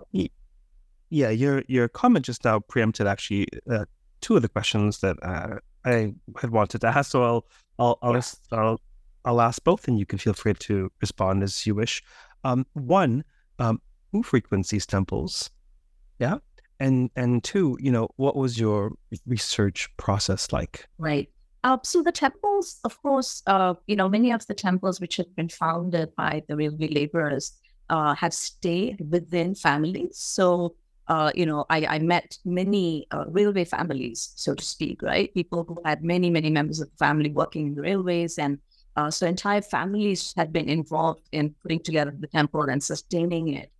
yeah, 1.10 1.30
your 1.30 1.64
your 1.68 1.88
comment 1.88 2.26
just 2.26 2.44
now 2.44 2.60
preempted 2.60 3.06
actually 3.06 3.48
uh, 3.70 3.86
two 4.22 4.36
of 4.36 4.42
the 4.42 4.50
questions 4.50 5.00
that 5.02 5.18
uh, 5.22 5.58
I 5.86 6.14
had 6.42 6.50
wanted 6.50 6.82
to 6.82 6.88
ask. 6.88 7.12
So 7.12 7.24
I'll 7.24 7.46
I'll 7.78 8.00
I'll, 8.02 8.14
yeah. 8.14 8.22
I'll, 8.52 8.82
I'll 9.26 9.42
ask 9.42 9.64
both, 9.64 9.88
and 9.88 10.00
you 10.00 10.06
can 10.06 10.18
feel 10.18 10.34
free 10.34 10.54
to 10.56 10.92
respond 11.02 11.44
as 11.44 11.68
you 11.68 11.76
wish. 11.76 12.02
Um, 12.44 12.66
one, 12.74 13.24
um, 13.60 13.80
who 14.12 14.24
frequents 14.24 14.70
these 14.70 14.86
temples? 14.86 15.52
Yeah, 16.20 16.38
and 16.80 17.10
and 17.16 17.44
two, 17.44 17.78
you 17.80 17.92
know, 17.92 18.10
what 18.16 18.36
was 18.36 18.60
your 18.60 18.94
research 19.26 19.90
process 19.98 20.52
like? 20.52 20.88
Right. 20.98 21.30
Uh, 21.64 21.78
so 21.84 22.02
the 22.04 22.12
temples, 22.12 22.80
of 22.84 23.02
course, 23.02 23.42
uh, 23.48 23.74
you 23.88 23.96
know, 23.96 24.10
many 24.10 24.32
of 24.32 24.46
the 24.48 24.54
temples 24.54 25.00
which 25.00 25.16
had 25.16 25.34
been 25.36 25.48
founded 25.48 26.14
by 26.16 26.44
the 26.48 26.58
railway 26.58 26.90
laborers 26.90 27.54
uh, 27.90 28.14
have 28.16 28.34
stayed 28.34 29.00
within 29.10 29.56
families. 29.56 30.18
So, 30.18 30.76
uh, 31.08 31.32
you 31.34 31.46
know, 31.46 31.66
I, 31.70 31.86
I 31.86 32.00
met 32.00 32.38
many 32.44 33.08
uh, 33.12 33.26
railway 33.30 33.64
families, 33.64 34.34
so 34.36 34.54
to 34.56 34.64
speak, 34.64 35.02
right? 35.02 35.34
People 35.34 35.64
who 35.64 35.78
had 35.86 36.04
many, 36.04 36.30
many 36.30 36.50
members 36.50 36.82
of 36.82 36.90
the 36.90 36.98
family 36.98 37.32
working 37.32 37.68
in 37.68 37.76
the 37.76 37.82
railways. 37.82 38.38
And 38.38 38.60
uh, 38.98 39.10
so 39.10 39.26
entire 39.26 39.62
families 39.62 40.34
had 40.36 40.52
been 40.52 40.68
involved 40.68 41.30
in 41.32 41.56
putting 41.62 41.80
together 41.80 42.14
the 42.18 42.28
temple 42.28 42.64
and 42.64 42.84
sustaining 42.84 43.54
it 43.54 43.72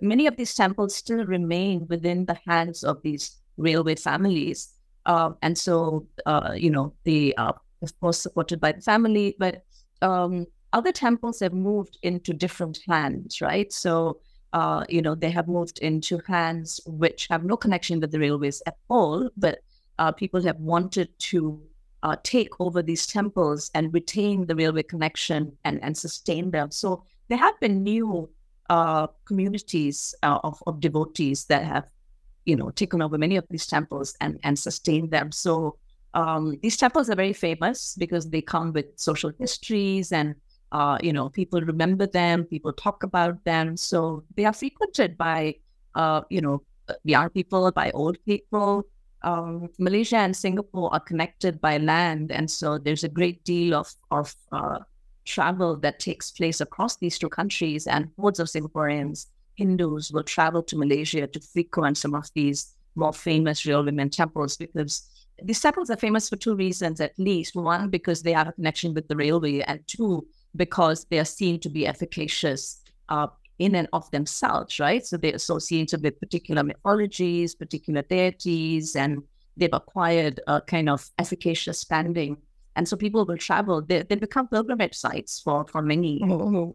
many 0.00 0.26
of 0.26 0.36
these 0.36 0.54
temples 0.54 0.94
still 0.94 1.24
remain 1.24 1.86
within 1.88 2.26
the 2.26 2.38
hands 2.46 2.84
of 2.84 3.02
these 3.02 3.36
railway 3.56 3.94
families. 3.94 4.68
Uh, 5.06 5.30
and 5.42 5.56
so, 5.56 6.06
uh, 6.26 6.52
you 6.56 6.70
know, 6.70 6.92
they 7.04 7.32
are, 7.34 7.54
of 7.82 8.00
course, 8.00 8.18
supported 8.18 8.60
by 8.60 8.72
the 8.72 8.80
family, 8.80 9.36
but 9.38 9.64
um, 10.02 10.46
other 10.72 10.92
temples 10.92 11.40
have 11.40 11.52
moved 11.52 11.98
into 12.02 12.32
different 12.32 12.78
hands, 12.86 13.40
right? 13.40 13.72
So, 13.72 14.20
uh, 14.52 14.84
you 14.88 15.02
know, 15.02 15.14
they 15.14 15.30
have 15.30 15.48
moved 15.48 15.78
into 15.78 16.20
hands 16.26 16.80
which 16.86 17.28
have 17.30 17.44
no 17.44 17.56
connection 17.56 18.00
with 18.00 18.10
the 18.10 18.18
railways 18.18 18.62
at 18.66 18.76
all, 18.88 19.30
but 19.36 19.60
uh, 19.98 20.12
people 20.12 20.42
have 20.42 20.58
wanted 20.58 21.08
to 21.18 21.60
uh, 22.02 22.16
take 22.22 22.50
over 22.60 22.82
these 22.82 23.06
temples 23.06 23.70
and 23.74 23.92
retain 23.94 24.46
the 24.46 24.54
railway 24.54 24.82
connection 24.82 25.56
and, 25.64 25.82
and 25.82 25.96
sustain 25.96 26.50
them. 26.50 26.70
So 26.70 27.04
there 27.28 27.38
have 27.38 27.58
been 27.60 27.82
new 27.82 28.28
uh, 28.70 29.06
communities 29.24 30.14
uh, 30.22 30.38
of, 30.44 30.62
of 30.66 30.80
devotees 30.80 31.44
that 31.46 31.64
have, 31.64 31.84
you 32.44 32.56
know, 32.56 32.70
taken 32.70 33.02
over 33.02 33.18
many 33.18 33.36
of 33.36 33.44
these 33.50 33.66
temples 33.66 34.16
and, 34.20 34.38
and 34.42 34.58
sustained 34.58 35.10
them. 35.10 35.32
So 35.32 35.76
um, 36.14 36.56
these 36.62 36.76
temples 36.76 37.10
are 37.10 37.16
very 37.16 37.32
famous 37.32 37.94
because 37.98 38.30
they 38.30 38.40
come 38.40 38.72
with 38.72 38.86
social 38.96 39.32
histories 39.38 40.12
and, 40.12 40.34
uh, 40.72 40.98
you 41.02 41.12
know, 41.12 41.28
people 41.28 41.60
remember 41.60 42.06
them, 42.06 42.44
people 42.44 42.72
talk 42.72 43.02
about 43.02 43.44
them. 43.44 43.76
So 43.76 44.24
they 44.36 44.44
are 44.44 44.52
frequented 44.52 45.16
by, 45.16 45.56
uh, 45.94 46.22
you 46.30 46.40
know, 46.40 46.62
young 47.04 47.30
people, 47.30 47.70
by 47.72 47.90
old 47.90 48.16
people. 48.24 48.86
Um, 49.22 49.68
Malaysia 49.78 50.18
and 50.18 50.36
Singapore 50.36 50.92
are 50.92 51.00
connected 51.00 51.60
by 51.60 51.78
land, 51.78 52.30
and 52.30 52.48
so 52.48 52.78
there's 52.78 53.02
a 53.02 53.08
great 53.08 53.42
deal 53.44 53.74
of 53.74 53.92
of 54.10 54.34
uh, 54.52 54.78
travel 55.26 55.76
that 55.76 56.00
takes 56.00 56.30
place 56.30 56.60
across 56.60 56.96
these 56.96 57.18
two 57.18 57.28
countries. 57.28 57.86
And 57.86 58.10
hordes 58.18 58.40
of 58.40 58.48
Singaporeans, 58.48 59.26
Hindus, 59.56 60.10
will 60.12 60.22
travel 60.22 60.62
to 60.62 60.76
Malaysia 60.76 61.26
to 61.26 61.40
frequent 61.40 61.98
some 61.98 62.14
of 62.14 62.30
these 62.34 62.72
more 62.94 63.12
famous 63.12 63.66
railway 63.66 63.90
men 63.90 64.08
temples 64.08 64.56
because 64.56 65.02
these 65.42 65.60
temples 65.60 65.90
are 65.90 65.96
famous 65.96 66.28
for 66.28 66.36
two 66.36 66.56
reasons 66.56 67.00
at 67.00 67.18
least. 67.18 67.54
One, 67.54 67.90
because 67.90 68.22
they 68.22 68.32
have 68.32 68.48
a 68.48 68.52
connection 68.52 68.94
with 68.94 69.08
the 69.08 69.16
railway, 69.16 69.60
and 69.60 69.80
two, 69.86 70.26
because 70.54 71.04
they 71.10 71.18
are 71.18 71.26
seen 71.26 71.60
to 71.60 71.68
be 71.68 71.86
efficacious 71.86 72.80
uh, 73.08 73.26
in 73.58 73.74
and 73.74 73.88
of 73.92 74.10
themselves, 74.10 74.78
right? 74.80 75.04
So 75.04 75.16
they're 75.16 75.34
associated 75.34 76.02
with 76.02 76.20
particular 76.20 76.62
mythologies, 76.62 77.54
particular 77.54 78.02
deities, 78.02 78.96
and 78.96 79.22
they've 79.56 79.68
acquired 79.72 80.40
a 80.46 80.60
kind 80.60 80.88
of 80.88 81.08
efficacious 81.18 81.80
standing. 81.80 82.38
And 82.76 82.86
so 82.86 82.96
people 82.96 83.24
will 83.24 83.38
travel, 83.38 83.82
they, 83.82 84.02
they 84.02 84.14
become 84.14 84.48
pilgrimage 84.48 84.94
sites 84.94 85.40
for, 85.40 85.66
for 85.66 85.82
many. 85.82 86.20
Oh. 86.24 86.72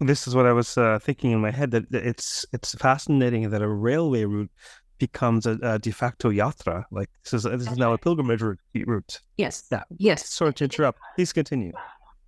This 0.00 0.26
is 0.26 0.34
what 0.34 0.44
I 0.44 0.52
was 0.52 0.76
uh, 0.76 0.98
thinking 0.98 1.30
in 1.30 1.40
my 1.40 1.52
head 1.52 1.70
that 1.70 1.84
it's 1.92 2.44
it's 2.52 2.74
fascinating 2.74 3.48
that 3.50 3.62
a 3.62 3.68
railway 3.68 4.24
route 4.24 4.50
becomes 4.98 5.46
a, 5.46 5.56
a 5.62 5.78
de 5.78 5.92
facto 5.92 6.30
yatra. 6.30 6.84
Like 6.90 7.08
this 7.22 7.32
is 7.32 7.44
this 7.44 7.70
is 7.70 7.78
now 7.78 7.92
a 7.92 7.98
pilgrimage 7.98 8.42
route. 8.42 9.20
Yes. 9.36 9.64
Yeah. 9.70 9.84
Yes. 9.98 10.28
Sorry 10.28 10.52
to 10.54 10.64
interrupt. 10.64 10.98
Please 11.14 11.32
continue. 11.32 11.72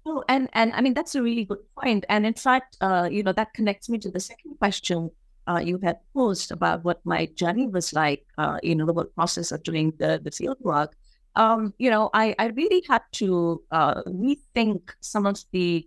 Oh, 0.07 0.23
and 0.29 0.49
and 0.53 0.73
I 0.75 0.81
mean 0.81 0.95
that's 0.95 1.17
a 1.17 1.23
really 1.23 1.45
good 1.45 1.59
point. 1.77 2.07
And 2.09 2.25
in 2.25 2.35
fact, 2.35 2.77
uh, 2.81 3.09
you 3.11 3.25
know, 3.25 3.33
that 3.33 3.53
connects 3.53 3.89
me 3.89 3.99
to 3.99 4.11
the 4.11 4.21
second 4.21 4.57
question 4.59 5.11
uh, 5.49 5.61
you 5.63 5.79
had 5.83 5.99
posed 6.15 6.51
about 6.51 6.85
what 6.85 7.01
my 7.05 7.27
journey 7.27 7.67
was 7.67 7.93
like. 7.93 8.25
Uh, 8.39 8.59
you 8.63 8.75
know, 8.75 8.87
the 8.87 8.93
work 8.93 9.15
process 9.15 9.53
of 9.53 9.63
doing 9.63 9.93
the 9.99 10.21
the 10.23 10.31
field 10.31 10.59
work. 10.61 10.97
Um, 11.37 11.75
you 11.79 11.91
know, 11.91 12.11
I 12.15 12.35
I 12.39 12.47
really 12.47 12.83
had 12.89 13.03
to 13.21 13.63
uh, 13.71 14.03
rethink 14.05 14.81
some 15.01 15.27
of 15.27 15.39
the 15.53 15.87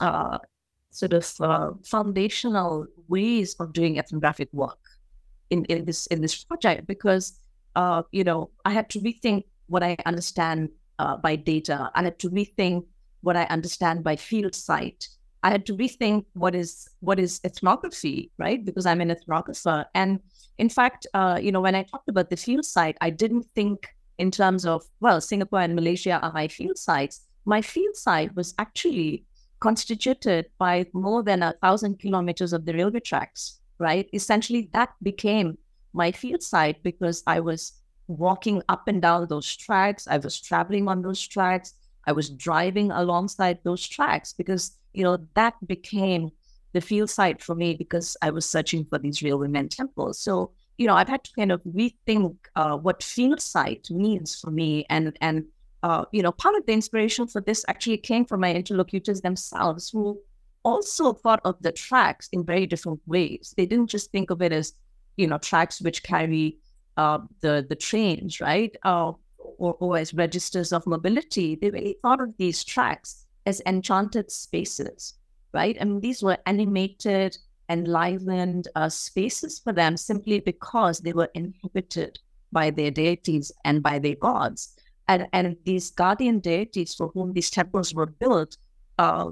uh, 0.00 0.38
sort 0.90 1.12
of 1.12 1.34
uh, 1.40 1.70
foundational 1.84 2.86
ways 3.08 3.56
of 3.60 3.72
doing 3.72 3.98
ethnographic 3.98 4.48
work 4.52 4.78
in, 5.50 5.64
in 5.66 5.84
this 5.84 6.06
in 6.06 6.20
this 6.20 6.44
project 6.44 6.86
because 6.86 7.38
uh, 7.76 8.02
you 8.12 8.24
know 8.24 8.50
I 8.64 8.72
had 8.72 8.90
to 8.90 9.00
rethink 9.00 9.44
what 9.68 9.82
I 9.82 9.96
understand 10.06 10.70
uh, 10.98 11.16
by 11.16 11.36
data. 11.36 11.90
I 11.94 12.02
had 12.02 12.18
to 12.20 12.30
rethink 12.30 12.84
what 13.22 13.36
I 13.36 13.44
understand 13.44 14.04
by 14.04 14.16
field 14.16 14.54
site. 14.54 15.08
I 15.42 15.50
had 15.50 15.64
to 15.66 15.74
rethink 15.74 16.26
what 16.34 16.54
is 16.54 16.88
what 17.00 17.18
is 17.18 17.40
ethnography, 17.44 18.30
right? 18.38 18.64
Because 18.64 18.84
I'm 18.84 19.00
an 19.00 19.10
ethnographer, 19.10 19.86
and 19.94 20.20
in 20.58 20.68
fact, 20.68 21.06
uh, 21.14 21.38
you 21.40 21.52
know, 21.52 21.60
when 21.60 21.74
I 21.74 21.84
talked 21.84 22.08
about 22.08 22.28
the 22.28 22.36
field 22.36 22.64
site, 22.64 22.98
I 23.00 23.10
didn't 23.10 23.46
think 23.54 23.88
in 24.20 24.30
terms 24.30 24.64
of 24.66 24.84
well, 25.00 25.20
Singapore 25.20 25.60
and 25.60 25.74
Malaysia 25.74 26.20
are 26.22 26.32
my 26.32 26.48
field 26.48 26.78
sites. 26.78 27.22
My 27.44 27.62
field 27.62 27.96
site 27.96 28.36
was 28.36 28.54
actually 28.58 29.24
constituted 29.60 30.46
by 30.58 30.86
more 30.92 31.22
than 31.22 31.42
a 31.42 31.54
thousand 31.62 31.98
kilometers 31.98 32.52
of 32.52 32.64
the 32.64 32.74
railway 32.74 33.00
tracks 33.00 33.60
right? 33.80 34.08
Essentially, 34.12 34.68
that 34.74 34.90
became 35.02 35.58
my 35.92 36.12
field 36.12 36.42
site 36.42 36.80
because 36.84 37.24
I 37.26 37.40
was 37.40 37.72
walking 38.06 38.62
up 38.68 38.86
and 38.86 39.02
down 39.02 39.26
those 39.28 39.56
tracks. 39.56 40.06
I 40.06 40.18
was 40.18 40.40
traveling 40.40 40.86
on 40.86 41.02
those 41.02 41.26
tracks. 41.26 41.74
I 42.06 42.12
was 42.12 42.30
driving 42.30 42.92
alongside 42.92 43.58
those 43.64 43.86
tracks 43.88 44.32
because, 44.32 44.76
you 44.92 45.02
know, 45.02 45.18
that 45.34 45.54
became 45.66 46.30
the 46.72 46.80
field 46.80 47.10
site 47.10 47.42
for 47.42 47.54
me 47.54 47.74
because 47.74 48.16
I 48.22 48.30
was 48.30 48.48
searching 48.48 48.84
for 48.84 48.98
these 48.98 49.22
railway 49.22 49.48
men 49.48 49.68
temples. 49.68 50.20
So, 50.20 50.52
you 50.80 50.86
know, 50.86 50.94
I've 50.94 51.10
had 51.10 51.22
to 51.24 51.32
kind 51.36 51.52
of 51.52 51.60
rethink 51.64 52.36
uh, 52.56 52.74
what 52.78 53.02
field 53.02 53.42
site 53.42 53.90
means 53.90 54.40
for 54.40 54.50
me. 54.50 54.86
And, 54.88 55.14
and 55.20 55.44
uh, 55.82 56.06
you 56.10 56.22
know, 56.22 56.32
part 56.32 56.54
of 56.56 56.64
the 56.64 56.72
inspiration 56.72 57.26
for 57.26 57.42
this 57.42 57.66
actually 57.68 57.98
came 57.98 58.24
from 58.24 58.40
my 58.40 58.54
interlocutors 58.54 59.20
themselves 59.20 59.90
who 59.90 60.18
also 60.64 61.12
thought 61.12 61.42
of 61.44 61.56
the 61.60 61.70
tracks 61.70 62.30
in 62.32 62.46
very 62.46 62.64
different 62.64 62.98
ways. 63.06 63.52
They 63.58 63.66
didn't 63.66 63.88
just 63.88 64.10
think 64.10 64.30
of 64.30 64.40
it 64.40 64.52
as, 64.52 64.72
you 65.18 65.26
know, 65.26 65.36
tracks 65.36 65.82
which 65.82 66.02
carry 66.02 66.56
uh, 66.96 67.18
the 67.42 67.66
the 67.68 67.76
trains, 67.76 68.40
right, 68.40 68.74
uh, 68.82 69.12
or, 69.36 69.76
or 69.80 69.98
as 69.98 70.14
registers 70.14 70.72
of 70.72 70.86
mobility. 70.86 71.56
They 71.56 71.68
really 71.68 71.96
thought 72.00 72.22
of 72.22 72.34
these 72.38 72.64
tracks 72.64 73.26
as 73.44 73.60
enchanted 73.66 74.30
spaces, 74.30 75.12
right? 75.52 75.76
I 75.78 75.84
mean, 75.84 76.00
these 76.00 76.22
were 76.22 76.38
animated, 76.46 77.36
enlivened 77.70 78.68
uh, 78.74 78.88
spaces 78.88 79.58
for 79.58 79.72
them 79.72 79.96
simply 79.96 80.40
because 80.40 80.98
they 80.98 81.12
were 81.12 81.30
inhabited 81.34 82.18
by 82.52 82.70
their 82.70 82.90
deities 82.90 83.52
and 83.64 83.82
by 83.82 83.98
their 83.98 84.16
gods. 84.16 84.76
And, 85.08 85.26
and 85.32 85.56
these 85.64 85.90
guardian 85.90 86.40
deities 86.40 86.94
for 86.94 87.08
whom 87.08 87.32
these 87.32 87.50
temples 87.50 87.94
were 87.94 88.06
built 88.06 88.56
uh, 88.98 89.30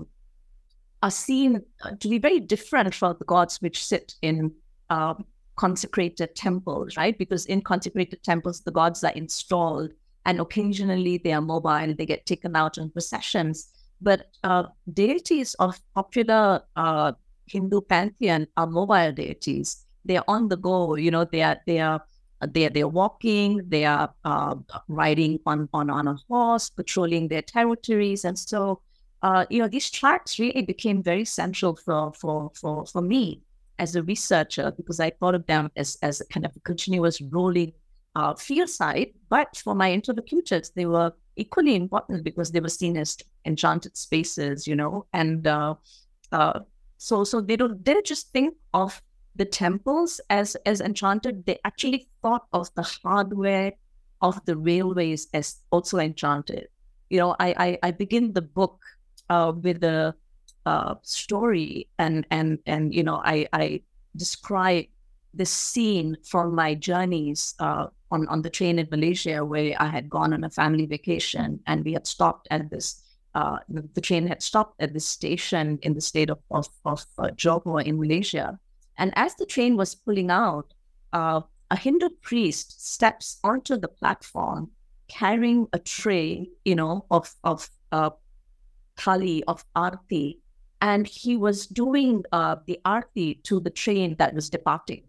are 1.02 1.10
seen 1.10 1.62
uh, 1.84 1.90
to 2.00 2.08
be 2.08 2.18
very 2.18 2.40
different 2.40 2.94
from 2.94 3.16
the 3.18 3.24
gods 3.24 3.60
which 3.60 3.84
sit 3.84 4.14
in 4.22 4.52
uh, 4.90 5.14
consecrated 5.56 6.34
temples, 6.34 6.96
right? 6.96 7.16
Because 7.18 7.46
in 7.46 7.60
consecrated 7.62 8.22
temples, 8.22 8.60
the 8.60 8.70
gods 8.70 9.04
are 9.04 9.12
installed 9.12 9.90
and 10.26 10.40
occasionally 10.40 11.18
they 11.18 11.32
are 11.32 11.40
mobile, 11.40 11.94
they 11.94 12.06
get 12.06 12.26
taken 12.26 12.54
out 12.56 12.78
in 12.78 12.90
processions. 12.90 13.72
But 14.00 14.26
uh, 14.44 14.64
deities 14.92 15.54
of 15.54 15.80
popular 15.94 16.62
uh, 16.76 17.12
Hindu 17.48 17.80
pantheon 17.82 18.46
are 18.56 18.66
mobile 18.66 19.12
deities. 19.12 19.84
They 20.04 20.16
are 20.16 20.24
on 20.28 20.48
the 20.48 20.56
go, 20.56 20.96
you 20.96 21.10
know, 21.10 21.24
they 21.24 21.42
are, 21.42 21.58
they 21.66 21.80
are, 21.80 22.02
they 22.46 22.66
are, 22.66 22.70
they 22.70 22.82
are 22.82 22.88
walking, 22.88 23.62
they 23.68 23.84
are 23.84 24.12
uh, 24.24 24.54
riding 24.88 25.40
on, 25.44 25.68
on, 25.72 25.90
on 25.90 26.08
a 26.08 26.16
horse, 26.28 26.70
patrolling 26.70 27.28
their 27.28 27.42
territories. 27.42 28.24
And 28.24 28.38
so 28.38 28.80
uh, 29.22 29.46
you 29.50 29.60
know, 29.60 29.68
these 29.68 29.90
tracks 29.90 30.38
really 30.38 30.62
became 30.62 31.02
very 31.02 31.24
central 31.24 31.76
for 31.76 32.12
for 32.14 32.50
for 32.54 32.86
for 32.86 33.02
me 33.02 33.42
as 33.78 33.96
a 33.96 34.02
researcher 34.02 34.72
because 34.76 35.00
I 35.00 35.10
thought 35.10 35.34
of 35.34 35.46
them 35.46 35.70
as 35.76 35.96
as 36.02 36.20
a 36.20 36.26
kind 36.26 36.46
of 36.46 36.54
a 36.56 36.60
continuous 36.60 37.20
rolling 37.20 37.72
uh, 38.14 38.34
field 38.34 38.68
site. 38.68 39.14
But 39.28 39.56
for 39.56 39.74
my 39.74 39.92
interlocutors, 39.92 40.70
they 40.70 40.86
were 40.86 41.12
equally 41.36 41.74
important 41.74 42.22
because 42.22 42.52
they 42.52 42.60
were 42.60 42.68
seen 42.68 42.96
as 42.96 43.16
enchanted 43.44 43.96
spaces, 43.96 44.66
you 44.66 44.76
know, 44.76 45.06
and 45.12 45.46
uh, 45.46 45.74
uh, 46.30 46.60
so 46.98 47.24
so 47.24 47.40
they 47.40 47.56
don't 47.56 47.84
they 47.84 48.02
just 48.02 48.32
think 48.32 48.54
of 48.74 49.00
the 49.38 49.46
temples 49.46 50.20
as 50.28 50.56
as 50.66 50.80
enchanted. 50.80 51.46
They 51.46 51.58
actually 51.64 52.08
thought 52.20 52.46
of 52.52 52.68
the 52.74 52.82
hardware 52.82 53.72
of 54.20 54.44
the 54.44 54.56
railways 54.56 55.28
as 55.32 55.62
also 55.70 55.98
enchanted. 55.98 56.68
You 57.08 57.18
know, 57.18 57.36
I 57.38 57.54
I, 57.56 57.78
I 57.88 57.90
begin 57.92 58.32
the 58.32 58.42
book 58.42 58.82
uh, 59.30 59.52
with 59.54 59.82
a 59.84 60.14
uh, 60.66 60.94
story, 61.02 61.88
and 61.98 62.26
and 62.30 62.58
and 62.66 62.92
you 62.92 63.02
know, 63.02 63.22
I 63.24 63.48
I 63.52 63.82
describe 64.16 64.86
the 65.34 65.46
scene 65.46 66.16
from 66.24 66.54
my 66.54 66.74
journeys 66.74 67.54
uh, 67.60 67.86
on 68.10 68.26
on 68.28 68.42
the 68.42 68.50
train 68.50 68.78
in 68.78 68.88
Malaysia, 68.90 69.44
where 69.44 69.74
I 69.78 69.86
had 69.86 70.10
gone 70.10 70.34
on 70.34 70.44
a 70.44 70.50
family 70.50 70.86
vacation, 70.86 71.60
and 71.66 71.84
we 71.84 71.92
had 71.92 72.06
stopped 72.06 72.48
at 72.50 72.68
this. 72.70 73.02
Uh, 73.38 73.58
the, 73.68 74.00
train 74.00 74.26
had 74.26 74.42
stopped 74.42 74.74
at 74.82 74.92
this 74.92 75.06
station 75.06 75.78
in 75.82 75.94
the 75.94 76.00
state 76.00 76.28
of 76.28 76.40
of, 76.50 76.66
of 76.84 77.06
uh, 77.18 77.30
Johor 77.42 77.84
in 77.86 78.00
Malaysia, 78.00 78.58
and 78.96 79.12
as 79.14 79.36
the 79.36 79.46
train 79.46 79.76
was 79.76 79.94
pulling 79.94 80.28
out, 80.28 80.74
uh, 81.12 81.40
a 81.70 81.76
Hindu 81.76 82.08
priest 82.20 82.84
steps 82.84 83.38
onto 83.44 83.76
the 83.76 83.86
platform 83.86 84.70
carrying 85.06 85.68
a 85.72 85.78
tray, 85.78 86.50
you 86.64 86.74
know, 86.74 87.06
of 87.12 87.32
of 87.44 87.70
uh, 87.92 88.10
thali 88.96 89.42
of 89.46 89.64
arti, 89.76 90.40
and 90.80 91.06
he 91.06 91.36
was 91.36 91.68
doing 91.68 92.24
uh, 92.32 92.56
the 92.66 92.80
arti 92.84 93.34
to 93.44 93.60
the 93.60 93.70
train 93.70 94.16
that 94.18 94.34
was 94.34 94.50
departing. 94.50 95.04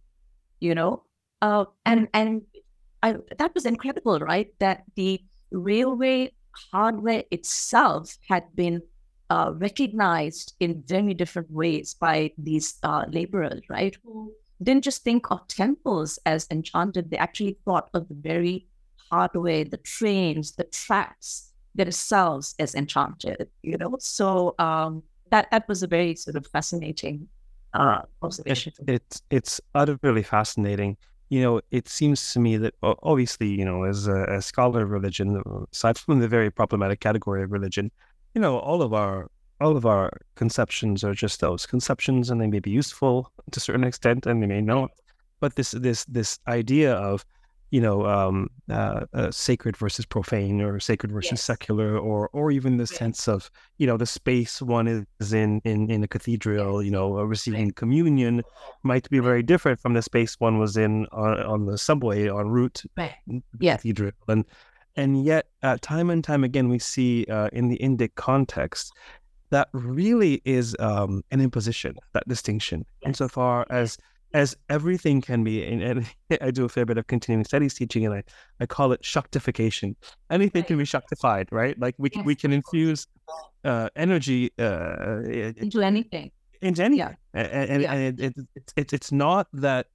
You 0.60 0.76
know, 0.76 1.02
uh, 1.42 1.65
and 1.84 2.08
and 2.13 2.44
I, 3.02 3.15
that 3.39 3.56
was 3.56 3.65
incredible, 3.65 4.20
right? 4.20 4.54
That 4.60 4.84
the 4.94 5.20
railway 5.52 6.32
hardware 6.71 7.23
itself 7.31 8.17
had 8.27 8.43
been 8.55 8.81
uh, 9.29 9.51
recognized 9.55 10.55
in 10.59 10.83
very 10.85 11.13
different 11.13 11.51
ways 11.51 11.93
by 11.93 12.31
these 12.38 12.75
uh, 12.83 13.05
laborers, 13.09 13.62
right? 13.69 13.95
Who 14.03 14.33
didn't 14.62 14.83
just 14.83 15.03
think 15.03 15.29
of 15.31 15.47
temples 15.47 16.19
as 16.25 16.47
enchanted; 16.51 17.12
they 17.12 17.17
actually 17.17 17.57
thought 17.65 17.89
of 17.93 18.07
the 18.07 18.15
very 18.15 18.67
hardware, 19.12 19.63
the 19.63 19.77
trains, 19.77 20.53
the 20.53 20.65
tracks, 20.65 21.51
themselves 21.75 22.55
as 22.59 22.75
enchanted, 22.75 23.49
you 23.62 23.77
know. 23.77 23.95
So 23.99 24.55
um, 24.59 25.03
that 25.31 25.49
that 25.51 25.67
was 25.67 25.83
a 25.83 25.88
very 25.88 26.15
sort 26.15 26.35
of 26.35 26.45
fascinating 26.47 27.27
uh, 27.73 28.01
observation. 28.21 28.73
It, 28.88 28.93
it's 28.93 29.21
it's 29.29 29.62
utterly 29.75 30.23
fascinating. 30.23 30.97
You 31.30 31.42
know, 31.42 31.62
it 31.72 31.88
seems 31.88 32.34
to 32.34 32.39
me 32.39 32.58
that 32.58 32.74
obviously, 32.82 33.48
you 33.50 33.63
know, 33.65 33.84
as 33.84 34.08
a, 34.08 34.24
a 34.24 34.42
scholar 34.42 34.84
of 34.84 34.89
religion, 34.89 35.38
uh, 35.38 35.65
aside 35.72 35.98
from 35.98 36.20
the 36.20 36.28
very 36.28 36.50
problematic 36.52 37.00
category 37.02 37.44
of 37.44 37.52
religion, 37.52 37.92
you 38.34 38.42
know, 38.42 38.58
all 38.60 38.82
of 38.82 38.94
our 38.94 39.30
all 39.62 39.76
of 39.78 39.86
our 39.86 40.12
conceptions 40.36 41.04
are 41.04 41.13
just 41.13 41.42
those 41.42 41.65
conceptions, 41.65 42.30
and 42.30 42.39
they 42.42 42.48
may 42.48 42.60
be 42.60 42.72
useful 42.72 43.32
to 43.52 43.58
a 43.58 43.62
certain 43.62 43.84
extent, 43.84 44.26
and 44.26 44.42
they 44.42 44.48
may 44.48 44.62
not. 44.62 44.92
but 45.39 45.56
this 45.56 45.72
this 45.72 46.06
this 46.06 46.39
idea 46.48 46.94
of 46.96 47.26
you 47.71 47.82
know 47.82 48.05
um, 48.05 48.49
uh, 48.69 49.05
uh, 49.13 49.32
sacred 49.32 49.77
versus 49.77 50.05
profane 50.05 50.62
or 50.62 50.79
sacred 50.79 51.12
versus 51.12 51.32
Yes. 51.34 51.43
secular 51.43 51.97
or 51.97 52.29
or 52.34 52.51
even 52.51 52.77
the 52.77 52.84
Right. 52.84 52.97
sense 52.97 53.27
of 53.27 53.49
you 53.77 53.88
know 53.88 53.97
the 53.97 54.05
space 54.05 54.62
one 54.62 54.88
is 54.88 55.34
in 55.34 55.62
in 55.63 55.89
in 55.89 56.03
a 56.03 56.08
cathedral 56.08 56.82
you 56.84 56.91
know 56.91 57.13
receiving 57.21 57.71
communion 57.71 58.43
might 58.84 59.10
be 59.10 59.19
very 59.19 59.43
different 59.43 59.79
from 59.79 59.93
the 59.93 60.01
space 60.01 60.36
one 60.39 60.58
was 60.60 60.77
in 60.77 61.05
on, 61.12 61.39
on 61.41 61.65
the 61.65 61.77
subway 61.77 62.27
en 62.29 62.47
route 62.49 62.84
Right. 62.97 63.15
Yeah. 63.60 63.75
cathedral 63.77 64.12
and 64.27 64.45
and 64.95 65.23
yet 65.23 65.45
uh, 65.63 65.77
time 65.82 66.10
and 66.10 66.23
time 66.23 66.43
again 66.43 66.69
we 66.69 66.79
see 66.79 67.25
uh, 67.29 67.49
in 67.53 67.69
the 67.69 67.77
indic 67.77 68.15
context 68.15 68.91
that 69.51 69.67
really 69.73 70.41
is 70.45 70.75
um, 70.79 71.23
an 71.32 71.41
imposition 71.41 71.95
that 72.13 72.27
distinction 72.27 72.86
Yes. 73.01 73.10
insofar 73.10 73.65
as 73.69 73.97
as 74.34 74.56
everything 74.70 75.22
can 75.22 75.44
be 75.44 75.63
and, 75.65 75.82
and 75.82 76.06
i 76.42 76.52
do 76.52 76.65
a 76.65 76.70
fair 76.70 76.86
bit 76.86 76.98
of 76.98 77.08
continuing 77.08 77.44
studies 77.44 77.74
teaching 77.74 78.06
and 78.06 78.13
i, 78.15 78.24
I 78.60 78.65
call 78.65 78.92
it 78.92 79.02
shaktification 79.02 79.96
anything 80.30 80.63
can 80.63 80.78
be 80.78 80.86
shaktified 80.86 81.48
right 81.52 81.78
like 81.80 81.96
we, 81.98 82.10
can 82.10 82.24
we 82.26 82.36
can 82.36 82.54
infuse 82.54 83.08
uh, 83.63 83.89
energy 83.96 84.52
uh, 84.60 85.22
Into 85.58 85.82
anything. 85.82 86.32
into 86.62 86.84
anything. 86.84 87.15
Yeah. 87.34 87.42
A- 87.42 87.46
a- 87.46 87.70
And, 87.72 87.82
Yeah. 87.84 87.94
and 87.94 88.20
it, 88.20 88.36
it, 88.38 88.48
it's 88.76 88.94
it's 88.94 89.12
not 89.12 89.48
that 89.54 89.88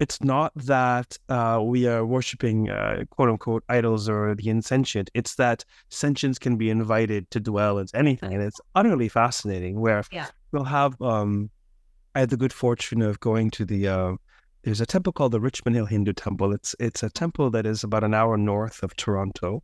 it's 0.00 0.22
not 0.22 0.52
that 0.54 1.16
uh, 1.28 1.60
we 1.62 1.88
are 1.88 2.06
worshiping 2.06 2.70
uh, 2.70 3.04
quote 3.10 3.28
unquote 3.30 3.64
idols 3.68 4.08
or 4.08 4.34
the 4.36 4.48
insentient. 4.48 5.10
It's 5.14 5.34
that 5.36 5.64
sentience 5.88 6.38
can 6.38 6.56
be 6.56 6.70
invited 6.70 7.28
to 7.32 7.40
dwell 7.40 7.78
into 7.78 7.96
anything, 7.96 8.32
and 8.32 8.42
it's 8.42 8.60
utterly 8.76 9.08
fascinating. 9.08 9.80
Where 9.80 10.02
Yeah. 10.12 10.26
we'll 10.52 10.64
have 10.64 11.00
um, 11.02 11.50
I 12.18 12.22
had 12.22 12.30
the 12.30 12.36
good 12.36 12.52
fortune 12.52 13.00
of 13.00 13.20
going 13.20 13.48
to 13.52 13.64
the 13.64 13.86
uh, 13.86 14.16
there's 14.64 14.80
a 14.80 14.86
temple 14.86 15.12
called 15.12 15.30
the 15.30 15.38
Richmond 15.40 15.76
Hill 15.76 15.86
Hindu 15.86 16.14
Temple. 16.14 16.52
It's 16.52 16.74
it's 16.80 17.04
a 17.04 17.10
temple 17.10 17.48
that 17.50 17.64
is 17.64 17.84
about 17.84 18.02
an 18.02 18.12
hour 18.12 18.36
north 18.36 18.82
of 18.82 18.96
Toronto. 18.96 19.62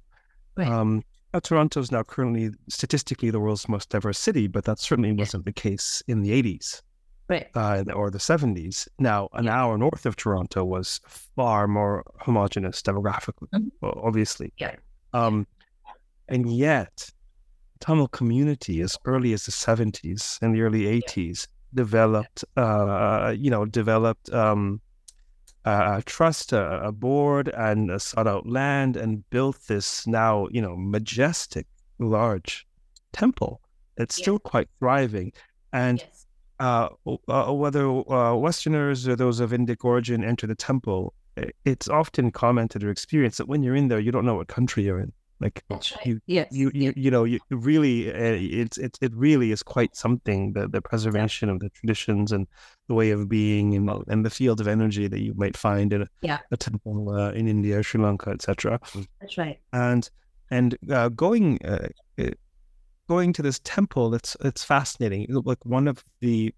Right. 0.56 0.68
Um, 0.68 1.02
now, 1.32 1.40
Toronto 1.40 1.80
is 1.80 1.90
now 1.90 2.04
currently 2.04 2.50
statistically 2.68 3.30
the 3.30 3.40
world's 3.40 3.68
most 3.68 3.88
diverse 3.88 4.20
city, 4.20 4.46
but 4.46 4.66
that 4.66 4.78
certainly 4.78 5.10
wasn't 5.10 5.46
the 5.46 5.52
case 5.52 6.00
in 6.06 6.20
the 6.20 6.30
80s 6.30 6.80
Right. 7.28 7.48
uh, 7.56 7.82
or 7.92 8.08
the 8.08 8.20
70s. 8.20 8.86
Now, 9.00 9.28
an 9.32 9.48
hour 9.48 9.76
north 9.76 10.06
of 10.06 10.14
Toronto 10.14 10.64
was 10.64 11.00
far 11.08 11.66
more 11.66 12.04
homogenous 12.20 12.80
demographically, 12.82 13.48
Mhm. 13.52 13.70
obviously. 13.82 14.52
Yeah. 14.58 14.76
Um, 15.12 15.48
and 16.28 16.48
yet, 16.48 17.10
Tamil 17.80 18.06
community, 18.06 18.80
as 18.80 18.96
early 19.06 19.32
as 19.32 19.44
the 19.46 19.50
70s 19.52 20.38
and 20.40 20.54
the 20.54 20.60
early 20.62 20.86
80s, 20.86 21.48
developed, 21.74 22.44
uh, 22.56 23.34
you 23.36 23.50
know, 23.50 23.64
developed 23.64 24.32
um, 24.32 24.80
uh, 25.64 26.00
trust, 26.06 26.52
a, 26.52 26.86
a 26.86 26.92
board, 26.92 27.48
and 27.48 28.00
sought 28.00 28.26
out 28.26 28.46
land 28.46 28.96
and 28.96 29.28
built 29.30 29.58
this 29.66 30.06
now, 30.06 30.46
you 30.50 30.60
know, 30.60 30.76
majestic, 30.76 31.66
large 31.98 32.66
temple 33.12 33.60
that's 33.96 34.18
Yeah. 34.18 34.22
still 34.22 34.38
quite 34.38 34.68
thriving. 34.78 35.32
And 35.72 35.98
Yes. 35.98 36.26
uh, 36.60 36.88
uh, 37.28 37.52
whether 37.52 37.86
uh, 37.88 38.34
Westerners 38.34 39.08
or 39.08 39.16
those 39.16 39.40
of 39.40 39.50
Indic 39.50 39.84
origin 39.84 40.24
enter 40.24 40.46
the 40.46 40.54
temple, 40.54 41.14
it's 41.64 41.88
often 41.88 42.30
commented 42.30 42.84
or 42.84 42.90
experienced 42.90 43.38
that 43.38 43.48
when 43.48 43.62
you're 43.62 43.74
in 43.74 43.88
there, 43.88 43.98
you 43.98 44.12
don't 44.12 44.24
know 44.24 44.36
what 44.36 44.48
country 44.48 44.84
you're 44.84 45.00
in. 45.00 45.12
Like 45.40 45.62
right. 45.68 45.92
you, 46.04 46.20
Yes. 46.26 46.48
you, 46.52 46.70
you, 46.74 46.92
you 46.96 47.10
know, 47.10 47.24
you 47.24 47.40
really, 47.50 48.10
uh, 48.12 48.38
it's, 48.38 48.78
it's, 48.78 48.98
it 49.02 49.12
really 49.14 49.50
is 49.50 49.62
quite 49.62 49.96
something. 49.96 50.52
The, 50.52 50.68
the 50.68 50.80
preservation 50.80 51.48
of 51.48 51.60
the 51.60 51.70
traditions 51.70 52.32
and 52.32 52.46
the 52.88 52.94
way 52.94 53.10
of 53.10 53.28
being, 53.28 53.74
and, 53.74 53.90
and 54.08 54.24
the 54.24 54.30
field 54.30 54.60
of 54.60 54.68
energy 54.68 55.08
that 55.08 55.20
you 55.20 55.34
might 55.36 55.56
find 55.56 55.92
in 55.92 56.02
a, 56.02 56.06
Yeah. 56.22 56.38
a 56.50 56.56
temple 56.56 57.10
uh, 57.10 57.32
in 57.32 57.48
India, 57.48 57.82
Sri 57.82 58.00
Lanka, 58.00 58.30
etc 58.30 58.78
That's 59.20 59.36
right. 59.38 59.58
and 59.72 60.08
and 60.50 60.76
uh, 60.90 61.08
going 61.08 61.58
uh, 61.64 61.88
uh, 62.18 62.30
going 63.08 63.32
to 63.32 63.42
this 63.42 63.60
temple 63.64 64.14
it's 64.14 64.36
it's 64.40 64.62
fascinating 64.62 65.26
like 65.44 65.64
one 65.64 65.88
of 65.88 66.04
the 66.20 66.54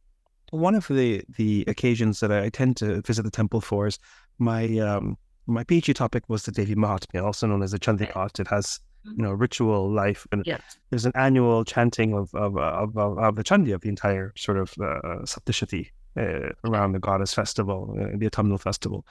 one 0.50 0.74
of 0.74 0.86
the 0.88 1.22
the 1.36 1.64
occasions 1.66 2.20
that 2.20 2.30
I 2.30 2.48
tend 2.50 2.76
to 2.78 3.00
visit 3.02 3.22
the 3.24 3.30
temple 3.30 3.60
for 3.60 3.86
is 3.86 3.98
my 4.38 4.78
um 4.78 5.16
my 5.46 5.64
PhD 5.64 5.94
topic 5.94 6.24
was 6.28 6.44
the 6.44 6.52
Devi 6.52 6.74
Mahatmya, 6.74 7.24
also 7.24 7.46
known 7.46 7.62
as 7.62 7.72
the 7.72 7.78
Chandipat. 7.78 8.40
It 8.40 8.48
has 8.48 8.80
you 9.04 9.22
know 9.22 9.32
ritual 9.32 9.90
life, 9.90 10.26
and 10.32 10.44
there's 10.90 11.06
an 11.06 11.12
annual 11.14 11.64
chanting 11.64 12.14
of 12.14 12.34
of 12.34 12.56
of, 12.56 12.96
of, 12.96 13.18
of 13.18 13.36
the 13.36 13.44
Chandi 13.44 13.74
of 13.74 13.80
the 13.80 13.88
entire 13.88 14.32
sort 14.36 14.58
of 14.58 14.72
uh, 14.80 15.22
Saptashati 15.24 15.88
uh, 16.16 16.50
around 16.64 16.92
the 16.92 16.98
goddess 16.98 17.32
festival, 17.32 17.96
uh, 18.00 18.16
the 18.16 18.26
autumnal 18.26 18.58
festival, 18.58 19.06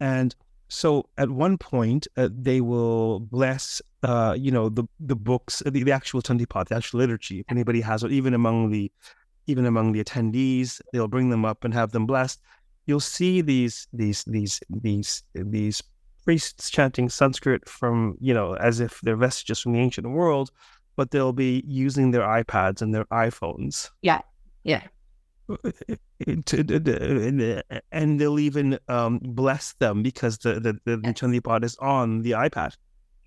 and 0.00 0.34
so 0.68 1.06
at 1.18 1.30
one 1.30 1.58
point 1.58 2.06
uh, 2.16 2.28
they 2.32 2.60
will 2.60 3.20
bless 3.20 3.82
uh, 4.02 4.34
you 4.38 4.50
know 4.50 4.68
the 4.68 4.84
the 5.00 5.16
books 5.16 5.62
the, 5.66 5.82
the 5.84 5.92
actual 5.92 6.22
Chandipat, 6.22 6.68
the 6.68 6.76
actual 6.76 7.00
liturgy. 7.00 7.40
If 7.40 7.46
anybody 7.50 7.80
has 7.82 8.02
it, 8.02 8.12
even 8.12 8.34
among 8.34 8.70
the 8.70 8.90
even 9.46 9.66
among 9.66 9.92
the 9.92 10.02
attendees, 10.02 10.80
they'll 10.92 11.08
bring 11.08 11.28
them 11.28 11.44
up 11.44 11.64
and 11.64 11.74
have 11.74 11.92
them 11.92 12.06
blessed. 12.06 12.40
You'll 12.86 13.00
see 13.00 13.40
these 13.40 13.86
these 13.92 14.24
these 14.24 14.60
these 14.68 15.22
these 15.34 15.82
priests 16.24 16.70
chanting 16.70 17.08
Sanskrit 17.08 17.68
from 17.68 18.16
you 18.20 18.34
know 18.34 18.54
as 18.54 18.80
if 18.80 19.00
they're 19.02 19.16
vestiges 19.16 19.60
from 19.60 19.72
the 19.72 19.80
ancient 19.80 20.08
world, 20.08 20.50
but 20.96 21.10
they'll 21.10 21.32
be 21.32 21.62
using 21.66 22.10
their 22.10 22.22
iPads 22.22 22.82
and 22.82 22.94
their 22.94 23.04
iPhones. 23.06 23.90
Yeah. 24.02 24.20
Yeah. 24.64 24.82
And 26.26 28.18
they'll 28.20 28.38
even 28.38 28.78
um, 28.88 29.18
bless 29.22 29.74
them 29.74 30.02
because 30.02 30.38
the 30.38 30.60
the, 30.60 30.78
the, 30.84 31.00
Yes. 31.04 31.14
Chandipat 31.14 31.64
is 31.64 31.76
on 31.78 32.22
the 32.22 32.32
iPad, 32.32 32.74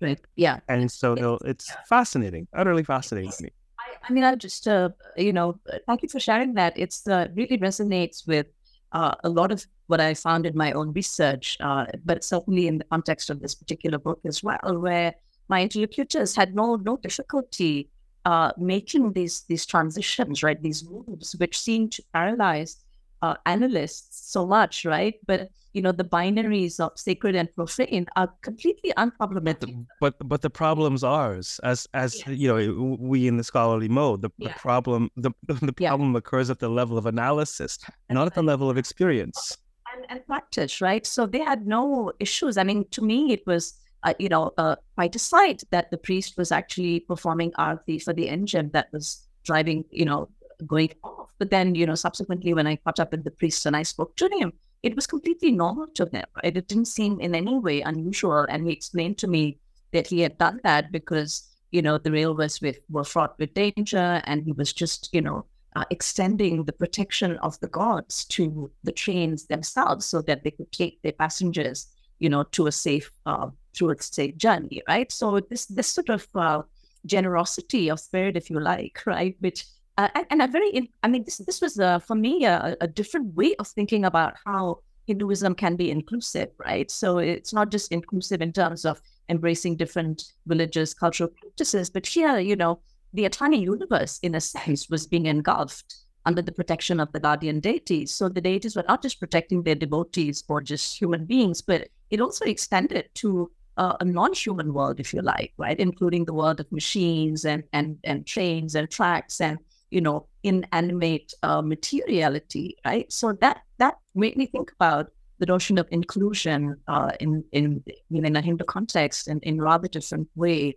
Right. 0.00 0.20
Yeah. 0.36 0.60
and 0.68 0.90
so 0.90 1.14
they'll 1.14 1.38
it's 1.44 1.72
fascinating, 1.88 2.48
utterly 2.54 2.82
fascinating 2.82 3.30
to 3.30 3.42
me. 3.44 3.50
I, 3.78 3.84
I 4.08 4.12
mean, 4.12 4.24
I 4.24 4.34
just, 4.34 4.66
uh, 4.66 4.90
you 5.16 5.32
know, 5.32 5.60
thank 5.86 6.02
you 6.02 6.08
for 6.08 6.18
sharing 6.18 6.54
that. 6.54 6.72
It's 6.76 7.06
uh, 7.06 7.28
really 7.34 7.58
resonates 7.58 8.26
with 8.26 8.46
uh, 8.92 9.14
a 9.24 9.28
lot 9.28 9.52
of 9.52 9.66
what 9.86 10.00
I 10.00 10.14
found 10.14 10.46
in 10.46 10.56
my 10.56 10.72
own 10.72 10.92
research, 10.92 11.56
uh, 11.60 11.86
but 12.04 12.24
certainly 12.24 12.68
in 12.68 12.78
the 12.78 12.84
context 12.84 13.30
of 13.30 13.40
this 13.40 13.54
particular 13.54 13.98
book 13.98 14.20
as 14.24 14.42
well, 14.42 14.78
where 14.78 15.14
my 15.48 15.62
interlocutors 15.62 16.36
had 16.36 16.54
no 16.54 16.76
no 16.76 16.96
difficulty 16.96 17.88
uh, 18.24 18.52
making 18.58 19.12
these 19.12 19.42
these 19.42 19.64
transitions, 19.66 20.42
right? 20.42 20.62
These 20.62 20.84
moves, 20.84 21.34
which 21.36 21.58
seem 21.58 21.88
to 21.90 22.02
paralyze 22.12 22.84
uh, 23.22 23.34
analysts 23.46 24.30
so 24.30 24.46
much, 24.46 24.84
right? 24.84 25.14
But 25.26 25.50
you 25.74 25.82
know, 25.82 25.92
the 25.92 26.04
binaries 26.04 26.80
of 26.80 26.92
sacred 26.96 27.34
and 27.36 27.54
profane 27.54 28.06
are 28.16 28.32
completely 28.42 28.92
unproblematic. 28.96 29.76
But 30.00 30.14
but 30.26 30.42
the 30.42 30.50
problem's 30.50 31.04
ours 31.04 31.60
as 31.62 31.86
as 31.94 32.16
Yes. 32.26 32.38
you 32.38 32.48
know 32.48 32.96
we 32.98 33.28
in 33.28 33.36
the 33.36 33.44
scholarly 33.44 33.88
mode. 33.88 34.22
The, 34.22 34.30
the 34.38 34.46
Yeah. 34.46 34.54
problem 34.54 35.10
the 35.16 35.30
the 35.48 35.74
Yeah. 35.78 35.90
problem 35.90 36.16
occurs 36.16 36.50
at 36.50 36.58
the 36.58 36.68
level 36.68 36.96
of 36.98 37.06
analysis, 37.06 37.78
not 38.10 38.26
at 38.26 38.34
the 38.34 38.42
level 38.42 38.70
of 38.70 38.76
experience. 38.78 39.56
and, 39.94 40.04
and 40.08 40.26
practice, 40.26 40.80
right? 40.80 41.06
So 41.06 41.26
they 41.26 41.40
had 41.40 41.66
no 41.66 42.12
issues. 42.20 42.56
I 42.58 42.64
mean, 42.64 42.84
to 42.90 43.02
me, 43.02 43.32
it 43.32 43.42
was, 43.46 43.72
uh, 44.02 44.14
you 44.18 44.28
know, 44.28 44.52
uh, 44.58 44.76
quite 44.96 45.16
a 45.16 45.18
sight 45.18 45.62
that 45.70 45.90
the 45.90 45.96
priest 45.98 46.36
was 46.36 46.52
actually 46.52 47.00
performing 47.00 47.52
arti 47.56 47.98
for 47.98 48.12
the 48.12 48.28
engine 48.28 48.70
that 48.72 48.88
was 48.92 49.26
driving, 49.44 49.84
you 49.90 50.04
know, 50.04 50.28
going 50.66 50.92
off. 51.02 51.30
But 51.38 51.50
then, 51.50 51.74
you 51.74 51.86
know, 51.86 51.94
subsequently, 51.94 52.54
when 52.54 52.66
I 52.66 52.76
caught 52.76 53.00
up 53.00 53.12
with 53.12 53.24
the 53.24 53.30
priest 53.30 53.66
and 53.66 53.76
I 53.76 53.82
spoke 53.82 54.16
to 54.16 54.28
him, 54.28 54.52
it 54.82 54.94
was 54.94 55.06
completely 55.06 55.52
normal 55.52 55.86
to 55.94 56.06
him, 56.06 56.24
right? 56.42 56.56
It 56.56 56.68
didn't 56.68 56.86
seem 56.86 57.20
in 57.20 57.34
any 57.34 57.58
way 57.58 57.80
unusual. 57.80 58.46
And 58.48 58.66
he 58.66 58.72
explained 58.72 59.18
to 59.18 59.26
me 59.26 59.58
that 59.92 60.06
he 60.06 60.20
had 60.20 60.38
done 60.38 60.60
that 60.64 60.92
because, 60.92 61.48
you 61.70 61.82
know, 61.82 61.98
the 61.98 62.12
railways 62.12 62.60
with, 62.60 62.78
were 62.88 63.04
fraught 63.04 63.38
with 63.38 63.54
danger 63.54 64.22
and 64.24 64.44
he 64.44 64.52
was 64.52 64.72
just, 64.72 65.08
you 65.12 65.20
know, 65.20 65.46
uh, 65.76 65.84
extending 65.90 66.64
the 66.64 66.72
protection 66.72 67.36
of 67.38 67.58
the 67.60 67.68
gods 67.68 68.24
to 68.26 68.70
the 68.84 68.92
trains 68.92 69.46
themselves 69.46 70.06
so 70.06 70.22
that 70.22 70.42
they 70.42 70.50
could 70.50 70.70
take 70.72 71.00
their 71.02 71.12
passengers, 71.12 71.88
you 72.18 72.28
know, 72.28 72.42
to 72.42 72.66
a 72.66 72.72
safe, 72.72 73.10
uh, 73.26 73.48
through 73.76 73.90
a 73.90 74.02
safe 74.02 74.36
journey, 74.36 74.82
right? 74.88 75.12
So 75.12 75.40
this 75.40 75.66
this 75.66 75.88
sort 75.88 76.08
of 76.08 76.26
uh, 76.34 76.62
generosity 77.06 77.90
of 77.90 78.00
spirit, 78.00 78.36
if 78.36 78.50
you 78.50 78.60
like, 78.60 79.00
right, 79.06 79.36
which 79.40 79.64
uh, 79.98 80.08
and, 80.14 80.26
and 80.30 80.42
a 80.42 80.46
very, 80.46 80.90
I 81.02 81.08
mean, 81.08 81.24
this 81.24 81.38
this 81.38 81.60
was 81.60 81.78
uh, 81.78 81.98
for 81.98 82.14
me 82.14 82.44
a, 82.44 82.76
a 82.80 82.86
different 82.86 83.34
way 83.34 83.54
of 83.56 83.66
thinking 83.66 84.04
about 84.04 84.34
how 84.46 84.78
Hinduism 85.06 85.54
can 85.56 85.74
be 85.74 85.90
inclusive, 85.90 86.50
right? 86.64 86.90
So 86.90 87.18
it's 87.18 87.52
not 87.52 87.70
just 87.70 87.90
inclusive 87.90 88.40
in 88.40 88.52
terms 88.52 88.84
of 88.84 89.02
embracing 89.28 89.76
different 89.76 90.22
religious 90.46 90.94
cultural 90.94 91.30
practices, 91.40 91.90
but 91.90 92.06
here, 92.06 92.38
you 92.38 92.56
know, 92.56 92.78
the 93.12 93.24
entire 93.24 93.52
universe, 93.52 94.20
in 94.22 94.34
a 94.34 94.40
sense, 94.40 94.88
was 94.88 95.06
being 95.06 95.26
engulfed 95.26 95.96
under 96.26 96.42
the 96.42 96.52
protection 96.52 97.00
of 97.00 97.10
the 97.12 97.20
guardian 97.20 97.58
deities. 97.58 98.14
So 98.14 98.28
the 98.28 98.40
deities 98.40 98.76
were 98.76 98.84
not 98.86 99.02
just 99.02 99.18
protecting 99.18 99.62
their 99.62 99.74
devotees 99.74 100.44
or 100.46 100.60
just 100.60 101.00
human 101.00 101.24
beings, 101.24 101.62
but 101.62 101.88
it 102.10 102.20
also 102.20 102.44
extended 102.44 103.08
to 103.14 103.50
uh, 103.78 103.96
a 104.00 104.04
non-human 104.04 104.74
world, 104.74 105.00
if 105.00 105.14
you 105.14 105.22
like, 105.22 105.52
right, 105.56 105.78
including 105.78 106.24
the 106.24 106.34
world 106.34 106.60
of 106.60 106.70
machines 106.70 107.44
and 107.44 107.64
and 107.72 107.98
and 108.04 108.26
trains 108.26 108.74
and 108.74 108.90
tracks 108.90 109.40
and 109.40 109.58
you 109.90 110.00
know 110.00 110.26
inanimate 110.42 111.32
uh, 111.42 111.62
materiality, 111.62 112.76
right? 112.84 113.10
So 113.12 113.32
that 113.40 113.62
that 113.78 113.98
made 114.14 114.36
me 114.36 114.46
think 114.46 114.72
about 114.72 115.10
the 115.38 115.46
notion 115.46 115.78
of 115.78 115.86
inclusion 115.90 116.76
uh, 116.88 117.12
in 117.20 117.44
in 117.52 117.82
in 118.10 118.36
a 118.36 118.40
Hindu 118.40 118.64
context 118.64 119.28
in 119.28 119.40
in 119.40 119.60
rather 119.60 119.88
different 119.88 120.28
way. 120.34 120.76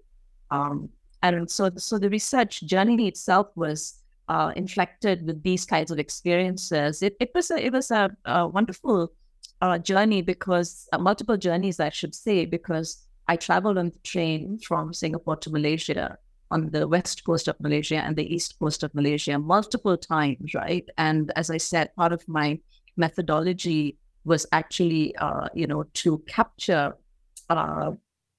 Um, 0.49 0.89
and 1.23 1.49
so 1.49 1.69
so 1.77 1.97
the 1.97 2.09
research 2.09 2.61
journey 2.61 3.07
itself 3.07 3.47
was 3.55 4.01
uh, 4.31 4.51
inflected 4.55 5.25
with 5.25 5.43
these 5.43 5.65
kinds 5.65 5.91
of 5.91 5.99
experiences. 5.99 7.01
It, 7.03 7.15
it 7.19 7.31
was 7.35 7.51
a, 7.51 7.65
it 7.65 7.73
was 7.73 7.91
a, 7.91 8.09
a 8.25 8.47
wonderful 8.47 9.11
uh, 9.61 9.77
journey 9.77 10.21
because 10.21 10.87
uh, 10.93 10.97
multiple 10.97 11.37
journeys, 11.37 11.79
I 11.79 11.89
should 11.89 12.15
say, 12.15 12.45
because 12.45 13.05
I 13.27 13.35
traveled 13.35 13.77
on 13.77 13.89
the 13.89 13.99
train 13.99 14.59
from 14.59 14.93
Singapore 14.93 15.35
to 15.37 15.49
Malaysia 15.49 16.17
on 16.51 16.69
the 16.71 16.87
west 16.87 17.23
coast 17.23 17.47
of 17.47 17.59
Malaysia 17.59 17.97
and 17.97 18.15
the 18.15 18.33
east 18.33 18.59
coast 18.59 18.83
of 18.83 18.93
Malaysia 18.93 19.39
multiple 19.39 19.97
times, 19.97 20.53
right? 20.53 20.87
And 20.97 21.31
as 21.35 21.49
I 21.49 21.57
said, 21.57 21.95
part 21.95 22.11
of 22.11 22.27
my 22.27 22.59
methodology 22.97 23.97
was 24.25 24.45
actually, 24.51 25.15
uh, 25.15 25.47
you 25.53 25.65
know, 25.67 25.83
to 25.93 26.19
capture 26.27 26.95
uh, 27.49 27.91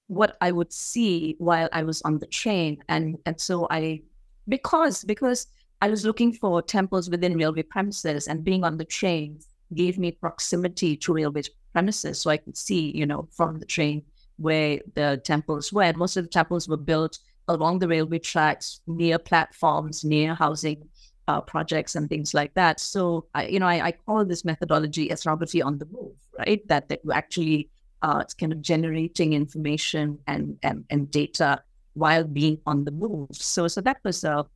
what 0.06 0.36
I 0.40 0.52
would 0.52 0.72
see 0.72 1.36
while 1.38 1.68
I 1.72 1.82
was 1.82 2.02
on 2.02 2.18
the 2.18 2.26
train, 2.26 2.78
and 2.88 3.16
and 3.26 3.40
so 3.40 3.66
I, 3.70 4.02
because 4.48 5.04
because 5.04 5.46
I 5.80 5.88
was 5.88 6.04
looking 6.04 6.32
for 6.32 6.62
temples 6.62 7.10
within 7.10 7.36
railway 7.36 7.62
premises, 7.62 8.28
and 8.28 8.44
being 8.44 8.62
on 8.62 8.76
the 8.76 8.84
train 8.84 9.40
gave 9.74 9.98
me 9.98 10.12
proximity 10.12 10.96
to 10.98 11.14
railway 11.14 11.42
premises, 11.72 12.20
so 12.20 12.30
I 12.30 12.36
could 12.36 12.56
see, 12.56 12.92
you 12.94 13.06
know, 13.06 13.28
from 13.32 13.58
the 13.58 13.66
train 13.66 14.02
where 14.36 14.80
the 14.94 15.20
temples 15.24 15.72
were. 15.72 15.92
Most 15.96 16.16
of 16.16 16.24
the 16.24 16.30
temples 16.30 16.68
were 16.68 16.76
built 16.76 17.18
along 17.48 17.78
the 17.78 17.88
railway 17.88 18.18
tracks, 18.18 18.80
near 18.86 19.18
platforms, 19.18 20.04
near 20.04 20.34
housing 20.34 20.88
uh, 21.28 21.40
projects, 21.40 21.94
and 21.94 22.08
things 22.08 22.34
like 22.34 22.54
that. 22.54 22.80
So, 22.80 23.26
I, 23.34 23.46
you 23.46 23.60
know, 23.60 23.66
I, 23.66 23.86
I, 23.86 23.92
call 23.92 24.24
this 24.24 24.44
methodology 24.44 25.10
ethnography 25.10 25.62
on 25.62 25.78
the 25.78 25.86
move, 25.86 26.16
right? 26.38 26.66
That 26.68 26.88
that 26.88 27.00
actually 27.12 27.70
uh, 28.02 28.18
it's 28.22 28.34
kind 28.34 28.52
of 28.52 28.60
generating 28.60 29.32
information 29.32 30.18
and, 30.26 30.58
and 30.62 30.84
and 30.90 31.10
data 31.10 31.62
while 31.94 32.24
being 32.24 32.58
on 32.66 32.84
the 32.84 32.90
move. 32.90 33.28
So, 33.32 33.68
so 33.68 33.80
that 33.82 33.98
was 34.04 34.24
a 34.24 34.46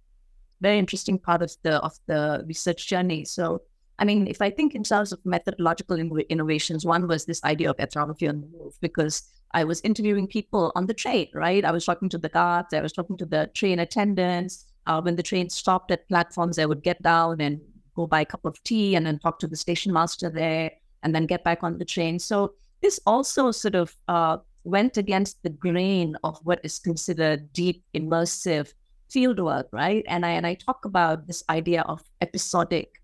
very 0.60 0.78
interesting 0.78 1.18
part 1.18 1.42
of 1.42 1.52
the 1.62 1.76
of 1.82 1.92
the 2.06 2.44
research 2.46 2.86
journey. 2.86 3.24
So, 3.24 3.62
I 3.98 4.04
mean, 4.04 4.26
if 4.26 4.42
I 4.42 4.50
think 4.50 4.74
in 4.74 4.82
terms 4.82 5.12
of 5.12 5.20
methodological 5.24 5.96
innovations, 5.96 6.84
one 6.84 7.06
was 7.06 7.26
this 7.26 7.42
idea 7.44 7.70
of 7.70 7.78
ethnography 7.78 8.28
on 8.28 8.40
the 8.40 8.46
move 8.46 8.74
because 8.80 9.22
I 9.52 9.64
was 9.64 9.80
interviewing 9.82 10.26
people 10.26 10.72
on 10.74 10.86
the 10.86 10.94
train, 10.94 11.28
right? 11.34 11.64
I 11.64 11.70
was 11.70 11.84
talking 11.84 12.08
to 12.10 12.18
the 12.18 12.28
guards, 12.28 12.74
I 12.74 12.80
was 12.80 12.92
talking 12.92 13.16
to 13.18 13.26
the 13.26 13.50
train 13.54 13.78
attendants. 13.78 14.66
Uh, 14.86 15.00
when 15.00 15.16
the 15.16 15.22
train 15.22 15.50
stopped 15.50 15.90
at 15.90 16.08
platforms, 16.08 16.58
I 16.58 16.66
would 16.66 16.82
get 16.82 17.02
down 17.02 17.40
and 17.40 17.60
go 17.96 18.06
buy 18.06 18.20
a 18.20 18.26
cup 18.26 18.44
of 18.44 18.62
tea 18.62 18.94
and 18.94 19.04
then 19.06 19.18
talk 19.18 19.38
to 19.40 19.48
the 19.48 19.56
station 19.56 19.92
master 19.92 20.30
there 20.30 20.70
and 21.02 21.14
then 21.14 21.26
get 21.26 21.42
back 21.42 21.64
on 21.64 21.78
the 21.78 21.84
train. 21.84 22.18
So 22.18 22.54
this 22.82 23.00
also 23.06 23.50
sort 23.50 23.74
of 23.74 23.96
uh, 24.06 24.38
went 24.64 24.96
against 24.96 25.42
the 25.42 25.50
grain 25.50 26.16
of 26.22 26.38
what 26.44 26.60
is 26.62 26.78
considered 26.78 27.52
deep, 27.52 27.82
immersive 27.94 28.74
fieldwork, 29.10 29.64
right? 29.72 30.04
And 30.08 30.26
I 30.26 30.30
and 30.30 30.46
I 30.46 30.54
talk 30.54 30.84
about 30.84 31.26
this 31.26 31.42
idea 31.48 31.82
of 31.82 32.02
episodic 32.20 33.00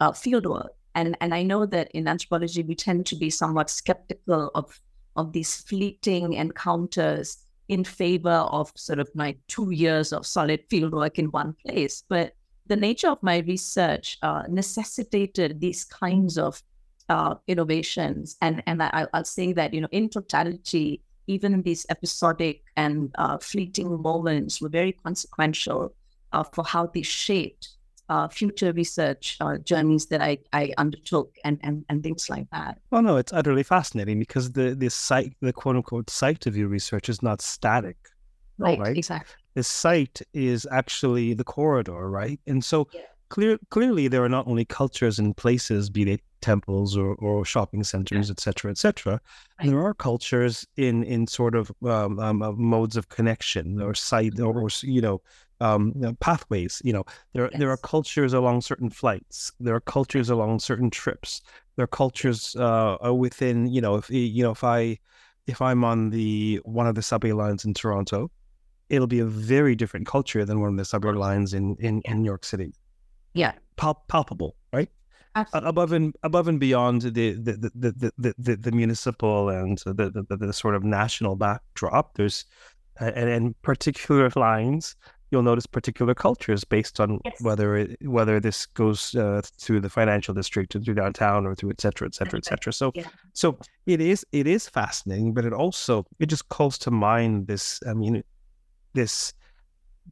uh, 0.00 0.12
fieldwork, 0.12 0.70
and 0.94 1.16
and 1.20 1.34
I 1.34 1.42
know 1.42 1.66
that 1.66 1.90
in 1.92 2.08
anthropology 2.08 2.62
we 2.62 2.74
tend 2.74 3.06
to 3.06 3.16
be 3.16 3.30
somewhat 3.30 3.70
skeptical 3.70 4.50
of 4.54 4.80
of 5.16 5.32
these 5.32 5.56
fleeting 5.56 6.34
encounters 6.34 7.38
in 7.68 7.84
favor 7.84 8.30
of 8.30 8.70
sort 8.76 8.98
of 8.98 9.08
my 9.14 9.36
two 9.48 9.70
years 9.70 10.12
of 10.12 10.26
solid 10.26 10.68
fieldwork 10.68 11.18
in 11.18 11.26
one 11.26 11.54
place. 11.66 12.02
But 12.08 12.34
the 12.66 12.76
nature 12.76 13.08
of 13.08 13.22
my 13.22 13.38
research 13.38 14.18
uh, 14.22 14.42
necessitated 14.48 15.60
these 15.60 15.84
kinds 15.84 16.38
of 16.38 16.62
uh, 17.08 17.34
innovations. 17.46 18.36
And, 18.40 18.62
and 18.66 18.82
I, 18.82 19.06
will 19.12 19.24
say 19.24 19.52
that, 19.52 19.74
you 19.74 19.80
know, 19.80 19.88
in 19.92 20.08
totality, 20.08 21.02
even 21.26 21.62
these 21.62 21.86
episodic 21.88 22.62
and 22.76 23.10
uh, 23.16 23.38
fleeting 23.38 24.00
moments 24.00 24.60
were 24.60 24.68
very 24.68 24.92
consequential 24.92 25.94
uh, 26.32 26.44
for 26.44 26.64
how 26.64 26.86
they 26.86 27.02
shaped 27.02 27.76
uh, 28.08 28.28
future 28.28 28.72
research 28.72 29.36
uh, 29.40 29.58
journeys 29.58 30.06
that 30.06 30.20
I, 30.20 30.38
I 30.52 30.72
undertook 30.78 31.36
and, 31.44 31.58
and, 31.62 31.84
and 31.88 32.02
things 32.02 32.28
like 32.28 32.48
that. 32.50 32.78
Well, 32.90 33.02
no, 33.02 33.16
it's 33.16 33.32
utterly 33.32 33.62
fascinating 33.62 34.18
because 34.18 34.52
the, 34.52 34.74
the 34.74 34.90
site, 34.90 35.34
the 35.40 35.52
quote 35.52 35.76
unquote 35.76 36.10
site 36.10 36.46
of 36.46 36.56
your 36.56 36.68
research 36.68 37.08
is 37.08 37.22
not 37.22 37.40
static. 37.40 37.96
Right, 38.58 38.78
right? 38.78 38.96
exactly. 38.96 39.34
The 39.54 39.64
site 39.64 40.20
is 40.32 40.66
actually 40.70 41.34
the 41.34 41.44
corridor, 41.44 42.10
right? 42.10 42.38
And 42.46 42.64
so 42.64 42.88
yeah. 42.92 43.00
clear, 43.28 43.58
clearly 43.70 44.08
there 44.08 44.22
are 44.22 44.28
not 44.28 44.46
only 44.46 44.64
cultures 44.64 45.18
and 45.18 45.36
places, 45.36 45.90
be 45.90 46.04
they 46.04 46.18
temples 46.44 46.94
or, 46.94 47.14
or 47.14 47.42
shopping 47.42 47.82
centers, 47.82 48.30
et 48.30 48.38
cetera, 48.38 48.70
et 48.70 48.76
cetera. 48.76 49.18
Right. 49.58 49.70
There 49.70 49.82
are 49.82 49.94
cultures 49.94 50.66
in 50.76 51.02
in 51.04 51.26
sort 51.26 51.54
of 51.54 51.72
um, 51.82 52.18
um, 52.20 52.54
modes 52.58 52.96
of 52.96 53.08
connection 53.08 53.80
or 53.80 53.94
site 53.94 54.38
or, 54.38 54.60
or 54.60 54.68
you 54.82 55.00
know 55.00 55.22
um, 55.60 55.92
you 55.94 56.02
know, 56.02 56.12
pathways. 56.20 56.80
You 56.84 56.92
know, 56.92 57.04
there 57.32 57.48
yes. 57.50 57.58
there 57.58 57.70
are 57.70 57.76
cultures 57.76 58.32
along 58.32 58.62
certain 58.62 58.90
flights. 58.90 59.52
There 59.60 59.74
are 59.74 59.80
cultures 59.80 60.30
along 60.30 60.60
certain 60.60 60.90
trips. 60.90 61.40
There 61.76 61.84
are 61.84 61.88
cultures 61.88 62.56
uh, 62.58 62.96
uh, 63.04 63.14
within. 63.14 63.66
You 63.66 63.80
know, 63.80 63.96
if 63.96 64.10
you 64.10 64.42
know 64.42 64.52
if 64.52 64.64
I 64.64 64.98
if 65.46 65.60
I'm 65.60 65.84
on 65.84 66.10
the 66.10 66.60
one 66.64 66.86
of 66.86 66.94
the 66.94 67.02
subway 67.02 67.32
lines 67.32 67.64
in 67.64 67.74
Toronto, 67.74 68.30
it'll 68.88 69.06
be 69.06 69.20
a 69.20 69.26
very 69.26 69.74
different 69.74 70.06
culture 70.06 70.44
than 70.44 70.60
one 70.60 70.70
of 70.70 70.76
the 70.76 70.84
subway 70.84 71.12
lines 71.12 71.54
in 71.54 71.76
in, 71.80 72.02
in 72.04 72.22
New 72.22 72.28
York 72.28 72.44
City. 72.44 72.72
Yeah, 73.34 73.52
Pal- 73.76 74.04
palpable, 74.08 74.56
right? 74.72 74.88
Absolutely. 75.36 75.68
Above 75.68 75.92
and 75.92 76.16
above 76.22 76.46
and 76.46 76.60
beyond 76.60 77.02
the 77.02 77.10
the 77.10 77.32
the 77.34 77.70
the 77.74 78.12
the, 78.18 78.34
the, 78.38 78.56
the 78.56 78.72
municipal 78.72 79.48
and 79.48 79.78
the, 79.78 80.24
the 80.28 80.36
the 80.36 80.52
sort 80.52 80.76
of 80.76 80.84
national 80.84 81.34
backdrop, 81.34 82.14
there's 82.14 82.44
and, 83.00 83.28
and 83.28 83.62
particular 83.62 84.30
lines 84.36 84.96
you'll 85.34 85.42
notice 85.42 85.66
particular 85.66 86.14
cultures 86.14 86.62
based 86.62 87.00
on 87.00 87.20
yes. 87.24 87.40
whether 87.40 87.76
it, 87.76 87.98
whether 88.02 88.38
this 88.38 88.66
goes 88.66 89.14
uh, 89.16 89.42
through 89.58 89.80
the 89.80 89.90
financial 89.90 90.32
district 90.32 90.76
or 90.76 90.80
through 90.80 90.94
downtown 90.94 91.44
or 91.44 91.56
through 91.56 91.70
et 91.70 91.80
cetera, 91.80 92.06
et 92.06 92.14
cetera, 92.14 92.38
et 92.38 92.44
cetera. 92.44 92.72
So, 92.72 92.92
yeah. 92.94 93.08
so 93.32 93.58
it 93.86 94.00
is 94.00 94.24
it 94.30 94.46
is 94.46 94.68
fascinating, 94.68 95.34
but 95.34 95.44
it 95.44 95.52
also 95.52 96.06
it 96.20 96.26
just 96.26 96.48
calls 96.48 96.78
to 96.78 96.92
mind 96.92 97.48
this. 97.48 97.80
I 97.86 97.94
mean, 97.94 98.22
this 98.92 99.34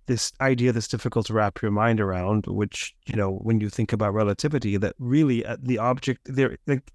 this 0.06 0.32
idea 0.40 0.72
that's 0.72 0.88
difficult 0.88 1.26
to 1.26 1.34
wrap 1.34 1.62
your 1.62 1.70
mind 1.70 2.00
around, 2.00 2.46
which 2.48 2.94
you 3.06 3.14
know 3.14 3.38
when 3.42 3.60
you 3.60 3.70
think 3.70 3.92
about 3.92 4.12
relativity, 4.12 4.76
that 4.76 4.96
really 4.98 5.46
uh, 5.46 5.56
the 5.62 5.78
object 5.78 6.20
there, 6.24 6.58
like 6.66 6.90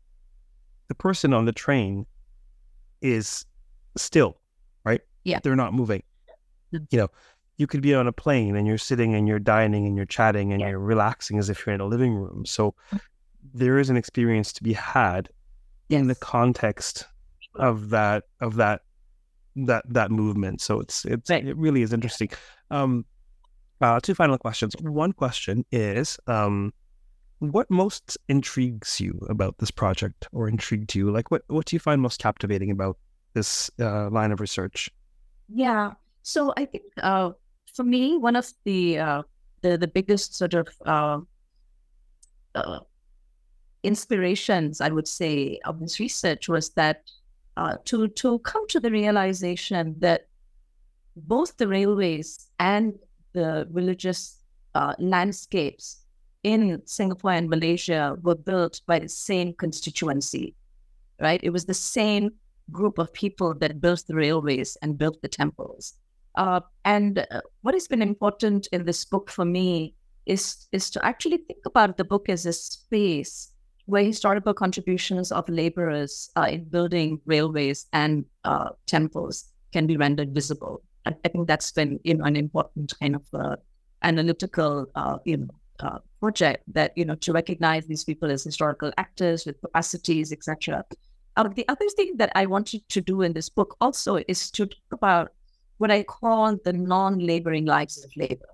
the 0.90 0.96
person 0.96 1.34
on 1.34 1.46
the 1.46 1.54
train 1.54 2.06
is 3.02 3.46
still 3.96 4.38
right. 4.84 5.02
Yeah, 5.24 5.40
they're 5.42 5.56
not 5.56 5.74
moving. 5.74 6.04
You 6.72 7.00
know, 7.00 7.08
you 7.58 7.68
could 7.68 7.82
be 7.82 7.94
on 7.94 8.08
a 8.08 8.12
plane 8.12 8.56
and 8.56 8.68
you're 8.68 8.78
sitting 8.78 9.16
and 9.16 9.28
you're 9.28 9.40
dining 9.40 9.86
and 9.86 9.98
you're 9.98 10.06
chatting 10.06 10.52
and 10.54 10.62
yeah. 10.62 10.70
you're 10.70 10.80
relaxing 10.80 11.40
as 11.40 11.50
if 11.50 11.66
you're 11.66 11.76
in 11.76 11.82
a 11.82 11.86
living 11.86 12.14
room. 12.14 12.46
So 12.46 12.76
mm. 12.92 13.00
there 13.54 13.80
is 13.80 13.90
an 13.90 13.98
experience 13.98 14.54
to 14.54 14.64
be 14.64 14.74
had 14.74 15.30
yes. 15.90 16.02
in 16.02 16.08
the 16.08 16.16
context 16.16 17.06
of 17.56 17.90
that 17.90 18.24
of 18.40 18.56
that 18.56 18.82
that 19.56 19.84
that 19.88 20.12
movement. 20.12 20.62
So 20.62 20.80
it's 20.80 21.06
it's 21.06 21.30
right. 21.30 21.46
it 21.46 21.58
really 21.58 21.82
is 21.82 21.94
interesting. 21.94 22.30
Um, 22.70 23.06
uh, 23.82 24.00
two 24.02 24.16
final 24.16 24.38
questions. 24.38 24.76
One 24.82 25.12
question 25.12 25.66
is, 25.72 26.20
um, 26.28 26.74
what 27.40 27.70
most 27.70 28.18
intrigues 28.28 29.00
you 29.00 29.20
about 29.30 29.58
this 29.60 29.72
project, 29.72 30.28
or 30.32 30.48
intrigued 30.48 30.94
you? 30.96 31.12
Like, 31.12 31.32
what 31.32 31.44
what 31.48 31.66
do 31.66 31.76
you 31.76 31.80
find 31.80 32.02
most 32.02 32.20
captivating 32.20 32.72
about 32.72 32.98
this 33.34 33.70
uh, 33.80 34.10
line 34.10 34.32
of 34.32 34.40
research? 34.40 34.90
Yeah. 35.50 35.94
So 36.24 36.54
I 36.58 36.66
think 36.66 36.84
uh, 37.02 37.32
for 37.78 37.84
me, 37.84 38.18
one 38.18 38.36
of 38.36 38.52
the 38.66 38.98
uh, 38.98 39.22
the 39.62 39.78
the 39.78 39.88
biggest 39.88 40.36
sort 40.36 40.56
of 40.56 40.68
uh, 40.86 41.20
uh, 42.56 42.80
inspirations, 43.84 44.82
I 44.82 44.90
would 44.90 45.08
say, 45.08 45.60
of 45.64 45.80
this 45.80 46.00
research 46.00 46.50
was 46.50 46.72
that 46.72 47.04
uh, 47.56 47.76
to 47.86 48.08
to 48.10 48.40
come 48.40 48.68
to 48.70 48.80
the 48.80 48.92
realization 48.92 49.96
that 50.00 50.28
both 51.16 51.56
the 51.58 51.68
railways 51.68 52.50
and 52.60 52.94
the 53.34 53.68
religious 53.72 54.44
uh, 54.74 54.94
landscapes 54.98 56.04
in 56.44 56.82
Singapore 56.86 57.34
and 57.34 57.50
Malaysia 57.50 58.18
were 58.24 58.36
built 58.36 58.82
by 58.88 59.00
the 59.00 59.10
same 59.10 59.54
constituency, 59.54 60.56
right? 61.22 61.42
It 61.44 61.52
was 61.52 61.66
the 61.66 61.74
same 61.74 62.32
group 62.72 62.98
of 62.98 63.14
people 63.14 63.54
that 63.56 63.82
built 63.82 64.04
the 64.08 64.16
railways 64.16 64.78
and 64.82 64.98
built 64.98 65.22
the 65.22 65.28
temples. 65.28 65.94
Uh, 66.38 66.62
and 66.86 67.26
uh, 67.32 67.42
what 67.62 67.74
has 67.74 67.88
been 67.88 68.02
important 68.02 68.68
in 68.72 68.86
this 68.86 69.04
book 69.04 69.30
for 69.30 69.44
me 69.44 69.96
is 70.28 70.68
is 70.72 70.90
to 70.92 71.04
actually 71.04 71.38
think 71.38 71.66
about 71.66 71.98
the 71.98 72.04
book 72.04 72.30
as 72.30 72.46
a 72.46 72.54
space 72.54 73.52
where 73.88 74.04
historical 74.04 74.54
contributions 74.54 75.32
of 75.32 75.50
laborers 75.50 76.30
uh, 76.36 76.48
in 76.50 76.64
building 76.66 77.20
railways 77.26 77.88
and 77.92 78.24
uh, 78.44 78.70
temples 78.86 79.46
can 79.74 79.88
be 79.88 79.98
rendered 79.98 80.34
visible. 80.36 80.84
I, 81.06 81.16
I, 81.26 81.30
think 81.30 81.48
that's 81.48 81.72
been 81.72 82.00
you 82.04 82.14
know 82.14 82.26
an 82.26 82.36
important 82.36 82.94
kind 83.00 83.16
of 83.16 83.24
uh, 83.34 83.56
analytical 84.04 84.86
uh, 84.94 85.18
you 85.26 85.38
know 85.38 86.00
project 86.20 86.64
that 86.74 86.92
you 86.96 87.06
know 87.06 87.16
to 87.16 87.34
recognize 87.34 87.88
these 87.88 88.04
people 88.04 88.30
as 88.30 88.44
historical 88.44 88.92
actors 88.98 89.46
with 89.48 89.60
capacities, 89.62 90.32
etc. 90.32 90.86
uh, 91.36 91.48
the 91.56 91.68
other 91.68 91.90
thing 91.96 92.18
that 92.18 92.32
I 92.36 92.46
wanted 92.46 92.88
to 92.90 93.02
do 93.02 93.24
in 93.24 93.34
this 93.34 93.50
book 93.50 93.76
also 93.82 94.20
is 94.28 94.52
to 94.52 94.68
talk 94.68 94.92
about 94.92 95.32
what 95.78 95.92
I 95.92 96.04
call 96.04 96.58
the 96.64 96.74
non-laboring 96.74 97.66
lives 97.66 98.04
of 98.04 98.12
labor, 98.16 98.50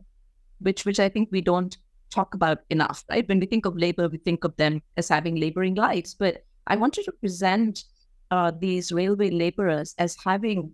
which 0.59 0.85
which 0.85 0.99
I 0.99 1.09
think 1.09 1.29
we 1.31 1.41
don't 1.41 1.77
talk 2.09 2.33
about 2.33 2.59
enough. 2.69 3.03
Right? 3.09 3.27
When 3.27 3.39
we 3.39 3.45
think 3.45 3.65
of 3.65 3.77
labor, 3.77 4.07
we 4.07 4.17
think 4.17 4.43
of 4.43 4.55
them 4.57 4.81
as 4.97 5.09
having 5.09 5.35
laboring 5.35 5.75
lives, 5.75 6.13
but 6.13 6.43
I 6.67 6.75
wanted 6.75 7.05
to 7.05 7.11
present 7.11 7.83
uh, 8.31 8.51
these 8.57 8.91
railway 8.91 9.29
laborers 9.29 9.95
as 9.97 10.17
having 10.23 10.71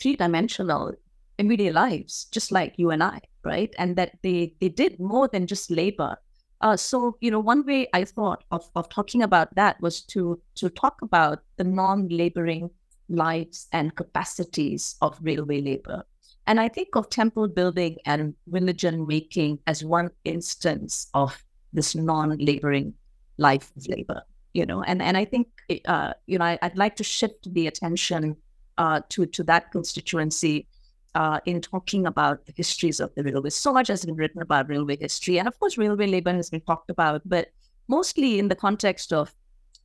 three-dimensional 0.00 0.94
everyday 1.38 1.70
lives, 1.70 2.26
just 2.30 2.52
like 2.52 2.74
you 2.76 2.90
and 2.90 3.02
I, 3.02 3.20
right? 3.44 3.72
And 3.78 3.96
that 3.96 4.18
they 4.22 4.54
they 4.60 4.68
did 4.68 4.98
more 4.98 5.28
than 5.28 5.46
just 5.46 5.70
labor. 5.70 6.16
Uh, 6.60 6.76
so 6.76 7.16
you 7.20 7.30
know, 7.30 7.38
one 7.40 7.64
way 7.64 7.88
I 7.92 8.04
thought 8.04 8.44
of 8.50 8.68
of 8.74 8.88
talking 8.88 9.22
about 9.22 9.54
that 9.54 9.80
was 9.80 10.02
to 10.12 10.40
to 10.56 10.68
talk 10.68 11.00
about 11.02 11.40
the 11.56 11.64
non-laboring 11.64 12.70
lives 13.08 13.66
and 13.72 13.94
capacities 13.94 14.96
of 15.00 15.18
railway 15.22 15.60
labor. 15.60 16.04
And 16.46 16.58
I 16.58 16.68
think 16.68 16.96
of 16.96 17.10
temple 17.10 17.48
building 17.48 17.96
and 18.06 18.34
religion 18.46 19.06
making 19.06 19.58
as 19.66 19.84
one 19.84 20.10
instance 20.24 21.08
of 21.12 21.44
this 21.72 21.94
non-laboring 21.94 22.94
life 23.36 23.70
of 23.76 23.86
labor. 23.86 24.22
You 24.54 24.64
know, 24.64 24.82
and 24.82 25.02
and 25.02 25.16
I 25.16 25.26
think 25.26 25.48
uh, 25.84 26.14
you 26.26 26.38
know 26.38 26.46
I, 26.46 26.58
would 26.62 26.78
like 26.78 26.96
to 26.96 27.04
shift 27.04 27.52
the 27.52 27.66
attention 27.66 28.36
uh, 28.78 29.02
to 29.10 29.26
to 29.26 29.44
that 29.44 29.70
constituency 29.70 30.66
uh, 31.14 31.38
in 31.44 31.60
talking 31.60 32.06
about 32.06 32.46
the 32.46 32.52
histories 32.56 32.98
of 32.98 33.14
the 33.14 33.22
railway. 33.22 33.50
So 33.50 33.72
much 33.72 33.88
has 33.88 34.04
been 34.04 34.16
written 34.16 34.40
about 34.40 34.68
railway 34.68 34.96
history, 34.96 35.38
and 35.38 35.46
of 35.46 35.58
course, 35.60 35.76
railway 35.76 36.06
labor 36.06 36.32
has 36.32 36.48
been 36.48 36.62
talked 36.62 36.88
about, 36.88 37.20
but 37.26 37.48
mostly 37.88 38.38
in 38.38 38.48
the 38.48 38.56
context 38.56 39.12
of 39.12 39.34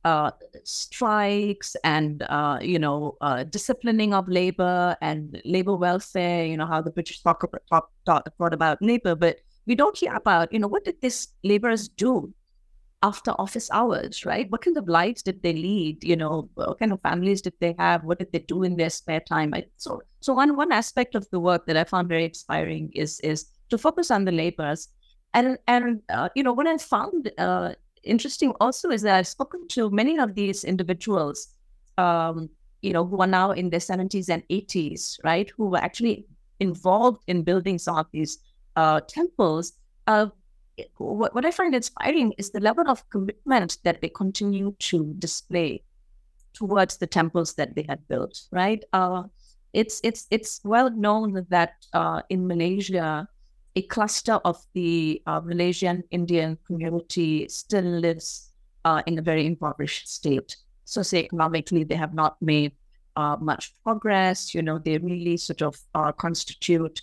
uh, 0.04 0.30
strikes 0.64 1.76
and 1.84 2.22
uh, 2.28 2.58
you 2.60 2.78
know 2.78 3.16
uh, 3.20 3.44
disciplining 3.44 4.14
of 4.14 4.28
labor 4.28 4.96
and 5.00 5.40
labor 5.44 5.74
welfare. 5.74 6.44
You 6.44 6.56
know 6.56 6.66
how 6.66 6.82
the 6.82 6.90
British 6.90 7.22
talk, 7.22 7.44
talk, 7.70 7.90
talk, 8.06 8.28
thought 8.38 8.54
about 8.54 8.80
labor, 8.82 9.14
but 9.14 9.38
we 9.66 9.74
don't 9.74 9.96
hear 9.96 10.14
about 10.14 10.52
you 10.52 10.58
know 10.58 10.68
what 10.68 10.84
did 10.84 11.00
these 11.00 11.28
laborers 11.42 11.88
do 11.88 12.32
after 13.04 13.32
office 13.32 13.70
hours, 13.70 14.24
right? 14.24 14.50
What 14.50 14.62
kind 14.62 14.78
of 14.78 14.88
lives 14.88 15.22
did 15.22 15.42
they 15.42 15.52
lead? 15.52 16.02
You 16.02 16.16
know, 16.16 16.48
what 16.54 16.78
kind 16.78 16.90
of 16.90 17.02
families 17.02 17.42
did 17.42 17.52
they 17.60 17.74
have? 17.78 18.02
What 18.02 18.18
did 18.18 18.32
they 18.32 18.38
do 18.38 18.62
in 18.62 18.76
their 18.76 18.88
spare 18.88 19.20
time? 19.20 19.52
I, 19.52 19.66
so, 19.76 20.00
so 20.20 20.32
one 20.32 20.56
one 20.56 20.72
aspect 20.72 21.14
of 21.14 21.28
the 21.30 21.38
work 21.38 21.66
that 21.66 21.76
I 21.76 21.84
found 21.84 22.08
very 22.08 22.24
inspiring 22.24 22.90
is 22.94 23.20
is 23.20 23.46
to 23.70 23.78
focus 23.78 24.10
on 24.10 24.24
the 24.24 24.32
laborers, 24.32 24.88
and 25.34 25.58
and 25.66 26.00
uh, 26.08 26.30
you 26.34 26.42
know 26.42 26.54
what 26.54 26.66
I 26.66 26.78
found 26.78 27.30
uh, 27.38 27.74
interesting 28.04 28.52
also 28.60 28.90
is 28.90 29.02
that 29.02 29.16
I've 29.16 29.26
spoken 29.26 29.66
to 29.68 29.90
many 29.90 30.18
of 30.18 30.34
these 30.34 30.64
individuals, 30.64 31.48
um, 31.98 32.48
you 32.82 32.92
know, 32.92 33.04
who 33.04 33.20
are 33.20 33.26
now 33.26 33.52
in 33.52 33.70
their 33.70 33.80
70s 33.80 34.28
and 34.28 34.46
80s, 34.48 35.18
right, 35.24 35.50
who 35.56 35.66
were 35.66 35.78
actually 35.78 36.26
involved 36.60 37.22
in 37.26 37.42
building 37.42 37.78
some 37.78 37.96
of 37.96 38.06
these 38.12 38.38
uh, 38.76 39.00
temples. 39.08 39.72
Uh, 40.06 40.26
what, 40.98 41.34
what 41.34 41.44
I 41.44 41.50
find 41.50 41.74
inspiring 41.74 42.32
is 42.38 42.50
the 42.50 42.60
level 42.60 42.88
of 42.88 43.08
commitment 43.10 43.78
that 43.84 44.00
they 44.00 44.08
continue 44.08 44.74
to 44.80 45.14
display 45.18 45.82
towards 46.52 46.96
the 46.96 47.06
temples 47.06 47.54
that 47.54 47.74
they 47.74 47.84
had 47.88 48.06
built, 48.08 48.42
right? 48.50 48.82
Uh, 48.92 49.24
it's 49.72 50.00
it's 50.04 50.26
it's 50.30 50.60
well 50.64 50.88
known 50.90 51.44
that 51.50 51.72
uh, 51.92 52.22
in 52.30 52.46
Malaysia, 52.46 53.28
a 53.76 53.82
cluster 53.82 54.34
of 54.44 54.56
the 54.74 55.20
uh, 55.26 55.40
Malaysian 55.40 56.04
Indian 56.10 56.58
community 56.66 57.48
still 57.48 57.84
lives 57.84 58.50
uh, 58.84 59.02
in 59.06 59.18
a 59.18 59.22
very 59.22 59.46
impoverished 59.46 60.08
state. 60.08 60.56
Socioeconomically, 60.86 61.88
they 61.88 61.94
have 61.94 62.14
not 62.14 62.40
made 62.40 62.72
uh, 63.16 63.36
much 63.40 63.74
progress. 63.82 64.54
You 64.54 64.62
know, 64.62 64.78
they 64.78 64.98
really 64.98 65.36
sort 65.36 65.62
of 65.62 65.76
uh, 65.94 66.12
constitute 66.12 67.00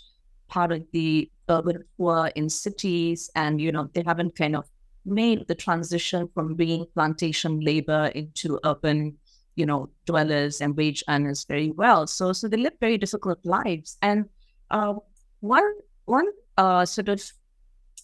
part 0.47 0.71
of 0.71 0.83
the 0.91 1.29
urban 1.49 1.83
poor 1.97 2.31
in 2.35 2.49
cities, 2.49 3.29
and 3.35 3.59
you 3.59 3.71
know, 3.71 3.89
they 3.93 4.03
haven't 4.05 4.35
kind 4.35 4.55
of 4.55 4.65
made 5.05 5.47
the 5.47 5.55
transition 5.55 6.29
from 6.33 6.53
being 6.55 6.85
plantation 6.93 7.59
labor 7.59 8.11
into 8.13 8.59
urban, 8.63 9.17
you 9.55 9.65
know, 9.65 9.89
dwellers 10.05 10.61
and 10.61 10.77
wage 10.77 11.03
earners 11.09 11.43
very 11.45 11.71
well. 11.71 12.05
So, 12.05 12.33
so 12.33 12.47
they 12.47 12.57
live 12.57 12.73
very 12.79 12.97
difficult 12.97 13.39
lives. 13.43 13.97
And 14.01 14.25
uh, 14.69 14.93
one 15.39 15.73
one 16.05 16.27
uh, 16.57 16.85
sort 16.85 17.09
of 17.09 17.23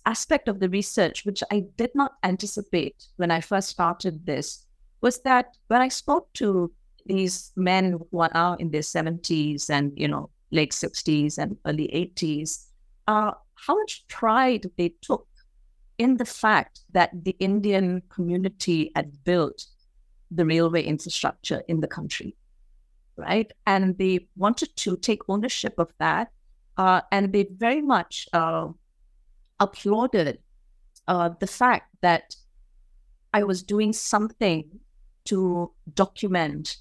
aspect 0.05 0.47
of 0.47 0.59
the 0.59 0.69
research, 0.69 1.25
which 1.25 1.43
I 1.51 1.65
did 1.75 1.91
not 1.93 2.13
anticipate 2.23 3.07
when 3.17 3.31
I 3.31 3.41
first 3.41 3.69
started 3.69 4.25
this, 4.25 4.65
was 5.01 5.19
that 5.21 5.57
when 5.67 5.81
I 5.81 5.89
spoke 5.89 6.31
to 6.33 6.71
these 7.05 7.51
men 7.55 7.99
who 8.11 8.19
are 8.19 8.31
now 8.33 8.55
in 8.55 8.71
their 8.71 8.81
70s 8.81 9.69
and, 9.69 9.91
you 9.95 10.07
know, 10.07 10.29
late 10.51 10.71
60s 10.71 11.37
and 11.37 11.57
early 11.65 11.87
80s, 11.93 12.67
uh, 13.07 13.31
how 13.55 13.77
much 13.77 14.05
pride 14.07 14.65
they 14.77 14.93
took 15.01 15.27
in 15.97 16.17
the 16.17 16.25
fact 16.25 16.81
that 16.91 17.09
the 17.23 17.35
Indian 17.39 18.01
community 18.09 18.91
had 18.95 19.23
built 19.23 19.65
the 20.31 20.45
railway 20.45 20.83
infrastructure 20.83 21.63
in 21.67 21.79
the 21.79 21.87
country, 21.87 22.35
right? 23.15 23.51
And 23.65 23.97
they 23.97 24.27
wanted 24.35 24.75
to 24.77 24.97
take 24.97 25.21
ownership 25.27 25.73
of 25.77 25.91
that 25.99 26.31
uh, 26.77 27.01
and 27.11 27.33
they 27.33 27.47
very 27.57 27.81
much 27.81 28.27
uh, 28.33 28.67
applauded 29.59 30.39
uh, 31.07 31.29
the 31.39 31.47
fact 31.47 31.95
that 32.01 32.35
I 33.33 33.43
was 33.43 33.63
doing 33.63 33.93
something 33.93 34.79
to 35.25 35.71
document 35.93 36.77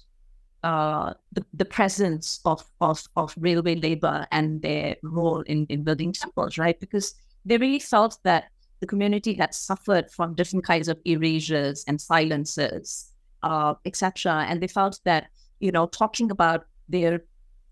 uh, 0.63 1.13
the, 1.31 1.45
the 1.53 1.65
presence 1.65 2.39
of, 2.45 2.63
of, 2.81 3.03
of 3.15 3.33
railway 3.37 3.75
labor 3.75 4.25
and 4.31 4.61
their 4.61 4.95
role 5.03 5.41
in, 5.41 5.65
in 5.69 5.83
building 5.83 6.11
temples, 6.11 6.57
right? 6.57 6.79
Because 6.79 7.15
they 7.45 7.57
really 7.57 7.79
felt 7.79 8.17
that 8.23 8.45
the 8.79 8.87
community 8.87 9.33
had 9.33 9.53
suffered 9.53 10.09
from 10.11 10.35
different 10.35 10.65
kinds 10.65 10.87
of 10.87 10.99
erasures 11.05 11.83
and 11.87 11.99
silences, 11.99 13.11
uh, 13.43 13.73
etc. 13.85 14.45
And 14.47 14.61
they 14.61 14.67
felt 14.67 14.99
that, 15.05 15.27
you 15.59 15.71
know, 15.71 15.87
talking 15.87 16.31
about 16.31 16.65
their 16.89 17.21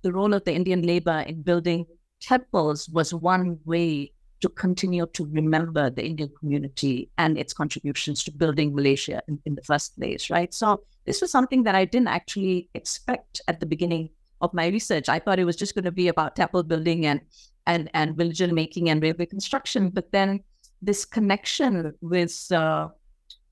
the 0.02 0.14
role 0.14 0.36
of 0.36 0.44
the 0.44 0.54
Indian 0.54 0.84
labor 0.84 1.24
in 1.28 1.42
building 1.42 1.86
temples 2.22 2.90
was 2.90 3.14
one 3.14 3.60
way 3.66 4.12
to 4.42 4.50
continue 4.50 5.06
to 5.14 5.26
remember 5.26 5.90
the 5.90 6.06
Indian 6.06 6.30
community 6.40 7.10
and 7.18 7.38
its 7.38 7.54
contributions 7.54 8.24
to 8.24 8.32
building 8.32 8.76
Malaysia 8.76 9.22
in, 9.28 9.40
in, 9.46 9.56
the 9.56 9.62
first 9.64 9.98
place, 9.98 10.30
right? 10.30 10.54
So 10.54 10.84
this 11.06 11.22
was 11.22 11.32
something 11.32 11.64
that 11.64 11.76
I 11.76 11.86
didn't 11.86 12.10
actually 12.10 12.70
expect 12.74 13.42
at 13.48 13.60
the 13.60 13.66
beginning 13.66 14.10
of 14.42 14.54
my 14.54 14.68
research. 14.68 15.10
I 15.10 15.20
thought 15.20 15.40
it 15.40 15.46
was 15.46 15.56
just 15.56 15.74
going 15.74 15.86
to 15.86 15.92
be 15.92 16.10
about 16.10 16.36
temple 16.36 16.64
building 16.64 17.06
and 17.06 17.22
and 17.68 17.90
and 17.94 18.18
religion 18.18 18.54
making 18.54 18.90
and 18.90 19.02
railway 19.02 19.26
construction, 19.26 19.90
but 19.90 20.12
then 20.12 20.44
this 20.82 21.06
connection 21.06 21.94
with 22.02 22.52
uh, 22.52 22.90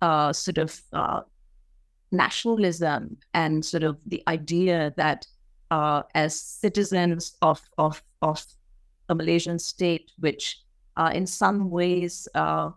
uh, 0.02 0.34
sort 0.34 0.58
of 0.58 0.80
uh, 0.92 1.22
nationalism 2.12 3.18
and 3.34 3.66
sort 3.66 3.84
of 3.84 3.98
the 4.06 4.22
idea 4.28 4.94
that 4.98 5.26
uh, 5.72 6.04
as 6.14 6.40
citizens 6.40 7.36
of 7.42 7.60
of 7.78 8.04
of 8.24 8.44
a 9.10 9.16
Malaysian 9.16 9.60
state, 9.60 10.12
which 10.20 10.60
uh, 10.98 11.12
in 11.14 11.28
some 11.28 11.70
ways 11.70 12.28
uh, 12.34 12.72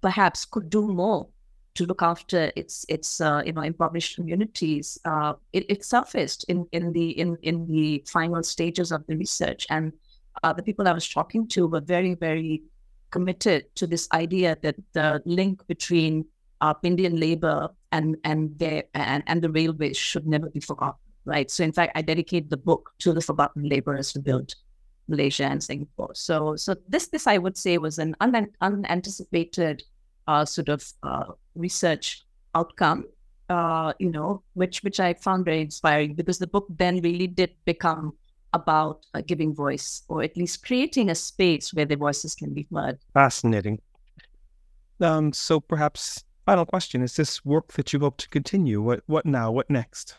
perhaps 0.00 0.44
could 0.44 0.70
do 0.70 0.88
more 0.88 1.28
to 1.74 1.86
look 1.86 2.02
after 2.02 2.52
its 2.56 2.84
its 2.88 3.20
uh, 3.20 3.42
you 3.44 3.52
know 3.52 3.62
impoverished 3.62 4.16
communities. 4.16 4.98
Uh, 5.04 5.34
it, 5.52 5.64
it, 5.68 5.84
surfaced 5.84 6.44
in 6.48 6.66
in 6.72 6.92
the 6.92 7.10
in 7.18 7.36
in 7.42 7.66
the 7.66 8.04
final 8.06 8.42
stages 8.42 8.92
of 8.92 9.06
the 9.06 9.16
research, 9.16 9.66
and 9.70 9.92
uh, 10.42 10.52
the 10.52 10.62
people 10.62 10.88
I 10.88 10.92
was 10.92 11.08
talking 11.08 11.46
to 11.48 11.66
were 11.66 11.80
very 11.80 12.14
very 12.14 12.62
committed 13.10 13.74
to 13.76 13.86
this 13.86 14.08
idea 14.12 14.56
that 14.62 14.76
the 14.92 15.22
link 15.24 15.66
between 15.66 16.24
uh, 16.60 16.74
Indian 16.82 17.18
labor 17.20 17.68
and 17.90 18.16
and 18.24 18.58
their 18.58 18.84
and, 18.94 19.22
and 19.26 19.42
the 19.42 19.50
railways 19.50 19.96
should 19.96 20.26
never 20.26 20.50
be 20.50 20.60
forgotten. 20.60 21.01
Right. 21.24 21.50
So 21.50 21.62
in 21.62 21.72
fact, 21.72 21.92
I 21.94 22.02
dedicate 22.02 22.50
the 22.50 22.56
book 22.56 22.90
to 23.00 23.12
the 23.12 23.20
forgotten 23.20 23.68
laborers 23.68 24.12
to 24.12 24.20
build 24.20 24.54
Malaysia 25.08 25.44
and 25.44 25.62
Singapore. 25.62 26.10
So, 26.14 26.56
so 26.56 26.74
this 26.88 27.08
this 27.08 27.26
I 27.26 27.38
would 27.38 27.56
say 27.56 27.78
was 27.78 27.98
an 27.98 28.16
un- 28.20 28.50
unanticipated 28.60 29.82
uh, 30.26 30.44
sort 30.44 30.68
of 30.68 30.84
uh, 31.02 31.24
research 31.54 32.24
outcome. 32.54 33.06
Uh, 33.48 33.92
you 33.98 34.10
know, 34.10 34.42
which 34.54 34.82
which 34.82 34.98
I 34.98 35.12
found 35.14 35.44
very 35.44 35.60
inspiring 35.60 36.14
because 36.14 36.38
the 36.38 36.46
book 36.46 36.66
then 36.70 37.02
really 37.02 37.26
did 37.26 37.50
become 37.66 38.14
about 38.54 39.04
uh, 39.14 39.20
giving 39.20 39.54
voice 39.54 40.02
or 40.08 40.22
at 40.22 40.36
least 40.36 40.64
creating 40.64 41.10
a 41.10 41.14
space 41.14 41.74
where 41.74 41.84
the 41.84 41.96
voices 41.96 42.34
can 42.34 42.54
be 42.54 42.66
heard. 42.72 42.98
Fascinating. 43.12 43.80
Um, 45.00 45.32
so 45.32 45.60
perhaps 45.60 46.24
final 46.46 46.64
question: 46.64 47.02
Is 47.02 47.16
this 47.16 47.44
work 47.44 47.72
that 47.72 47.92
you 47.92 47.98
hope 47.98 48.16
to 48.18 48.28
continue? 48.28 48.80
What 48.80 49.02
what 49.06 49.26
now? 49.26 49.50
What 49.50 49.68
next? 49.68 50.16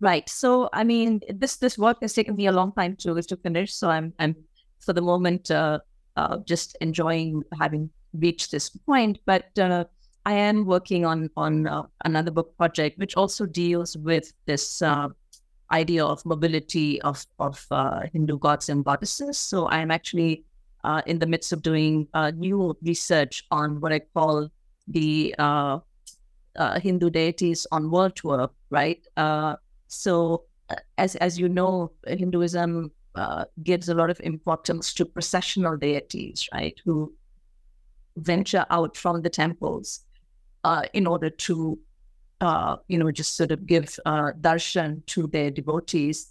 Right. 0.00 0.28
So, 0.30 0.70
I 0.72 0.82
mean, 0.82 1.20
this 1.28 1.56
this 1.56 1.76
work 1.76 1.98
has 2.00 2.14
taken 2.14 2.34
me 2.34 2.46
a 2.46 2.52
long 2.52 2.72
time 2.72 2.96
to 2.96 3.20
to 3.20 3.36
finish. 3.36 3.74
So, 3.74 3.90
I'm 3.90 4.14
I'm 4.18 4.34
for 4.80 4.94
the 4.94 5.02
moment 5.02 5.50
uh, 5.50 5.80
uh, 6.16 6.38
just 6.46 6.76
enjoying 6.80 7.42
having 7.58 7.90
reached 8.14 8.50
this 8.50 8.70
point. 8.70 9.18
But 9.26 9.56
uh, 9.58 9.84
I 10.24 10.32
am 10.32 10.64
working 10.64 11.04
on 11.04 11.28
on 11.36 11.66
uh, 11.66 11.82
another 12.04 12.30
book 12.30 12.56
project, 12.56 12.98
which 12.98 13.14
also 13.14 13.44
deals 13.44 13.96
with 13.96 14.32
this 14.46 14.80
uh, 14.80 15.08
idea 15.70 16.04
of 16.04 16.24
mobility 16.24 17.00
of 17.02 17.26
of 17.38 17.64
uh, 17.70 18.00
Hindu 18.12 18.38
gods 18.38 18.70
and 18.70 18.84
goddesses. 18.84 19.38
So 19.38 19.66
I 19.66 19.80
am 19.80 19.90
actually 19.90 20.44
in 21.04 21.18
the 21.18 21.26
midst 21.26 21.52
of 21.52 21.60
doing 21.60 22.08
new 22.36 22.74
research 22.82 23.44
on 23.50 23.80
what 23.80 23.92
I 23.92 24.00
call 24.14 24.48
the 24.88 25.34
Hindu 26.56 27.10
deities 27.10 27.66
on 27.70 27.90
world 27.90 28.16
tour. 28.16 28.48
Right. 28.70 29.04
So 29.90 30.44
as 30.98 31.16
as 31.16 31.38
you 31.38 31.48
know, 31.48 31.90
Hinduism 32.06 32.92
gives 33.62 33.88
a 33.88 33.94
lot 33.94 34.08
of 34.08 34.20
importance 34.20 34.94
to 34.94 35.04
processional 35.04 35.76
deities, 35.76 36.48
right? 36.52 36.78
Who 36.84 37.12
venture 38.16 38.66
out 38.70 38.96
from 38.96 39.22
the 39.22 39.30
temples 39.30 40.00
uh, 40.64 40.82
in 40.92 41.06
order 41.06 41.30
to, 41.30 41.78
uh, 42.40 42.76
you 42.88 42.98
know, 42.98 43.10
just 43.10 43.36
sort 43.36 43.50
of 43.50 43.66
give 43.66 43.98
uh, 44.06 44.32
darshan 44.40 45.04
to 45.06 45.26
their 45.26 45.50
devotees. 45.50 46.28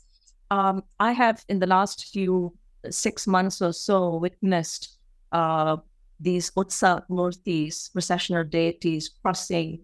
Um, 0.51 0.84
I 0.99 1.12
have, 1.12 1.43
in 1.49 1.60
the 1.60 1.68
last 1.68 2.05
few 2.05 2.53
six 2.89 3.28
months 3.28 3.62
or 3.62 3.74
so, 3.74 4.16
witnessed 4.16 4.97
uh, 5.32 5.78
these 6.20 6.51
Utsav 6.51 7.03
murtis, 7.10 7.91
processional 7.91 8.43
deities, 8.43 9.10
crossing 9.22 9.80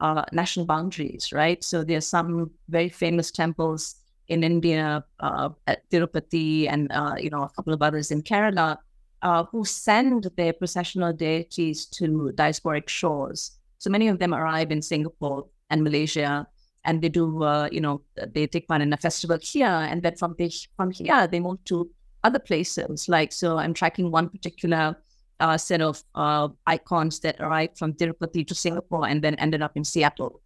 uh, 0.00 0.24
national 0.32 0.66
boundaries, 0.66 1.32
right? 1.32 1.62
So 1.62 1.84
there 1.84 1.98
are 1.98 2.02
some 2.02 2.50
very 2.68 2.88
famous 2.88 3.30
temples 3.30 3.96
in 4.28 4.44
India, 4.44 5.04
uh, 5.20 5.48
at 5.66 5.88
Tirupati, 5.90 6.68
and 6.68 6.90
you 7.22 7.30
know 7.30 7.44
a 7.44 7.48
couple 7.48 7.72
of 7.72 7.82
others 7.82 8.10
in 8.10 8.22
Kerala, 8.22 8.76
uh, 9.22 9.44
who 9.44 9.64
send 9.64 10.30
their 10.36 10.52
processional 10.52 11.12
deities 11.12 11.86
to 11.86 12.32
diasporic 12.34 12.88
shores. 12.88 13.58
So 13.78 13.90
many 13.90 14.08
of 14.08 14.18
them 14.18 14.34
arrive 14.34 14.70
in 14.70 14.82
Singapore 14.82 15.46
and 15.70 15.82
Malaysia, 15.82 16.46
and 16.84 17.02
they 17.02 17.08
do, 17.08 17.42
uh, 17.42 17.68
you 17.72 17.80
know, 17.80 18.02
they 18.34 18.46
take 18.46 18.68
part 18.68 18.82
in 18.82 18.92
a 18.92 18.96
festival 18.96 19.38
here, 19.40 19.66
and 19.66 20.02
then 20.02 20.16
from 20.16 20.34
the, 20.38 20.52
from 20.76 20.90
here 20.90 21.26
they 21.26 21.40
move 21.40 21.62
to 21.64 21.90
other 22.24 22.38
places. 22.38 23.08
Like 23.08 23.32
so, 23.32 23.58
I'm 23.58 23.74
tracking 23.74 24.10
one 24.10 24.28
particular 24.28 24.96
uh, 25.40 25.56
set 25.56 25.80
of 25.80 26.02
uh, 26.14 26.48
icons 26.66 27.20
that 27.20 27.40
arrived 27.40 27.78
from 27.78 27.92
Tirupati 27.92 28.46
to 28.46 28.54
Singapore 28.54 29.06
and 29.06 29.22
then 29.22 29.34
ended 29.36 29.62
up 29.62 29.76
in 29.76 29.84
Seattle, 29.84 30.40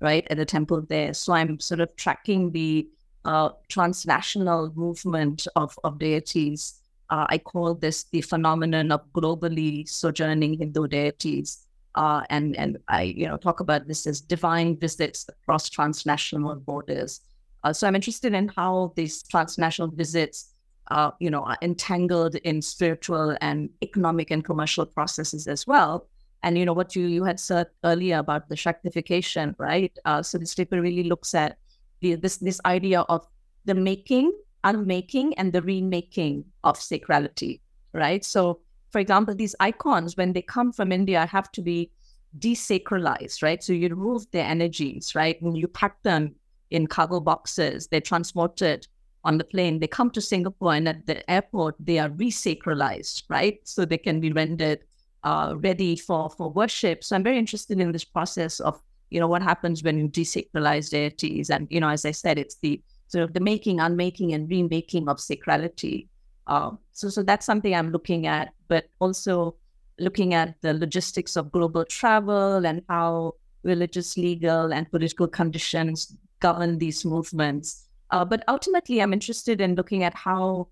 right, 0.00 0.26
at 0.30 0.36
the 0.36 0.44
temple 0.44 0.82
there. 0.88 1.14
So 1.14 1.32
I'm 1.32 1.58
sort 1.60 1.80
of 1.80 1.94
tracking 1.96 2.52
the 2.52 2.88
uh, 3.24 3.50
transnational 3.68 4.72
movement 4.76 5.46
of, 5.56 5.76
of 5.82 5.98
deities 5.98 6.80
uh, 7.10 7.26
I 7.28 7.38
call 7.38 7.74
this 7.74 8.04
the 8.04 8.20
phenomenon 8.20 8.90
of 8.90 9.00
globally 9.12 9.88
sojourning 9.88 10.58
Hindu 10.58 10.88
deities. 10.88 11.62
Uh, 11.94 12.22
and 12.28 12.56
and 12.56 12.78
I 12.88 13.02
you 13.02 13.26
know 13.26 13.36
talk 13.38 13.60
about 13.60 13.88
this 13.88 14.06
as 14.06 14.20
divine 14.20 14.78
visits 14.78 15.26
across 15.28 15.70
transnational 15.70 16.56
borders. 16.56 17.20
Uh, 17.64 17.72
so 17.72 17.86
I'm 17.86 17.94
interested 17.94 18.34
in 18.34 18.48
how 18.48 18.92
these 18.96 19.22
transnational 19.22 19.90
visits, 19.90 20.52
uh, 20.88 21.10
you 21.18 21.30
know, 21.30 21.42
are 21.42 21.58
entangled 21.62 22.36
in 22.36 22.62
spiritual 22.62 23.36
and 23.40 23.70
economic 23.82 24.30
and 24.30 24.44
commercial 24.44 24.86
processes 24.86 25.46
as 25.46 25.66
well. 25.66 26.06
And 26.42 26.56
you 26.56 26.64
know 26.64 26.72
what 26.72 26.94
you 26.94 27.06
you 27.06 27.24
had 27.24 27.40
said 27.40 27.66
earlier 27.84 28.18
about 28.18 28.48
the 28.48 28.54
Shaktification, 28.54 29.54
right? 29.58 29.96
Uh, 30.04 30.22
so 30.22 30.38
this 30.38 30.54
paper 30.54 30.80
really 30.80 31.02
looks 31.02 31.34
at 31.34 31.58
the, 32.00 32.14
this 32.14 32.36
this 32.36 32.60
idea 32.64 33.00
of 33.00 33.26
the 33.64 33.74
making 33.74 34.32
unmaking 34.66 35.32
and 35.38 35.52
the 35.52 35.62
remaking 35.62 36.44
of 36.64 36.76
sacrality, 36.76 37.60
right? 37.92 38.24
So, 38.24 38.60
for 38.90 38.98
example, 38.98 39.34
these 39.34 39.54
icons, 39.60 40.16
when 40.16 40.32
they 40.32 40.42
come 40.42 40.72
from 40.72 40.92
India, 40.92 41.24
have 41.26 41.50
to 41.52 41.62
be 41.62 41.90
desacralized, 42.38 43.42
right? 43.42 43.62
So 43.62 43.72
you 43.72 43.88
remove 43.88 44.30
their 44.32 44.44
energies, 44.44 45.14
right? 45.14 45.40
When 45.40 45.54
you 45.54 45.68
pack 45.68 46.02
them 46.02 46.34
in 46.70 46.88
cargo 46.88 47.20
boxes, 47.20 47.86
they're 47.86 48.00
transported 48.00 48.86
on 49.26 49.38
the 49.38 49.44
plane. 49.44 49.80
They 49.80 49.88
come 49.88 50.10
to 50.12 50.20
Singapore 50.20 50.74
and 50.74 50.88
at 50.88 51.06
the 51.06 51.28
airport, 51.28 51.74
they 51.78 51.98
are 51.98 52.08
resacralized, 52.08 53.24
right? 53.28 53.58
So 53.64 53.84
they 53.84 53.98
can 53.98 54.20
be 54.20 54.32
rendered 54.32 54.80
uh, 55.24 55.54
ready 55.58 55.96
for, 55.96 56.30
for 56.30 56.48
worship. 56.50 57.02
So 57.02 57.16
I'm 57.16 57.24
very 57.24 57.38
interested 57.38 57.80
in 57.80 57.90
this 57.92 58.04
process 58.04 58.60
of, 58.60 58.80
you 59.10 59.18
know, 59.20 59.26
what 59.26 59.42
happens 59.42 59.82
when 59.82 59.98
you 59.98 60.08
desacralize 60.08 60.90
deities. 60.90 61.50
And, 61.50 61.66
you 61.70 61.80
know, 61.80 61.88
as 61.88 62.04
I 62.04 62.12
said, 62.12 62.38
it's 62.38 62.56
the 62.56 62.80
sort 63.08 63.24
of 63.24 63.34
the 63.34 63.40
making, 63.40 63.80
unmaking, 63.80 64.32
and 64.32 64.48
remaking 64.48 65.08
of 65.08 65.18
sacrality. 65.18 66.06
Uh, 66.46 66.70
so, 66.92 67.08
so 67.08 67.22
that's 67.24 67.44
something 67.44 67.74
I'm 67.74 67.90
looking 67.90 68.28
at, 68.28 68.52
but 68.68 68.88
also 69.00 69.56
looking 69.98 70.34
at 70.34 70.54
the 70.60 70.74
logistics 70.74 71.36
of 71.36 71.50
global 71.50 71.84
travel 71.84 72.64
and 72.64 72.82
how 72.88 73.34
religious, 73.64 74.16
legal, 74.16 74.72
and 74.72 74.88
political 74.90 75.26
conditions 75.26 76.16
govern 76.38 76.78
these 76.78 77.04
movements. 77.04 77.85
Uh, 78.10 78.24
but 78.24 78.44
ultimately, 78.48 79.02
I'm 79.02 79.12
interested 79.12 79.60
in 79.60 79.74
looking 79.74 80.04
at 80.04 80.14
how 80.14 80.68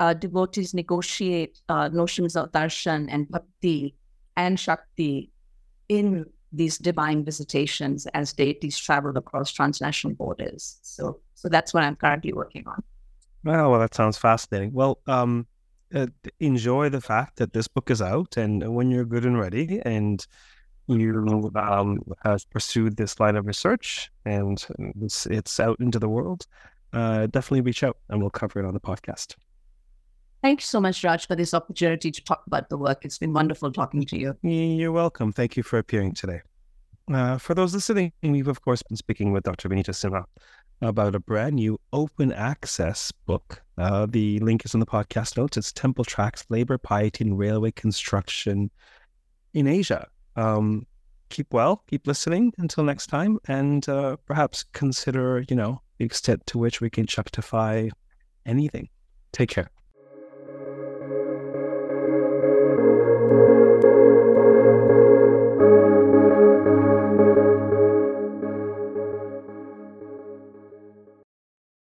uh, 0.00 0.14
devotees 0.14 0.74
negotiate 0.74 1.60
uh, 1.68 1.88
notions 1.88 2.36
of 2.36 2.52
darshan 2.52 3.08
and 3.10 3.28
bhakti 3.28 3.94
and 4.36 4.58
shakti 4.58 5.30
in 5.88 6.26
these 6.52 6.78
divine 6.78 7.24
visitations 7.24 8.06
as 8.14 8.32
deities 8.32 8.78
travel 8.78 9.16
across 9.16 9.52
transnational 9.52 10.14
borders. 10.16 10.78
So, 10.82 11.20
so 11.34 11.48
that's 11.48 11.74
what 11.74 11.84
I'm 11.84 11.96
currently 11.96 12.32
working 12.32 12.66
on. 12.66 12.82
Well, 13.44 13.70
well, 13.70 13.80
that 13.80 13.94
sounds 13.94 14.16
fascinating. 14.16 14.72
Well, 14.72 14.98
um, 15.06 15.46
uh, 15.94 16.06
enjoy 16.40 16.88
the 16.88 17.00
fact 17.00 17.36
that 17.36 17.52
this 17.52 17.68
book 17.68 17.90
is 17.90 18.02
out, 18.02 18.36
and 18.36 18.74
when 18.74 18.90
you're 18.90 19.04
good 19.04 19.24
and 19.24 19.38
ready, 19.38 19.80
and 19.84 20.26
you 20.86 21.50
um, 21.54 22.00
have 22.24 22.48
pursued 22.50 22.96
this 22.96 23.20
line 23.20 23.36
of 23.36 23.46
research, 23.46 24.10
and 24.24 24.64
it's, 25.02 25.26
it's 25.26 25.60
out 25.60 25.78
into 25.80 25.98
the 25.98 26.08
world, 26.08 26.46
uh, 26.92 27.26
definitely 27.26 27.62
reach 27.62 27.82
out, 27.82 27.98
and 28.08 28.20
we'll 28.20 28.30
cover 28.30 28.60
it 28.60 28.66
on 28.66 28.74
the 28.74 28.80
podcast. 28.80 29.36
Thank 30.42 30.60
you 30.60 30.66
so 30.66 30.80
much, 30.80 31.02
Raj, 31.02 31.26
for 31.26 31.34
this 31.34 31.52
opportunity 31.52 32.10
to 32.10 32.24
talk 32.24 32.44
about 32.46 32.68
the 32.68 32.78
work. 32.78 33.04
It's 33.04 33.18
been 33.18 33.32
wonderful 33.32 33.72
talking 33.72 34.04
to 34.06 34.18
you. 34.18 34.36
You're 34.42 34.92
welcome. 34.92 35.32
Thank 35.32 35.56
you 35.56 35.62
for 35.62 35.78
appearing 35.78 36.14
today. 36.14 36.42
Uh, 37.12 37.38
for 37.38 37.54
those 37.54 37.74
listening, 37.74 38.12
we've 38.22 38.48
of 38.48 38.60
course 38.60 38.82
been 38.82 38.96
speaking 38.96 39.32
with 39.32 39.42
Dr. 39.42 39.68
Vineeta 39.68 39.90
Sinha 39.90 40.24
about 40.80 41.14
a 41.14 41.20
brand 41.20 41.56
new 41.56 41.80
open 41.92 42.32
access 42.32 43.10
book. 43.26 43.62
Uh, 43.78 44.06
the 44.08 44.38
link 44.40 44.64
is 44.64 44.74
in 44.74 44.80
the 44.80 44.86
podcast 44.86 45.36
notes. 45.36 45.56
It's 45.56 45.72
Temple 45.72 46.04
Tracks 46.04 46.44
Labor, 46.50 46.78
Piety, 46.78 47.24
and 47.24 47.38
Railway 47.38 47.72
Construction 47.72 48.70
in 49.54 49.66
Asia. 49.66 50.06
Um, 50.36 50.86
keep 51.30 51.52
well, 51.52 51.82
keep 51.88 52.06
listening 52.06 52.52
until 52.58 52.84
next 52.84 53.06
time, 53.08 53.38
and 53.48 53.88
uh, 53.88 54.16
perhaps 54.26 54.64
consider, 54.72 55.44
you 55.48 55.56
know, 55.56 55.80
the 55.98 56.04
extent 56.04 56.46
to 56.46 56.58
which 56.58 56.80
we 56.80 56.90
can 56.90 57.06
justify 57.06 57.88
anything. 58.46 58.88
Take 59.32 59.50
care. 59.50 59.70